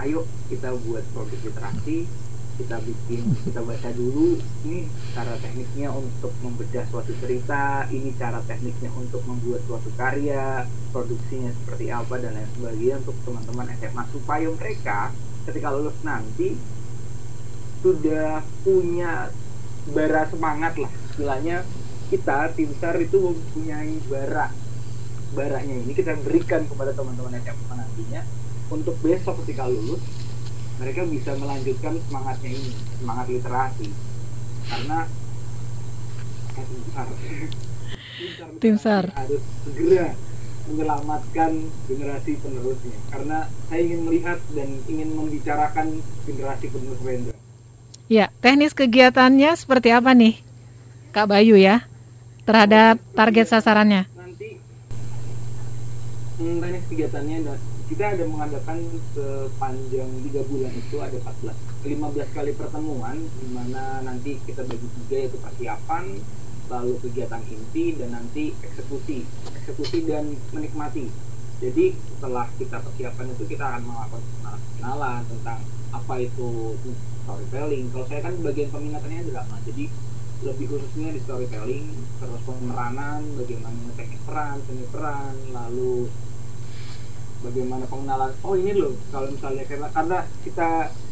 ayo 0.00 0.24
kita 0.48 0.72
buat 0.88 1.04
produk 1.12 1.40
literasi 1.44 2.08
kita 2.60 2.76
bikin 2.84 3.32
kita 3.48 3.64
baca 3.64 3.90
dulu 3.96 4.36
ini 4.68 4.84
cara 5.16 5.40
tekniknya 5.40 5.88
untuk 5.88 6.32
membedah 6.44 6.84
suatu 6.92 7.12
cerita 7.16 7.88
ini 7.88 8.12
cara 8.20 8.44
tekniknya 8.44 8.92
untuk 8.92 9.24
membuat 9.24 9.64
suatu 9.64 9.88
karya 9.96 10.68
produksinya 10.92 11.48
seperti 11.62 11.88
apa 11.88 12.20
dan 12.20 12.36
lain 12.36 12.48
sebagainya 12.56 12.96
untuk 13.00 13.16
teman-teman 13.24 13.72
SMA 13.80 14.04
supaya 14.12 14.48
mereka 14.52 14.98
ketika 15.48 15.68
lulus 15.72 15.96
nanti 16.04 16.54
sudah 17.80 18.44
punya 18.62 19.32
bara 19.90 20.22
semangat 20.28 20.78
lah 20.78 20.92
istilahnya 21.10 21.56
kita 22.12 22.52
tim 22.54 22.70
SAR 22.78 23.00
itu 23.00 23.16
mempunyai 23.16 23.96
bara 24.06 24.52
baranya 25.32 25.74
ini 25.80 25.92
kita 25.96 26.12
berikan 26.20 26.68
kepada 26.68 26.92
teman-teman 26.92 27.40
SMA 27.40 27.74
nantinya 27.74 28.20
untuk 28.68 28.96
besok 29.00 29.40
ketika 29.44 29.68
lulus 29.68 30.00
mereka 30.80 31.04
bisa 31.06 31.36
melanjutkan 31.36 31.94
semangatnya 32.08 32.50
ini 32.58 32.70
semangat 32.98 33.26
literasi. 33.30 33.88
Karena 34.66 34.98
tim 38.62 38.76
SAR. 38.78 39.14
Harus 39.14 39.42
segera 39.62 40.14
menyelamatkan 40.66 41.50
generasi 41.90 42.38
penerusnya. 42.38 42.98
Karena 43.10 43.38
saya 43.70 43.80
ingin 43.82 44.00
melihat 44.06 44.38
dan 44.54 44.68
ingin 44.90 45.10
membicarakan 45.14 46.02
generasi 46.26 46.66
penerus 46.70 47.00
Wendra. 47.02 47.34
Ya, 48.10 48.28
teknis 48.44 48.76
kegiatannya 48.76 49.56
seperti 49.56 49.88
apa 49.88 50.12
nih, 50.12 50.44
Kak 51.16 51.32
Bayu 51.32 51.56
ya, 51.56 51.88
terhadap 52.44 53.00
target 53.16 53.48
sasarannya? 53.48 54.11
Hmm, 56.42 56.58
teknis 56.58 56.84
kegiatannya 56.90 57.38
kita 57.86 58.04
ada 58.18 58.24
mengadakan 58.24 58.78
sepanjang 59.14 60.10
tiga 60.26 60.42
bulan 60.48 60.72
itu 60.74 60.96
ada 60.98 61.16
14 61.22 61.54
15 61.86 62.36
kali 62.36 62.52
pertemuan 62.56 63.16
di 63.20 63.46
mana 63.52 64.02
nanti 64.02 64.42
kita 64.42 64.66
bagi 64.66 64.88
tiga 65.02 65.16
yaitu 65.22 65.38
persiapan 65.38 66.04
lalu 66.72 66.94
kegiatan 67.04 67.42
inti 67.52 68.00
dan 68.00 68.16
nanti 68.16 68.56
eksekusi. 68.64 69.28
Eksekusi 69.60 70.08
dan 70.08 70.32
menikmati. 70.56 71.10
Jadi 71.60 71.94
setelah 72.16 72.48
kita 72.56 72.80
persiapan 72.80 73.26
itu 73.34 73.44
kita 73.46 73.64
akan 73.66 73.82
melakukan 73.86 74.22
kenalan 74.78 75.20
tentang 75.28 75.60
apa 75.92 76.14
itu 76.18 76.74
storytelling. 77.22 77.86
Kalau 77.92 78.06
saya 78.08 78.20
kan 78.24 78.34
bagian 78.40 78.68
peminatannya 78.72 79.28
drama 79.28 79.56
jadi 79.68 79.84
lebih 80.42 80.66
khususnya 80.74 81.14
di 81.14 81.20
storytelling 81.22 81.86
terus 82.18 82.42
pemeranan 82.42 83.22
bagaimana 83.38 83.94
teknik 83.94 84.18
peran 84.26 84.58
seni 84.66 84.82
peran 84.90 85.34
lalu 85.54 86.10
bagaimana 87.42 87.84
pengenalan. 87.90 88.30
Oh 88.46 88.54
ini 88.54 88.72
loh 88.72 88.94
kalau 89.10 89.28
misalnya 89.28 89.66
karena 89.66 89.88
karena 89.90 90.18
kita 90.46 90.68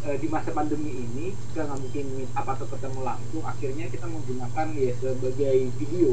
e, 0.06 0.08
di 0.22 0.26
masa 0.30 0.50
pandemi 0.54 0.90
ini 0.94 1.34
kita 1.52 1.66
nggak 1.66 1.80
mungkin 1.82 2.06
apa 2.32 2.50
atau 2.56 2.66
ketemu 2.70 3.00
langsung 3.02 3.42
akhirnya 3.44 3.86
kita 3.90 4.06
menggunakan 4.06 4.66
ya 4.78 4.92
sebagai 5.02 5.58
video. 5.76 6.10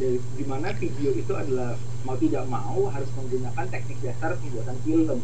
Dari 0.00 0.16
di 0.16 0.44
mana 0.48 0.72
video 0.72 1.10
itu 1.12 1.32
adalah 1.36 1.76
mau 2.08 2.16
tidak 2.16 2.44
mau 2.48 2.88
harus 2.88 3.10
menggunakan 3.16 3.66
teknik 3.68 3.98
dasar 4.00 4.36
pembuatan 4.40 4.76
film. 4.84 5.20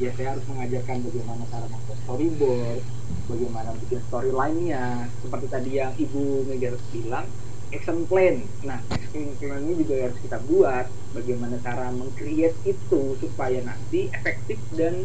Ya 0.00 0.10
saya 0.16 0.34
harus 0.34 0.44
mengajarkan 0.50 1.06
bagaimana 1.06 1.42
cara 1.52 1.66
membuat 1.70 1.98
storyboard 2.02 2.82
bagaimana 3.28 3.68
bikin 3.84 4.00
storyline-nya. 4.08 5.08
Seperti 5.20 5.46
tadi 5.48 5.70
yang 5.76 5.92
ibu 6.00 6.44
Mega 6.48 6.72
bilang 6.90 7.28
action 7.74 8.06
plan. 8.06 8.38
Nah, 8.62 8.78
action 8.94 9.34
plan 9.42 9.60
ini 9.66 9.82
juga 9.82 10.06
harus 10.06 10.18
kita 10.22 10.38
buat 10.46 10.86
bagaimana 11.12 11.58
cara 11.60 11.90
mengcreate 11.90 12.56
itu 12.62 13.02
supaya 13.18 13.58
nanti 13.66 14.08
efektif 14.14 14.58
dan 14.78 15.04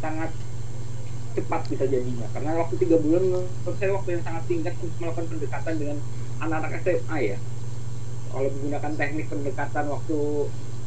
sangat 0.00 0.32
cepat 1.36 1.68
bisa 1.68 1.84
jadinya. 1.84 2.24
Karena 2.32 2.56
waktu 2.56 2.74
tiga 2.80 2.96
bulan 2.96 3.22
menurut 3.28 3.76
saya 3.76 3.92
waktu 3.92 4.16
yang 4.16 4.24
sangat 4.24 4.42
singkat 4.48 4.74
untuk 4.80 4.96
melakukan 4.98 5.26
pendekatan 5.28 5.74
dengan 5.76 5.96
anak-anak 6.40 6.80
SMA 6.80 7.18
ya. 7.36 7.38
Kalau 8.32 8.48
menggunakan 8.52 8.92
teknik 8.96 9.26
pendekatan 9.28 9.84
waktu 9.92 10.18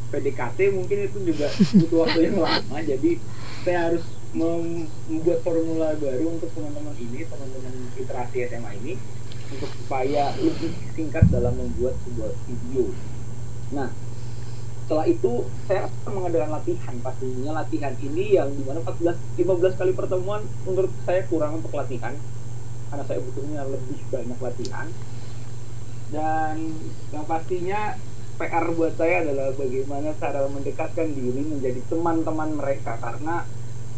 PDKT 0.09 0.59
mungkin 0.73 0.97
itu 1.05 1.17
juga 1.21 1.47
butuh 1.53 1.97
waktu 2.05 2.19
yang 2.30 2.38
lama. 2.41 2.77
Jadi 2.82 3.21
saya 3.61 3.93
harus 3.93 4.03
membuat 4.30 5.41
formula 5.41 5.97
baru 5.97 6.38
untuk 6.38 6.49
teman-teman 6.53 6.93
ini, 7.01 7.25
teman-teman 7.25 7.73
literasi 7.97 8.38
SMA 8.45 8.71
ini 8.82 8.93
untuk 9.50 9.72
supaya 9.84 10.34
lebih 10.38 10.72
singkat 10.93 11.26
dalam 11.34 11.58
membuat 11.58 11.97
sebuah 12.06 12.32
video. 12.45 12.93
Nah, 13.74 13.89
setelah 14.86 15.06
itu 15.06 15.45
saya 15.70 15.86
akan 15.86 16.12
mengadakan 16.18 16.50
latihan 16.58 16.95
pastinya 17.06 17.62
latihan 17.62 17.93
ini 18.02 18.41
yang 18.41 18.50
di 18.50 18.66
mana 18.66 18.82
14 18.82 19.38
15 19.38 19.78
kali 19.78 19.93
pertemuan 19.93 20.41
menurut 20.66 20.89
saya 21.06 21.22
kurang 21.30 21.62
untuk 21.62 21.78
latihan 21.78 22.18
karena 22.89 23.04
saya 23.06 23.22
butuhnya 23.22 23.70
lebih 23.70 24.02
banyak 24.10 24.39
latihan 24.41 24.89
dan 26.10 26.74
yang 27.14 27.26
pastinya 27.30 28.02
PR 28.41 28.66
buat 28.74 28.97
saya 28.97 29.22
adalah 29.22 29.54
bagaimana 29.54 30.10
cara 30.18 30.50
mendekatkan 30.50 31.12
diri 31.14 31.43
menjadi 31.43 31.86
teman-teman 31.86 32.58
mereka 32.58 32.97
karena 32.97 33.45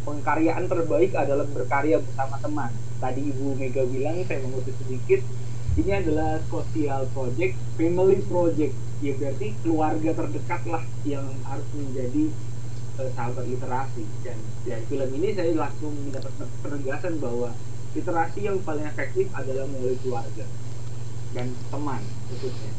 pengkaryaan 0.02 0.66
terbaik 0.66 1.14
adalah 1.14 1.46
berkarya 1.46 2.02
bersama 2.02 2.36
teman. 2.42 2.70
Tadi 2.98 3.22
Ibu 3.22 3.54
Mega 3.54 3.86
bilang, 3.86 4.18
saya 4.26 4.42
mengutip 4.42 4.74
sedikit, 4.82 5.22
ini 5.76 5.92
adalah 5.92 6.36
social 6.52 7.08
project, 7.16 7.56
family 7.80 8.18
project. 8.28 8.74
Ya 9.02 9.12
berarti 9.18 9.56
keluarga 9.64 10.10
terdekat 10.14 10.62
lah 10.68 10.84
yang 11.02 11.26
harus 11.48 11.68
menjadi 11.74 12.30
uh, 13.00 13.10
sahabat 13.16 13.44
literasi. 13.48 14.04
Dan 14.22 14.38
dari 14.68 14.84
film 14.86 15.10
ini 15.18 15.28
saya 15.34 15.52
langsung 15.56 15.92
mendapat 15.96 16.32
penegasan 16.60 17.18
bahwa 17.18 17.50
literasi 17.92 18.40
yang 18.46 18.58
paling 18.64 18.86
efektif 18.88 19.26
adalah 19.32 19.68
melalui 19.68 19.98
keluarga 20.00 20.44
dan 21.32 21.48
teman 21.72 22.02
khususnya. 22.28 22.72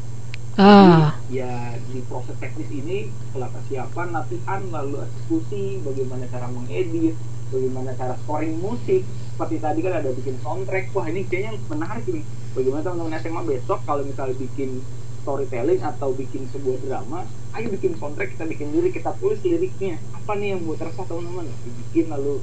Ah. 0.54 1.18
Jadi, 1.26 1.42
ya 1.42 1.74
di 1.90 1.98
proses 2.06 2.38
teknis 2.38 2.70
ini 2.70 3.10
setelah 3.10 3.50
persiapan, 3.50 4.08
latihan, 4.14 4.62
lalu 4.70 5.02
eksekusi, 5.02 5.82
bagaimana 5.82 6.30
cara 6.30 6.46
mengedit, 6.46 7.18
bagaimana 7.50 7.90
cara 7.98 8.14
scoring 8.22 8.62
musik. 8.62 9.02
Seperti 9.34 9.58
tadi 9.58 9.82
kan 9.82 9.98
ada 9.98 10.10
bikin 10.14 10.38
soundtrack. 10.38 10.94
Wah 10.94 11.10
ini 11.10 11.26
kayaknya 11.26 11.58
menarik 11.66 12.06
nih. 12.06 12.22
Bagaimana 12.54 12.86
teman-teman 12.86 13.18
SMA 13.18 13.42
besok 13.50 13.82
kalau 13.82 14.06
misalnya 14.06 14.38
bikin 14.38 14.78
storytelling 15.26 15.82
atau 15.82 16.14
bikin 16.14 16.46
sebuah 16.54 16.78
drama, 16.86 17.26
ayo 17.58 17.66
bikin 17.74 17.98
soundtrack, 17.98 18.38
kita 18.38 18.46
bikin 18.46 18.70
lirik, 18.70 18.94
kita 18.94 19.10
tulis 19.18 19.42
liriknya. 19.42 19.98
Apa 20.14 20.38
nih 20.38 20.54
yang 20.54 20.62
buat 20.62 20.78
resah 20.78 21.02
teman-teman? 21.02 21.50
Bikin 21.66 22.14
lalu 22.14 22.38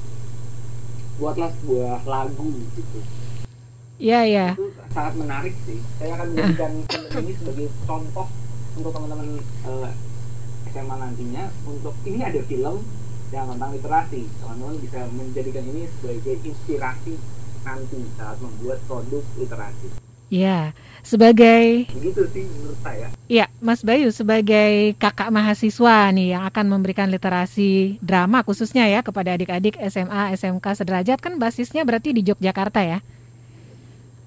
buatlah 1.15 1.55
sebuah 1.63 2.03
lagu 2.03 2.51
gitu. 2.75 2.99
Iya, 4.01 4.19
iya. 4.27 4.47
Itu 4.59 4.67
sangat 4.91 5.13
menarik 5.15 5.55
sih. 5.63 5.79
Saya 5.95 6.19
akan 6.19 6.27
menjadikan 6.35 6.71
film 6.91 7.23
ini 7.23 7.33
sebagai 7.39 7.67
contoh 7.87 8.27
untuk 8.75 8.91
teman-teman 8.91 9.39
eh, 9.39 9.91
SMA 10.75 10.95
nantinya 10.99 11.43
untuk 11.63 11.95
ini 12.03 12.19
ada 12.19 12.41
film 12.47 12.83
yang 13.31 13.47
tentang 13.55 13.71
literasi. 13.71 14.21
Teman-teman 14.43 14.75
bisa 14.83 14.99
menjadikan 15.15 15.63
ini 15.63 15.87
sebagai 15.99 16.35
inspirasi 16.43 17.13
nanti 17.63 17.99
saat 18.19 18.37
membuat 18.43 18.79
produk 18.85 19.23
literasi. 19.39 19.87
Iya, 20.31 20.71
sebagai 21.03 21.91
Begitu 21.91 22.23
sih 22.31 22.47
menurut 22.47 22.79
saya. 22.79 23.11
Iya, 23.27 23.51
Mas 23.59 23.83
Bayu 23.83 24.15
sebagai 24.15 24.95
kakak 24.95 25.27
mahasiswa 25.27 26.07
nih 26.15 26.39
yang 26.39 26.47
akan 26.47 26.71
memberikan 26.71 27.11
literasi 27.11 27.99
drama 27.99 28.39
khususnya 28.39 28.87
ya 28.87 29.03
kepada 29.03 29.35
adik-adik 29.35 29.75
SMA, 29.91 30.31
SMK 30.39 30.63
sederajat 30.63 31.19
kan 31.19 31.35
basisnya 31.35 31.83
berarti 31.83 32.15
di 32.15 32.23
Yogyakarta 32.23 32.79
ya. 32.79 33.03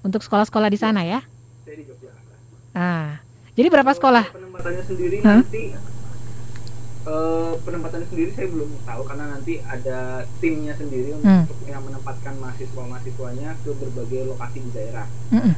Untuk 0.05 0.21
sekolah-sekolah 0.21 0.69
di 0.69 0.77
sana 0.77 1.01
ya. 1.01 1.25
Saya 1.65 1.73
di 1.81 1.89
Yogyakarta. 1.89 2.35
Ah. 2.77 3.17
Jadi 3.57 3.67
berapa 3.73 3.91
sekolah? 3.97 4.29
Penempatannya 4.29 4.83
sendiri 4.85 5.17
Hah? 5.25 5.41
nanti 5.41 5.73
eh, 7.05 7.53
penempatannya 7.59 8.07
sendiri 8.07 8.31
saya 8.31 8.47
belum 8.47 8.69
tahu 8.81 9.01
karena 9.03 9.25
nanti 9.29 9.53
ada 9.61 9.99
timnya 10.39 10.73
sendiri 10.73 11.13
Hmm. 11.15 11.45
untuk 11.45 11.57
yang 11.63 11.81
menempatkan 11.81 12.33
mahasiswa-mahasiswanya 12.35 13.57
ke 13.61 13.69
berbagai 13.71 14.21
lokasi 14.27 14.57
di 14.59 14.71
daerah. 14.71 15.07
Mm-mm. 15.29 15.55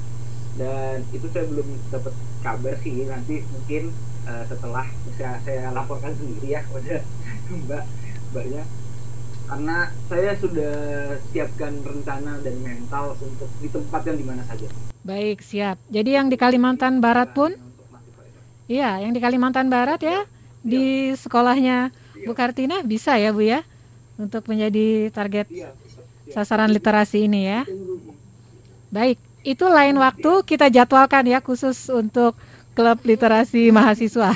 dan 0.57 1.05
itu 1.13 1.29
saya 1.29 1.45
belum 1.45 1.69
dapat 1.87 2.13
kabar 2.41 2.73
sih 2.81 3.05
nanti 3.05 3.45
mungkin 3.47 3.93
eh, 4.25 4.43
setelah 4.43 4.85
bisa 5.05 5.37
saya 5.39 5.69
laporkan 5.69 6.11
sendiri 6.11 6.47
ya 6.49 6.61
kepada 6.63 7.05
mbak 7.61 7.83
mbaknya 8.27 8.63
karena 9.45 9.77
saya 10.05 10.31
sudah 10.35 10.73
siapkan 11.29 11.77
rencana 11.79 12.41
dan 12.41 12.55
mental 12.59 13.15
untuk 13.15 13.47
ditempatkan 13.57 14.17
di 14.17 14.25
mana 14.25 14.43
saja 14.43 14.65
Baik, 14.99 15.39
siap. 15.39 15.79
Jadi 15.87 16.19
yang 16.19 16.27
di 16.27 16.35
Kalimantan 16.35 16.99
Barat 16.99 17.31
pun 17.31 17.55
Iya, 18.67 18.99
yang 18.99 19.15
di 19.15 19.21
Kalimantan 19.21 19.71
Barat 19.71 20.03
ya 20.03 20.27
di 20.67 21.15
sekolahnya 21.15 21.95
Bu 22.27 22.35
Kartina 22.35 22.83
bisa 22.83 23.15
ya 23.15 23.31
Bu 23.31 23.39
ya 23.39 23.63
untuk 24.19 24.43
menjadi 24.51 25.07
target 25.15 25.47
sasaran 26.27 26.67
literasi 26.75 27.31
ini 27.31 27.47
ya. 27.47 27.63
Baik, 28.91 29.19
itu 29.47 29.63
lain 29.67 29.95
waktu 29.95 30.43
kita 30.43 30.67
jadwalkan 30.67 31.23
ya 31.27 31.39
khusus 31.39 31.87
untuk 31.87 32.35
klub 32.75 32.99
literasi 33.07 33.71
mahasiswa 33.71 34.35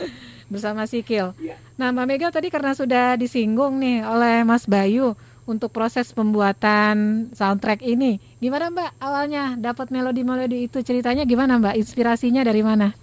bersama 0.52 0.86
Sikil. 0.86 1.34
Nah, 1.80 1.90
Mbak 1.90 2.06
Mega 2.06 2.28
tadi 2.30 2.52
karena 2.52 2.76
sudah 2.76 3.16
disinggung 3.18 3.80
nih 3.80 4.04
oleh 4.04 4.44
Mas 4.46 4.68
Bayu 4.68 5.16
untuk 5.48 5.74
proses 5.74 6.14
pembuatan 6.14 7.26
soundtrack 7.34 7.82
ini. 7.82 8.22
Gimana 8.38 8.70
Mbak 8.70 8.90
awalnya 9.02 9.44
dapat 9.58 9.90
melodi-melodi 9.90 10.70
itu 10.70 10.78
ceritanya 10.84 11.26
gimana 11.26 11.58
Mbak? 11.58 11.74
Inspirasinya 11.82 12.46
dari 12.46 12.62
mana? 12.62 12.94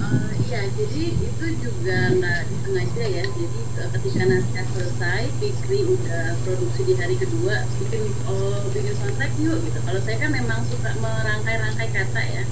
Eh, 0.00 0.32
Iya, 0.44 0.60
jadi 0.84 1.16
itu 1.16 1.46
juga 1.64 1.98
nggak 2.12 2.40
disengaja 2.44 3.04
ya. 3.08 3.24
Jadi 3.24 3.58
ketika 3.96 4.22
naskah 4.28 4.66
selesai, 4.76 5.20
Fikri 5.40 5.80
udah 5.88 6.36
produksi 6.44 6.80
di 6.84 6.94
hari 7.00 7.16
kedua, 7.16 7.64
bikin 7.80 8.04
oh, 8.28 8.60
bikin 8.68 8.92
soundtrack 9.00 9.32
yuk 9.40 9.64
gitu. 9.64 9.78
Kalau 9.80 10.00
saya 10.04 10.16
kan 10.20 10.30
memang 10.36 10.60
suka 10.68 10.92
merangkai-rangkai 11.00 11.88
kata 11.88 12.22
ya. 12.28 12.44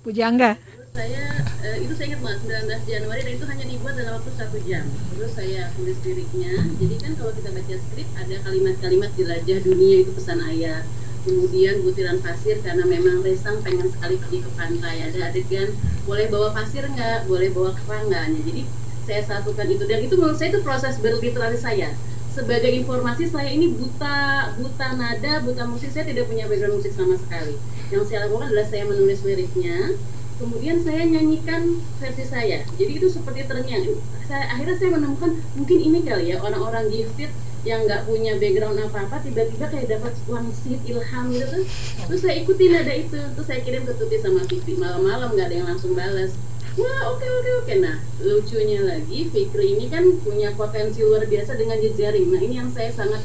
Pujangga. 0.00 0.56
Saya 0.94 1.44
eh, 1.66 1.76
itu 1.84 1.92
saya 1.92 2.14
ingat 2.14 2.22
banget 2.22 2.40
19 2.70 2.86
Januari 2.88 3.20
dan 3.26 3.32
itu 3.34 3.46
hanya 3.50 3.64
dibuat 3.68 3.94
dalam 4.00 4.12
waktu 4.16 4.30
satu 4.32 4.58
jam. 4.64 4.84
Terus 5.12 5.32
saya 5.36 5.62
tulis 5.76 5.98
liriknya. 6.00 6.54
Jadi 6.80 6.94
kan 7.04 7.12
kalau 7.20 7.32
kita 7.36 7.50
baca 7.52 7.74
skrip 7.76 8.08
ada 8.16 8.36
kalimat-kalimat 8.48 9.10
jelajah 9.12 9.58
dunia 9.60 9.96
itu 10.06 10.10
pesan 10.16 10.40
ayah. 10.48 10.80
Kemudian 11.24 11.80
butiran 11.80 12.20
pasir 12.20 12.60
karena 12.60 12.84
memang 12.84 13.24
Resang 13.24 13.64
pengen 13.64 13.88
sekali 13.88 14.20
pergi 14.20 14.38
ke 14.44 14.50
pantai. 14.54 15.08
Ada 15.08 15.32
adegan 15.32 15.72
boleh 16.04 16.28
bawa 16.28 16.52
pasir 16.52 16.84
nggak, 16.84 17.24
boleh 17.24 17.48
bawa 17.50 17.72
kerang 17.84 18.12
Jadi 18.12 18.68
saya 19.04 19.20
satukan 19.24 19.68
itu 19.68 19.84
dan 19.84 20.00
itu 20.04 20.14
menurut 20.16 20.36
saya 20.36 20.52
itu 20.52 20.60
proses 20.60 21.00
berliterasi 21.00 21.58
saya. 21.60 21.88
Sebagai 22.34 22.68
informasi 22.76 23.30
saya 23.30 23.48
ini 23.48 23.72
buta 23.72 24.52
buta 24.58 24.88
nada, 25.00 25.40
buta 25.40 25.64
musik. 25.64 25.88
Saya 25.94 26.04
tidak 26.04 26.28
punya 26.28 26.44
background 26.44 26.82
musik 26.82 26.92
sama 26.92 27.16
sekali. 27.16 27.56
Yang 27.88 28.10
saya 28.10 28.26
lakukan 28.28 28.52
adalah 28.52 28.66
saya 28.66 28.84
menulis 28.84 29.22
liriknya, 29.22 29.94
kemudian 30.38 30.82
saya 30.82 31.06
nyanyikan 31.06 31.78
versi 32.02 32.24
saya 32.26 32.66
jadi 32.74 32.92
itu 32.98 33.06
seperti 33.06 33.46
terngiang 33.46 34.02
saya 34.26 34.50
akhirnya 34.50 34.76
saya 34.76 34.90
menemukan 34.98 35.30
mungkin 35.54 35.78
ini 35.78 35.98
kali 36.02 36.34
ya 36.34 36.42
orang-orang 36.42 36.90
gifted 36.90 37.30
yang 37.64 37.88
nggak 37.88 38.04
punya 38.04 38.36
background 38.36 38.76
apa-apa 38.76 39.24
tiba-tiba 39.24 39.66
kayak 39.72 39.88
dapat 39.96 40.12
wangsit 40.28 40.80
ilham 40.84 41.24
gitu 41.32 41.46
tuh. 41.48 41.64
Terus 42.12 42.20
saya 42.20 42.34
ikutin 42.44 42.70
nada 42.76 42.92
itu. 42.92 43.16
Terus 43.16 43.46
saya 43.48 43.60
kirim 43.64 43.88
ke 43.88 43.92
Tuti 43.96 44.16
sama 44.20 44.44
Fikri 44.44 44.76
malam-malam 44.76 45.32
nggak 45.32 45.48
ada 45.48 45.56
yang 45.56 45.68
langsung 45.68 45.96
balas 45.96 46.36
wah 46.74 47.14
oke 47.14 47.22
oke 47.24 47.50
oke. 47.64 47.74
Nah 47.78 47.96
lucunya 48.20 48.82
lagi 48.82 49.30
Fikri 49.30 49.78
ini 49.78 49.86
kan 49.88 50.04
punya 50.22 50.52
potensi 50.54 51.02
luar 51.02 51.24
biasa 51.26 51.54
dengan 51.54 51.78
jejaring. 51.78 52.28
Nah 52.34 52.40
ini 52.42 52.54
yang 52.60 52.70
saya 52.70 52.90
sangat 52.90 53.22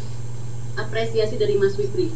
apresiasi 0.78 1.36
dari 1.36 1.60
Mas 1.60 1.76
Fikri 1.76 2.14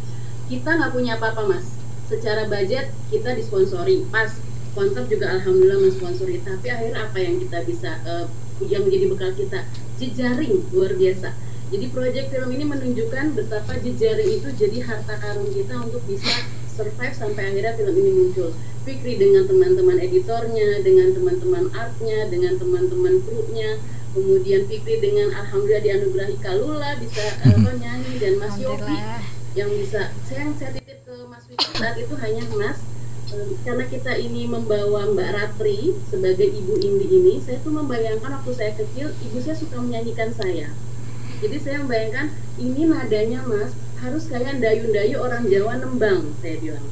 kita 0.47 0.69
nggak 0.76 0.91
punya 0.93 1.17
apa-apa 1.17 1.43
Mas. 1.49 1.65
Secara 2.07 2.45
budget 2.45 2.93
kita 3.09 3.34
disponsori. 3.34 4.05
Pas 4.13 4.30
kontrak 4.78 5.09
juga 5.09 5.34
alhamdulillah 5.34 5.82
mensponsori. 5.82 6.43
Tapi 6.45 6.67
akhirnya 6.69 7.09
apa 7.09 7.17
yang 7.17 7.41
kita 7.41 7.63
bisa 7.65 7.97
eh, 8.05 8.26
yang 8.69 8.86
menjadi 8.86 9.05
bekal 9.09 9.32
kita? 9.34 9.65
Jejaring 9.97 10.67
luar 10.74 10.93
biasa 10.93 11.34
jadi 11.74 11.89
proyek 11.89 12.30
film 12.30 12.53
ini 12.53 12.69
menunjukkan 12.69 13.34
betapa 13.34 13.74
jejaring 13.82 14.30
itu 14.30 14.45
jadi 14.53 14.86
harta 14.86 15.17
karun 15.17 15.49
kita 15.49 15.74
untuk 15.82 16.05
bisa 16.05 16.30
survive 16.69 17.17
sampai 17.17 17.49
akhirnya 17.49 17.74
film 17.74 17.95
ini 17.97 18.11
muncul. 18.13 18.53
Fikri 18.86 19.17
dengan 19.17 19.49
teman-teman 19.49 19.97
editornya 19.97 20.86
dengan 20.86 21.17
teman-teman 21.17 21.74
artnya 21.74 22.30
dengan 22.30 22.61
teman-teman 22.61 23.26
krunya. 23.26 23.82
Kemudian 24.13 24.69
Fikri 24.69 25.01
dengan 25.01 25.34
alhamdulillah 25.34 25.82
dianugerahi 25.82 26.38
Kalula 26.45 26.93
bisa 27.01 27.26
eh, 27.41 27.57
apa, 27.57 27.71
nyanyi 27.82 28.21
dan 28.21 28.38
Mas 28.38 28.53
Yopi 28.61 28.97
yang 29.57 29.74
bisa. 29.74 30.13
Saya 30.30 30.53
saya 30.53 30.78
titip 30.78 31.01
ke 31.01 31.15
Mas 31.26 31.49
Fikri 31.49 31.74
saat 31.74 31.97
itu 31.97 32.13
hanya 32.21 32.45
Mas 32.53 32.86
eh, 33.34 33.57
karena 33.65 33.89
kita 33.89 34.13
ini 34.21 34.45
membawa 34.45 35.09
Mbak 35.09 35.30
Ratri 35.34 35.97
sebagai 36.13 36.45
ibu 36.53 36.78
Indi 36.78 37.09
ini, 37.09 37.34
saya 37.41 37.57
tuh 37.65 37.74
membayangkan 37.74 38.30
waktu 38.30 38.53
saya 38.53 38.78
kecil, 38.78 39.09
ibu 39.26 39.41
saya 39.41 39.57
suka 39.57 39.82
menyanyikan 39.82 40.30
saya. 40.30 40.69
Jadi 41.43 41.57
saya 41.59 41.83
membayangkan 41.83 42.31
ini 42.55 42.87
nadanya 42.87 43.43
mas 43.43 43.75
harus 43.99 44.31
kayak 44.31 44.63
dayu-dayu 44.63 45.19
orang 45.19 45.43
Jawa 45.51 45.75
nembang, 45.75 46.31
saya 46.39 46.55
bilang. 46.63 46.87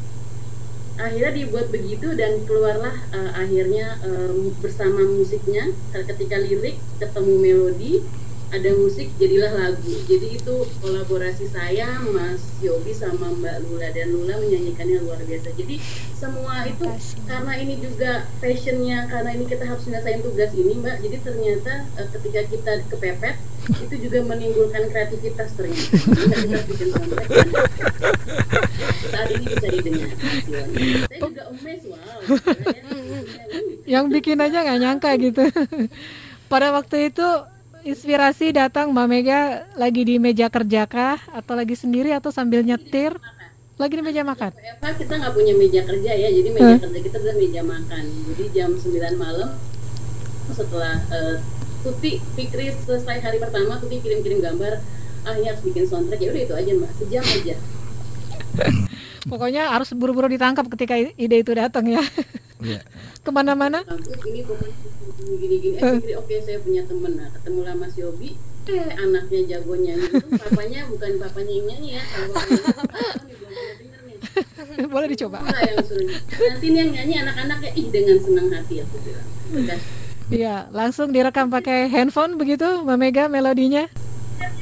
Akhirnya 1.00 1.32
dibuat 1.32 1.72
begitu 1.72 2.12
dan 2.20 2.44
keluarlah 2.44 2.94
eh, 3.16 3.32
akhirnya 3.32 3.96
eh, 4.04 4.52
bersama 4.60 5.08
musiknya 5.08 5.72
ketika 5.96 6.36
lirik 6.36 6.76
ketemu 7.00 7.34
melodi 7.40 8.04
ada 8.52 8.76
musik 8.76 9.08
jadilah 9.16 9.56
lagu. 9.56 9.96
Jadi 10.04 10.36
itu 10.36 10.56
kolaborasi 10.84 11.48
saya 11.48 12.04
Mas 12.04 12.44
Yobi 12.60 12.92
sama 12.92 13.32
Mbak 13.32 13.64
Lula. 13.64 13.88
Dan 13.96 14.12
Lula 14.12 14.36
menyanyikannya 14.44 15.08
luar 15.08 15.24
biasa. 15.24 15.56
Jadi 15.56 15.80
semua 16.12 16.68
itu 16.68 16.84
karena 17.24 17.54
ini 17.56 17.80
juga 17.80 18.28
passionnya 18.44 19.08
karena 19.08 19.32
ini 19.40 19.48
kita 19.48 19.64
harus 19.64 19.88
menyelesaikan 19.88 20.22
tugas 20.28 20.52
ini 20.52 20.76
Mbak. 20.84 20.98
Jadi 21.00 21.18
ternyata 21.24 21.74
eh, 21.96 22.08
ketika 22.12 22.42
kita 22.52 22.74
kepepet 22.92 23.36
itu 23.62 23.96
juga 24.10 24.20
menimbulkan 24.26 24.84
kreativitas 24.90 25.54
ternyata 25.54 25.94
kita 25.94 26.58
bikin 26.66 26.88
soundtrack 26.90 27.28
saat 29.12 29.30
ini 29.38 29.46
bisa 29.46 29.68
didengar 29.70 30.10
saya 30.18 31.20
juga 31.22 31.44
amazed 31.52 31.86
wow 31.90 32.20
Yang 33.92 34.06
bikin 34.20 34.38
aja 34.40 34.64
nggak 34.64 34.80
nyangka 34.80 35.12
gitu. 35.20 35.44
Pada 36.52 36.72
waktu 36.72 37.12
itu 37.12 37.28
inspirasi 37.82 38.54
datang 38.54 38.94
Mbak 38.94 39.08
Mega 39.10 39.40
lagi 39.76 40.06
di 40.06 40.16
meja 40.22 40.48
kerja 40.48 40.86
kah 40.86 41.20
atau 41.34 41.58
lagi 41.58 41.76
sendiri 41.76 42.14
atau 42.14 42.30
sambil 42.30 42.62
nyetir? 42.62 43.18
Lagi 43.76 43.98
di 43.98 44.04
meja 44.06 44.22
makan. 44.22 44.54
Eva 44.62 44.90
kita 44.94 45.14
nggak 45.18 45.34
punya 45.34 45.54
meja 45.58 45.82
kerja 45.82 46.12
ya, 46.14 46.30
jadi 46.30 46.50
meja 46.54 46.76
kerja 46.78 47.00
kita 47.02 47.16
adalah 47.18 47.36
meja 47.42 47.62
makan. 47.66 48.04
Jadi 48.32 48.44
jam 48.54 48.70
9 48.78 49.18
malam 49.18 49.50
setelah 50.52 51.02
eh, 51.10 51.36
Tuti 51.82 52.22
Fikri 52.38 52.70
selesai 52.74 53.18
hari 53.26 53.38
pertama, 53.42 53.82
Tuti 53.82 53.98
kirim-kirim 54.02 54.42
gambar, 54.42 54.82
ah 55.26 55.36
ya 55.38 55.54
harus 55.54 55.62
bikin 55.66 55.86
soundtrack 55.90 56.22
ya 56.22 56.30
udah 56.34 56.44
itu 56.46 56.54
aja 56.54 56.72
mbak, 56.78 56.92
sejam 56.98 57.24
aja. 57.26 57.56
Pokoknya 59.32 59.70
harus 59.70 59.94
buru-buru 59.94 60.26
ditangkap 60.34 60.66
ketika 60.74 60.98
ide 60.98 61.38
itu 61.46 61.54
datang 61.54 61.86
ya. 61.86 62.02
Iya. 62.62 62.82
Ke 63.26 63.30
mana-mana? 63.30 63.86
Bagus 63.86 64.18
ini 64.26 64.42
pokoknya 64.42 64.74
gini-gini. 65.38 65.78
Eh 65.78 66.18
oke 66.18 66.34
saya 66.42 66.58
punya 66.58 66.82
temen, 66.90 67.22
nah 67.22 67.30
ketemu 67.30 67.60
lah 67.62 67.78
Mas 67.78 67.94
Yobi, 67.94 68.34
eh 68.66 68.90
anaknya 68.98 69.42
jago 69.46 69.78
nyanyi 69.78 70.10
itu 70.10 70.26
papanya 70.42 70.90
bukan 70.90 71.22
papanya 71.22 71.54
yang 71.54 71.66
nyanyi 71.70 71.90
ya, 72.02 72.04
kalau 72.10 72.34
nih. 74.10 74.18
Boleh 74.90 75.08
dicoba. 75.14 75.46
Yang 75.46 75.86
suruh. 75.86 76.10
Nanti 76.18 76.68
yang 76.74 76.90
nyanyi 76.90 77.16
anak-anaknya 77.22 77.70
ih 77.78 77.88
dengan 77.94 78.18
senang 78.18 78.50
hati 78.50 78.82
aku 78.82 78.98
bilang. 79.06 79.30
Iya, 80.32 80.72
langsung 80.72 81.12
direkam 81.12 81.52
pakai 81.52 81.92
handphone 81.92 82.40
begitu 82.40 82.64
Mbak 82.88 82.98
Mega 82.98 83.24
melodinya. 83.28 83.92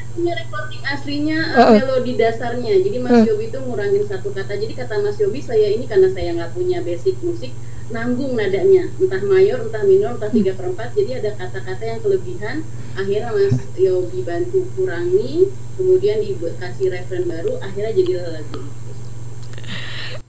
punya 0.09 0.35
recording 0.35 0.83
aslinya 0.83 1.39
oh. 1.55 1.69
uh, 1.69 1.79
melodi 1.79 2.17
dasarnya. 2.17 2.81
Jadi 2.81 2.97
Mas 2.99 3.23
Uh. 3.23 3.25
Yobi 3.29 3.53
itu 3.53 3.59
ngurangin 3.61 4.03
satu 4.03 4.33
kata. 4.33 4.57
Jadi 4.57 4.73
kata 4.75 4.99
Mas 4.99 5.15
Yobi 5.21 5.39
saya 5.39 5.69
ini 5.69 5.85
karena 5.85 6.09
saya 6.11 6.33
nggak 6.35 6.57
punya 6.57 6.81
basic 6.81 7.15
musik 7.23 7.53
nanggung 7.89 8.37
nadanya 8.37 8.85
entah 9.01 9.21
mayor 9.25 9.65
entah 9.65 9.81
minor 9.81 10.13
entah 10.13 10.29
tiga 10.29 10.53
per 10.53 10.69
empat 10.69 10.93
jadi 10.93 11.25
ada 11.25 11.33
kata-kata 11.33 11.83
yang 11.89 11.99
kelebihan 12.05 12.61
akhirnya 12.93 13.33
Mas 13.33 13.57
Yobi 13.73 14.21
bantu 14.21 14.61
kurangi 14.77 15.49
kemudian 15.73 16.21
dibuat 16.21 16.61
kasih 16.61 16.93
referen 16.93 17.25
baru 17.25 17.57
akhirnya 17.61 17.93
jadi 17.97 18.11
lagu 18.29 18.61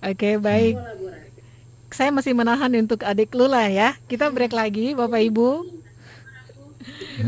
Oke, 0.01 0.41
baik. 0.41 0.81
Saya 1.91 2.15
masih 2.15 2.33
menahan 2.33 2.71
untuk 2.79 3.03
adik 3.03 3.35
Lula 3.35 3.67
ya. 3.67 3.99
Kita 4.07 4.31
break 4.31 4.55
lagi 4.55 4.95
Bapak 4.95 5.21
Ibu. 5.27 5.51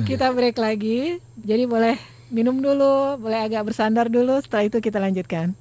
Kita 0.09 0.31
break 0.33 0.57
lagi. 0.57 1.19
Jadi 1.43 1.67
boleh 1.67 1.99
minum 2.33 2.57
dulu, 2.57 3.21
boleh 3.21 3.45
agak 3.45 3.69
bersandar 3.69 4.09
dulu, 4.09 4.41
setelah 4.41 4.65
itu 4.71 4.79
kita 4.81 4.97
lanjutkan. 4.97 5.53